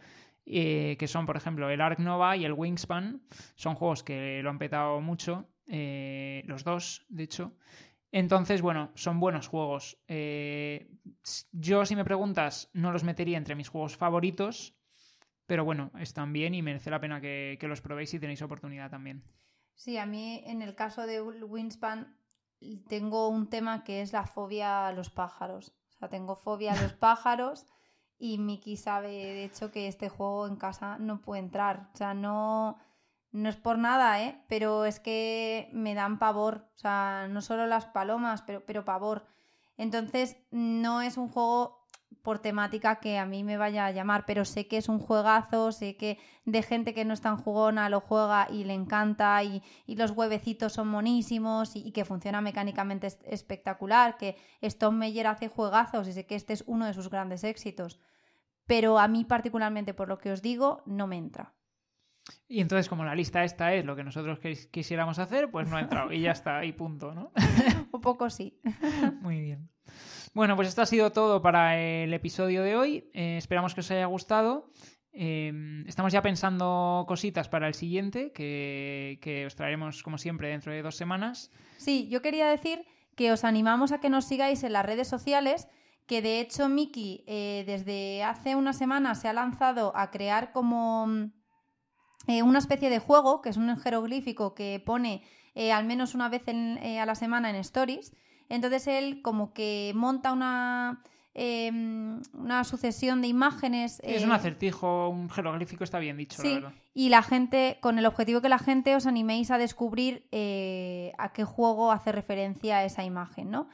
[0.52, 3.22] Eh, que son, por ejemplo, el Ark Nova y el Wingspan.
[3.56, 7.54] Son juegos que lo han petado mucho, eh, los dos, de hecho.
[8.12, 10.00] Entonces, bueno, son buenos juegos.
[10.08, 10.90] Eh,
[11.52, 14.76] yo, si me preguntas, no los metería entre mis juegos favoritos,
[15.50, 19.24] pero bueno, están bien y merece la pena que, los probéis si tenéis oportunidad también.
[19.74, 22.16] Sí, a mí en el caso de Winspan
[22.88, 25.74] tengo un tema que es la fobia a los pájaros.
[25.90, 27.66] O sea, tengo fobia a los pájaros
[28.20, 31.90] y Miki sabe de hecho que este juego en casa no puede entrar.
[31.96, 32.78] O sea, no,
[33.32, 34.46] no es por nada, ¿eh?
[34.50, 36.70] Pero es que me dan pavor.
[36.76, 39.26] O sea, no solo las palomas, pero, pero pavor.
[39.78, 41.79] Entonces, no es un juego
[42.30, 45.72] por temática que a mí me vaya a llamar, pero sé que es un juegazo,
[45.72, 49.64] sé que de gente que no es tan jugona lo juega y le encanta y,
[49.88, 56.14] los huevecitos son monísimos y, que funciona mecánicamente espectacular, que Stone Meyer hace juegazos y
[56.14, 58.00] sé que este es uno de sus grandes éxitos,
[58.68, 61.56] pero a mí particularmente por lo que os digo no me entra.
[62.48, 64.38] Y entonces, como la lista esta es lo que nosotros
[64.70, 67.32] quisiéramos hacer, pues no ha entrado y ya está, y punto, ¿no?
[67.92, 68.62] Un poco sí.
[69.20, 69.68] Muy bien.
[70.34, 73.10] Bueno, pues esto ha sido todo para el episodio de hoy.
[73.14, 74.70] Eh, esperamos que os haya gustado.
[75.12, 80.82] Eh, estamos ya pensando cositas para el siguiente, que, os traeremos como siempre dentro de
[80.82, 81.52] dos semanas.
[81.78, 82.86] Sí, yo quería decir
[83.16, 85.68] que os animamos a que nos sigáis en las redes sociales,
[86.06, 91.08] que de hecho Miki eh, desde hace una semana se ha lanzado a crear como
[92.28, 95.24] eh, una especie de juego, que es un jeroglífico que pone
[95.74, 98.16] al menos una vez a la semana en stories.
[98.50, 101.02] Entonces él como que monta una,
[101.36, 104.02] em, una sucesión de imágenes.
[104.04, 106.60] Es eh, un acertijo, un jeroglífico, está bien dicho, Sí,
[106.94, 111.32] y la gente, con el objetivo que la gente os animéis a descubrir eh, a
[111.32, 113.70] qué juego hace referencia esa imagen, ¿no?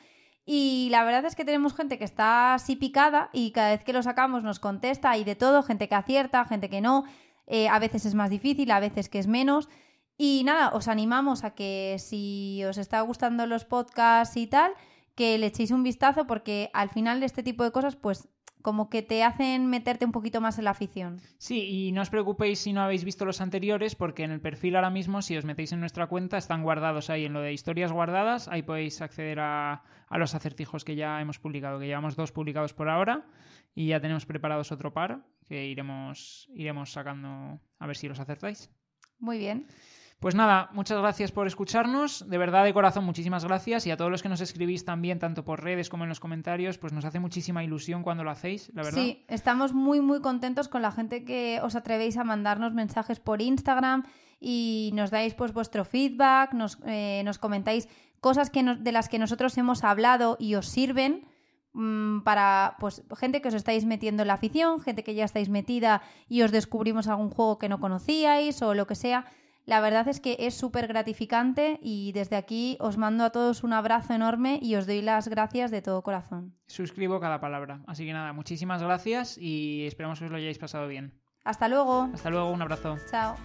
[0.46, 3.94] Y la verdad es que tenemos gente que está así picada y cada vez que
[3.94, 7.06] lo sacamos nos contesta, hay de todo, gente que acierta, gente que no,
[7.48, 9.70] eh, a veces es más difícil, a veces que es menos.
[10.18, 14.72] Y nada, os animamos a que si os está gustando los podcasts y tal,
[15.16, 18.30] que le echéis un vistazo porque al final de este tipo de cosas, pues
[18.62, 21.22] como que te hacen meterte un poquito más en la afición.
[21.38, 24.76] Sí, y no os preocupéis si no habéis visto los anteriores, porque en el perfil
[24.76, 27.92] ahora mismo, si os metéis en nuestra cuenta, están guardados ahí en lo de historias
[27.92, 28.48] guardadas.
[28.48, 32.74] Ahí podéis acceder a, a los acertijos que ya hemos publicado, que llevamos dos publicados
[32.74, 33.28] por ahora,
[33.76, 38.72] y ya tenemos preparados otro par que iremos, iremos sacando a ver si los acertáis.
[39.20, 39.68] Muy bien.
[40.20, 42.28] Pues nada, muchas gracias por escucharnos.
[42.28, 43.86] De verdad, de corazón, muchísimas gracias.
[43.86, 46.78] Y a todos los que nos escribís también, tanto por redes como en los comentarios,
[46.78, 49.02] pues nos hace muchísima ilusión cuando lo hacéis, la verdad.
[49.02, 53.42] Sí, estamos muy, muy contentos con la gente que os atrevéis a mandarnos mensajes por
[53.42, 54.04] Instagram
[54.40, 57.88] y nos dais pues vuestro feedback, nos, eh, nos comentáis
[58.20, 61.28] cosas que de las que nosotros hemos hablado y os sirven
[61.74, 65.50] mm, para pues gente que os estáis metiendo en la afición, gente que ya estáis
[65.50, 69.26] metida y os descubrimos algún juego que no conocíais o lo que sea.
[69.66, 73.74] La verdad es que es súper gratificante y desde aquí os mando a todos un
[73.74, 76.56] abrazo enorme y os doy las gracias de todo corazón.
[76.68, 77.82] Suscribo cada palabra.
[77.88, 81.20] Así que nada, muchísimas gracias y esperamos que os lo hayáis pasado bien.
[81.44, 82.10] Hasta luego.
[82.14, 82.98] Hasta luego, un abrazo.
[83.10, 83.36] Chao.